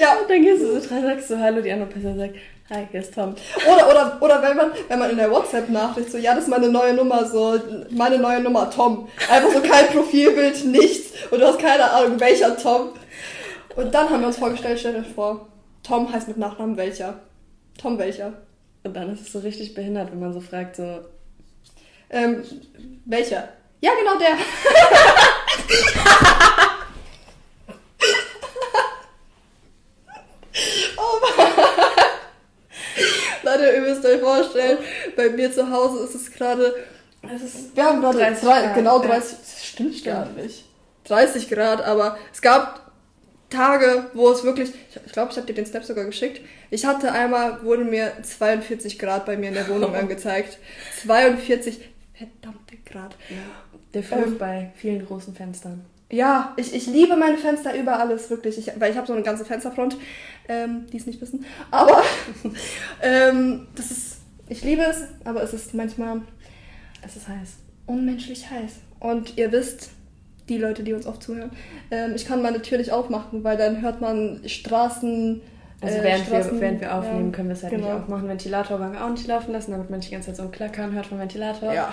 Ja, 0.00 0.18
Und 0.20 0.30
dann 0.30 0.42
gehst 0.42 0.62
du 0.62 0.80
so 0.80 0.88
dran, 0.88 1.02
sagst 1.02 1.28
so 1.28 1.38
Hallo, 1.38 1.60
die 1.60 1.72
andere 1.72 1.88
Person 1.88 2.16
sagt, 2.18 2.34
Hi, 2.70 2.86
hier 2.90 3.00
ist 3.00 3.14
Tom. 3.14 3.34
Oder, 3.66 3.88
oder, 3.88 4.18
oder 4.20 4.42
wenn 4.42 4.54
man, 4.54 4.72
wenn 4.88 4.98
man 4.98 5.10
in 5.10 5.16
der 5.16 5.30
WhatsApp-Nachricht 5.30 6.12
so, 6.12 6.18
ja, 6.18 6.34
das 6.34 6.44
ist 6.44 6.50
meine 6.50 6.68
neue 6.68 6.92
Nummer, 6.92 7.24
so, 7.26 7.58
meine 7.90 8.18
neue 8.18 8.40
Nummer, 8.40 8.70
Tom. 8.70 9.08
Einfach 9.30 9.50
so 9.52 9.62
kein 9.62 9.86
Profilbild, 9.86 10.66
nichts. 10.66 11.12
Und 11.30 11.40
du 11.40 11.46
hast 11.46 11.58
keine 11.58 11.90
Ahnung, 11.90 12.20
welcher 12.20 12.54
Tom. 12.58 12.90
Und 13.74 13.94
dann 13.94 14.10
haben 14.10 14.20
wir 14.20 14.26
uns 14.26 14.36
vorgestellt, 14.36 14.78
stell 14.78 14.92
dir 14.92 15.04
vor, 15.04 15.48
Tom 15.82 16.12
heißt 16.12 16.28
mit 16.28 16.36
Nachnamen 16.36 16.76
welcher. 16.76 17.14
Tom 17.80 17.98
welcher. 17.98 18.34
Und 18.84 18.94
dann 18.94 19.14
ist 19.14 19.22
es 19.22 19.32
so 19.32 19.38
richtig 19.38 19.72
behindert, 19.74 20.10
wenn 20.10 20.20
man 20.20 20.34
so 20.34 20.40
fragt, 20.40 20.76
so, 20.76 21.00
Ähm, 22.10 22.42
welcher? 23.06 23.48
Ja, 23.80 23.92
genau 23.98 24.18
der. 24.18 24.32
oh 30.96 31.20
Mann. 31.36 31.48
Leute, 33.42 33.70
ihr 33.72 33.80
müsst 33.80 34.04
euch 34.04 34.17
vorstellen, 34.36 34.78
bei 35.16 35.30
mir 35.30 35.50
zu 35.52 35.70
Hause 35.70 36.04
ist 36.04 36.14
es 36.14 36.30
gerade. 36.32 36.74
Wir 37.74 37.84
haben 37.84 38.00
gerade 38.00 38.18
30 38.18 38.44
drei- 38.44 38.62
Grad, 38.62 38.74
genau 38.74 39.02
ja. 39.02 39.08
30. 39.08 39.38
Das 39.38 39.64
stimmt 39.66 40.04
gar 40.04 40.26
nicht. 40.30 40.64
30 41.04 41.48
Grad, 41.48 41.82
aber 41.84 42.18
es 42.32 42.40
gab 42.42 42.92
Tage, 43.50 44.06
wo 44.14 44.30
es 44.30 44.44
wirklich. 44.44 44.70
Ich, 45.06 45.12
glaube, 45.12 45.30
ich 45.32 45.36
habe 45.38 45.46
dir 45.46 45.54
den 45.54 45.64
Snap 45.66 45.84
sogar 45.84 46.04
geschickt. 46.04 46.40
Ich 46.70 46.84
hatte 46.84 47.10
einmal, 47.12 47.62
wurde 47.64 47.84
mir 47.84 48.12
42 48.22 48.98
Grad 48.98 49.24
bei 49.26 49.36
mir 49.36 49.48
in 49.48 49.54
der 49.54 49.68
Wohnung 49.68 49.94
angezeigt. 50.02 50.58
42 51.02 51.80
verdammte 52.14 52.76
Grad. 52.90 53.16
der 53.94 54.02
Fluch 54.02 54.18
Ähm. 54.26 54.38
bei 54.38 54.72
vielen 54.76 55.04
großen 55.06 55.34
Fenstern. 55.34 55.84
Ja, 56.10 56.54
ich, 56.56 56.74
ich 56.74 56.86
liebe 56.86 57.16
meine 57.16 57.36
Fenster 57.38 57.74
über 57.74 57.98
alles, 57.98 58.30
wirklich. 58.30 58.56
Ich, 58.58 58.70
weil 58.78 58.90
ich 58.90 58.96
habe 58.96 59.06
so 59.06 59.12
eine 59.12 59.22
ganze 59.22 59.44
Fensterfront, 59.44 59.96
ähm, 60.48 60.86
die 60.92 60.96
es 60.98 61.06
nicht 61.06 61.20
wissen. 61.20 61.44
Aber 61.70 62.02
ähm, 63.02 63.66
das 63.74 63.90
ist, 63.90 64.17
ich 64.48 64.62
liebe 64.64 64.82
es, 64.82 65.04
aber 65.24 65.42
es 65.42 65.52
ist 65.52 65.74
manchmal 65.74 66.20
Es 67.04 67.16
ist 67.16 67.28
heiß. 67.28 67.56
unmenschlich 67.86 68.50
heiß. 68.50 68.76
Und 69.00 69.36
ihr 69.36 69.52
wisst, 69.52 69.90
die 70.48 70.58
Leute, 70.58 70.82
die 70.82 70.92
uns 70.94 71.06
oft 71.06 71.22
zuhören, 71.22 71.50
ähm, 71.90 72.12
ich 72.14 72.24
kann 72.26 72.42
meine 72.42 72.62
Tür 72.62 72.78
nicht 72.78 72.90
aufmachen, 72.90 73.44
weil 73.44 73.56
dann 73.56 73.82
hört 73.82 74.00
man 74.00 74.40
Straßen. 74.46 75.40
Also 75.80 75.98
äh, 75.98 76.02
während, 76.02 76.26
Straßen, 76.26 76.52
wir, 76.54 76.60
während 76.60 76.80
wir 76.80 76.94
aufnehmen, 76.94 77.26
ja, 77.26 77.36
können 77.36 77.48
wir 77.48 77.54
es 77.54 77.62
halt 77.62 77.72
genau. 77.74 77.92
nicht 77.92 78.02
aufmachen. 78.02 78.28
Ventilator 78.28 78.80
wollen 78.80 78.92
wir 78.92 79.04
auch 79.04 79.10
nicht 79.10 79.26
laufen 79.28 79.52
lassen, 79.52 79.70
damit 79.70 79.90
man 79.90 79.98
nicht 80.00 80.08
die 80.10 80.14
ganze 80.14 80.28
Zeit 80.28 80.36
so 80.36 80.42
ein 80.42 80.50
Klackern 80.50 80.92
hört 80.92 81.06
vom 81.06 81.18
Ventilator. 81.20 81.72
Ja, 81.72 81.92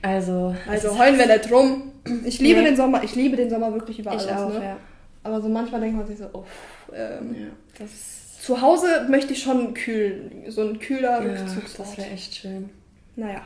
Also, 0.00 0.54
also 0.68 0.98
heulen 0.98 1.18
wir 1.18 1.26
nicht 1.26 1.50
rum. 1.52 1.92
Ich 2.24 2.40
liebe 2.40 2.60
Nee. 2.60 2.66
den 2.68 2.76
Sommer, 2.76 3.04
ich 3.04 3.14
liebe 3.14 3.36
den 3.36 3.50
Sommer 3.50 3.72
wirklich 3.74 3.98
über 3.98 4.12
alles. 4.12 4.26
auch, 4.28 4.48
ne? 4.52 4.64
ja. 4.64 4.76
Aber 5.24 5.40
so 5.40 5.48
manchmal 5.48 5.80
denkt 5.82 5.96
man 5.98 6.06
sich 6.06 6.18
so, 6.18 6.24
uff, 6.32 6.46
ähm, 6.94 7.34
ja. 7.38 7.46
Das, 7.78 7.90
Zu 8.42 8.60
Hause 8.60 9.06
möchte 9.08 9.34
ich 9.34 9.42
schon 9.44 9.72
kühl, 9.72 10.32
so 10.48 10.62
ein 10.62 10.80
kühler 10.80 11.22
ja, 11.22 11.30
Rückzugsort. 11.30 11.90
das 11.90 11.96
wäre 11.96 12.10
echt 12.10 12.34
schön. 12.34 12.70
Naja. 13.14 13.42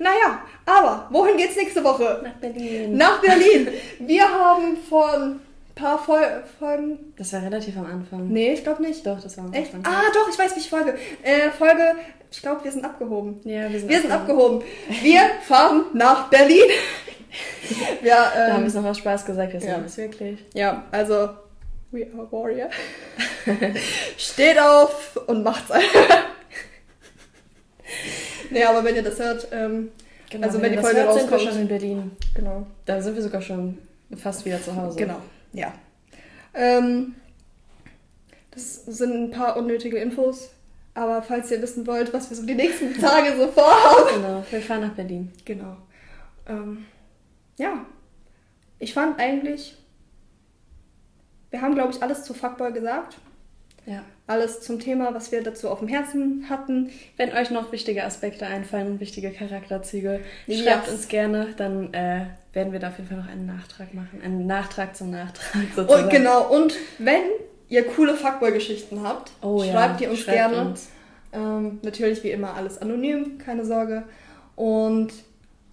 Naja, 0.00 0.40
aber 0.66 1.06
wohin 1.10 1.36
geht's 1.36 1.54
nächste 1.54 1.84
Woche? 1.84 2.20
Nach 2.24 2.32
Berlin. 2.32 2.96
Nach 2.96 3.20
Berlin. 3.20 3.68
Wir 4.00 4.28
haben 4.28 4.76
vor 4.88 5.12
ein 5.12 5.40
paar 5.76 6.02
Fol 6.02 6.42
Folgen. 6.58 6.98
Das 7.16 7.32
war 7.32 7.42
relativ 7.42 7.76
am 7.76 7.86
Anfang. 7.86 8.26
Nee, 8.26 8.54
ich 8.54 8.64
glaube 8.64 8.82
nicht. 8.82 9.06
Doch, 9.06 9.20
das 9.20 9.36
war 9.36 9.44
am 9.44 9.52
Echt? 9.52 9.72
Anfang. 9.72 9.94
Ah, 9.94 10.02
doch, 10.12 10.28
ich 10.28 10.36
weiß, 10.36 10.56
welche 10.56 10.68
Folge. 10.68 10.94
Äh, 11.22 11.50
Folge, 11.56 11.94
ich 12.28 12.42
glaube, 12.42 12.64
wir 12.64 12.72
sind 12.72 12.84
abgehoben. 12.84 13.40
Ja, 13.44 13.70
wir 13.70 13.78
sind, 13.78 13.88
Wir 13.88 14.00
sind 14.00 14.10
abgehoben. 14.10 14.62
abgehoben. 14.62 15.02
Wir 15.04 15.20
fahren 15.46 15.84
nach 15.92 16.28
Berlin. 16.28 16.64
Wir, 18.02 18.14
Da 18.14 18.46
haben 18.48 18.54
ähm, 18.56 18.60
wir 18.62 18.66
es 18.68 18.74
noch 18.74 18.84
aus 18.86 18.98
Spaß 18.98 19.26
gesagt, 19.26 19.52
wir 19.52 19.60
ja. 19.60 19.74
sind 19.74 19.84
es 19.84 19.96
wirklich. 19.98 20.38
ja, 20.54 20.84
also, 20.90 21.28
we 21.90 22.04
are 22.06 22.30
warrior. 22.30 22.70
Steht 24.16 24.58
auf 24.58 25.18
und 25.26 25.42
macht's 25.42 25.70
einfach. 25.70 25.90
nee, 28.50 28.62
aber 28.64 28.84
wenn 28.84 28.96
ihr 28.96 29.02
das 29.02 29.18
hört, 29.18 29.48
ähm, 29.52 29.90
Genau, 30.30 30.46
Also, 30.46 30.58
wenn 30.60 30.64
wenn 30.64 30.72
ihr 30.72 30.76
die 30.78 30.82
Folge 30.82 31.00
hört, 31.00 31.14
sind 31.14 31.30
wir 31.30 31.36
rauskommt. 31.38 31.52
schon 31.54 31.62
in 31.62 31.68
Berlin. 31.68 32.10
genau. 32.34 32.66
Da 32.84 33.00
sind 33.00 33.14
wir 33.14 33.22
sogar 33.22 33.40
schon 33.40 33.78
fast 34.16 34.44
wieder 34.44 34.60
zu 34.62 34.76
Hause. 34.76 34.98
Genau, 34.98 35.20
ja. 35.54 35.72
Ähm, 36.52 37.14
das 38.50 38.84
sind 38.84 39.12
ein 39.14 39.30
paar 39.30 39.56
unnötige 39.56 39.96
Infos, 39.98 40.50
aber 40.94 41.22
falls 41.22 41.50
ihr 41.50 41.62
wissen 41.62 41.86
wollt, 41.86 42.12
was 42.12 42.28
wir 42.28 42.36
so 42.36 42.44
die 42.44 42.54
nächsten 42.54 42.94
Tage 43.00 43.36
so 43.38 43.48
vorhaben. 43.48 44.22
Genau, 44.22 44.44
wir 44.50 44.60
fahren 44.60 44.82
nach 44.82 44.92
Berlin. 44.94 45.32
Genau. 45.46 45.76
Ähm, 46.46 46.84
ja. 47.56 47.86
Ich 48.78 48.92
fand 48.92 49.18
eigentlich, 49.18 49.78
wir 51.50 51.60
haben, 51.62 51.74
glaube 51.74 51.92
ich, 51.92 52.02
alles 52.02 52.22
zu 52.24 52.34
Fuckboy 52.34 52.72
gesagt. 52.72 53.16
Ja. 53.86 54.02
Alles 54.26 54.60
zum 54.60 54.78
Thema, 54.80 55.14
was 55.14 55.32
wir 55.32 55.42
dazu 55.42 55.70
auf 55.70 55.78
dem 55.78 55.88
Herzen 55.88 56.44
hatten. 56.50 56.90
Wenn 57.16 57.32
euch 57.32 57.50
noch 57.50 57.72
wichtige 57.72 58.04
Aspekte 58.04 58.46
einfallen, 58.46 59.00
wichtige 59.00 59.30
Charakterzüge, 59.30 60.20
Ja. 60.46 60.62
schreibt 60.62 60.88
uns 60.90 61.08
gerne, 61.08 61.54
dann 61.56 61.94
äh, 61.94 62.26
werden 62.52 62.72
wir 62.72 62.80
da 62.80 62.88
auf 62.88 62.98
jeden 62.98 63.08
Fall 63.08 63.18
noch 63.18 63.28
einen 63.28 63.46
Nachtrag 63.46 63.94
machen. 63.94 64.20
Einen 64.22 64.46
Nachtrag 64.46 64.94
zum 64.94 65.10
Nachtrag 65.10 65.54
Und 65.64 65.74
sozusagen. 65.74 66.10
genau, 66.10 66.48
und 66.54 66.74
wenn 66.98 67.22
ihr 67.70 67.86
coole 67.86 68.14
Fuckboy-Geschichten 68.14 69.02
habt, 69.02 69.30
Oh 69.42 69.62
ja, 69.62 69.72
schreibt 69.72 70.00
die 70.00 70.06
uns 70.06 70.18
schreibt 70.20 70.36
gerne. 70.36 70.68
uns. 70.68 70.88
Ähm, 71.32 71.78
natürlich 71.82 72.22
wie 72.24 72.30
immer 72.30 72.54
alles 72.54 72.80
anonym, 72.82 73.38
keine 73.38 73.64
Sorge. 73.64 74.04
Und 74.56 75.12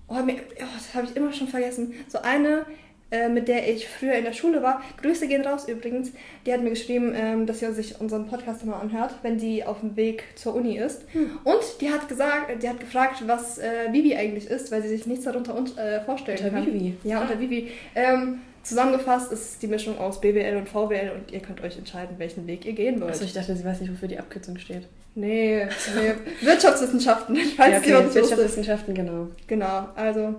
oh, 0.08 0.14
mir, 0.22 0.36
oh, 0.36 0.64
das 0.76 0.94
habe 0.94 1.06
ich 1.08 1.16
immer 1.18 1.34
schon 1.34 1.48
vergessen. 1.50 1.94
So 2.08 2.20
eine, 2.22 2.66
äh, 3.12 3.30
mit 3.30 3.48
der 3.48 3.70
ich 3.72 3.88
früher 3.88 4.14
in 4.14 4.24
der 4.24 4.34
Schule 4.34 4.64
war, 4.64 4.82
Grüße 5.02 5.28
gehen 5.28 5.46
raus 5.46 5.68
übrigens, 5.68 6.12
die 6.46 6.52
hat 6.52 6.62
mir 6.62 6.72
geschrieben, 6.72 7.14
ähm, 7.16 7.46
dass 7.46 7.60
sie 7.60 7.72
sich 7.74 8.02
unseren 8.02 8.28
Podcast 8.28 8.64
immer 8.64 8.82
anhört, 8.82 9.16
wenn 9.22 9.38
die 9.38 9.64
auf 9.64 9.82
dem 9.82 9.96
Weg 9.96 10.24
zur 10.36 10.56
Uni 10.56 10.78
ist. 10.78 11.04
Hm. 11.12 11.38
Und 11.44 11.62
die 11.82 11.92
hat 11.92 12.10
gesagt, 12.10 12.62
die 12.64 12.68
hat 12.68 12.80
gefragt, 12.80 13.24
was 13.28 13.60
äh, 13.60 13.92
Vivi 13.92 14.16
eigentlich 14.16 14.48
ist, 14.48 14.72
weil 14.72 14.82
sie 14.82 14.90
sich 14.90 15.06
nichts 15.06 15.26
darunter 15.26 15.56
un 15.56 15.66
äh, 15.78 16.02
vorstellen 16.04 16.40
Unter 16.40 16.50
kann. 16.50 16.66
Vivi? 16.66 16.96
Ja, 17.04 17.22
unter 17.22 17.40
Vivi. 17.40 17.72
Ähm, 17.94 18.40
zusammengefasst 18.64 19.32
ist 19.32 19.52
es 19.52 19.60
die 19.60 19.68
Mischung 19.68 19.98
aus 20.00 20.20
BWL 20.20 20.58
und 20.58 20.68
VWL 20.68 21.12
und 21.16 21.32
ihr 21.32 21.42
könnt 21.42 21.62
euch 21.62 21.78
entscheiden, 21.78 22.16
welchen 22.18 22.48
Weg 22.48 22.66
ihr 22.66 22.74
gehen 22.74 23.00
wollt. 23.00 23.12
Achso, 23.12 23.26
ich 23.26 23.34
dachte, 23.34 23.56
sie 23.56 23.64
weiß 23.64 23.82
nicht, 23.82 23.92
wofür 23.92 24.08
die 24.08 24.18
Abkürzung 24.18 24.58
steht. 24.58 24.88
Nee, 25.14 25.68
nee. 25.96 26.14
Wirtschaftswissenschaften, 26.42 27.38
falls 27.56 27.86
ja, 27.88 28.04
wusste. 28.04 28.16
Wirtschaftswissenschaften, 28.16 28.94
genau. 28.94 29.28
Genau, 29.48 29.88
also 29.96 30.36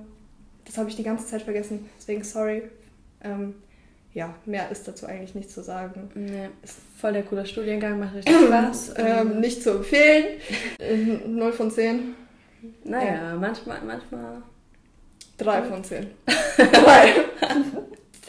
das 0.66 0.76
habe 0.78 0.90
ich 0.90 0.96
die 0.96 1.02
ganze 1.02 1.26
Zeit 1.26 1.42
vergessen, 1.42 1.88
deswegen 1.98 2.24
sorry. 2.24 2.62
Ähm, 3.22 3.54
ja, 4.12 4.34
mehr 4.46 4.70
ist 4.70 4.88
dazu 4.88 5.06
eigentlich 5.06 5.34
nicht 5.34 5.50
zu 5.50 5.62
sagen. 5.62 6.10
Nee, 6.14 6.48
ist 6.62 6.78
voll 6.98 7.12
der 7.12 7.22
coole 7.22 7.44
Studiengang, 7.44 7.98
macht 7.98 8.14
richtig 8.14 8.34
Spaß. 8.46 8.94
Ähm, 8.96 9.40
nicht 9.40 9.62
zu 9.62 9.72
empfehlen. 9.72 10.40
Ähm, 10.78 11.36
0 11.36 11.52
von 11.52 11.70
10. 11.70 12.14
naja, 12.84 13.36
manchmal, 13.38 13.80
manchmal. 13.82 14.42
3 15.38 15.62
von 15.64 15.84
10. 15.84 16.10
3. 16.56 17.14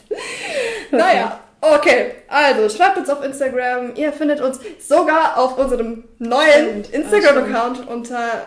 Naja, 0.90 1.40
okay. 1.60 2.12
Also 2.28 2.74
schreibt 2.74 2.98
uns 2.98 3.08
auf 3.10 3.24
Instagram. 3.24 3.94
Ihr 3.94 4.12
findet 4.12 4.40
uns 4.40 4.58
sogar 4.78 5.38
auf 5.38 5.58
unserem 5.58 6.04
neuen 6.18 6.84
Stimmt. 6.84 6.90
Instagram-Account 6.90 7.88
unter 7.88 8.46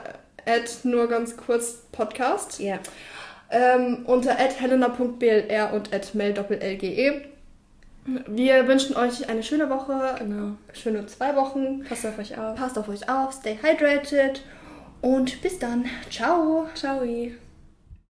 nur 0.84 1.08
ganz 1.08 1.38
kurz 1.38 1.84
Podcast. 1.92 2.60
Ja. 2.60 2.80
Ähm, 3.52 4.04
unter 4.06 4.32
helena.blr 4.60 5.74
und 5.74 5.92
mel-lge. 6.16 7.22
Wir 8.28 8.68
wünschen 8.68 8.96
euch 8.96 9.30
eine 9.30 9.44
schöne 9.44 9.70
Woche, 9.70 10.16
Genau. 10.18 10.54
schöne 10.74 11.06
zwei 11.06 11.36
Wochen. 11.36 11.84
Passt 11.88 12.06
auf 12.06 12.18
euch 12.18 12.38
auf. 12.38 12.56
Passt 12.56 12.78
auf 12.80 12.90
euch 12.90 13.08
auf, 13.08 13.34
stay 13.34 13.58
hydrated 13.62 14.44
und 15.02 15.42
bis 15.42 15.60
dann. 15.60 15.86
Ciao. 16.10 16.68
Ciao. 16.74 17.02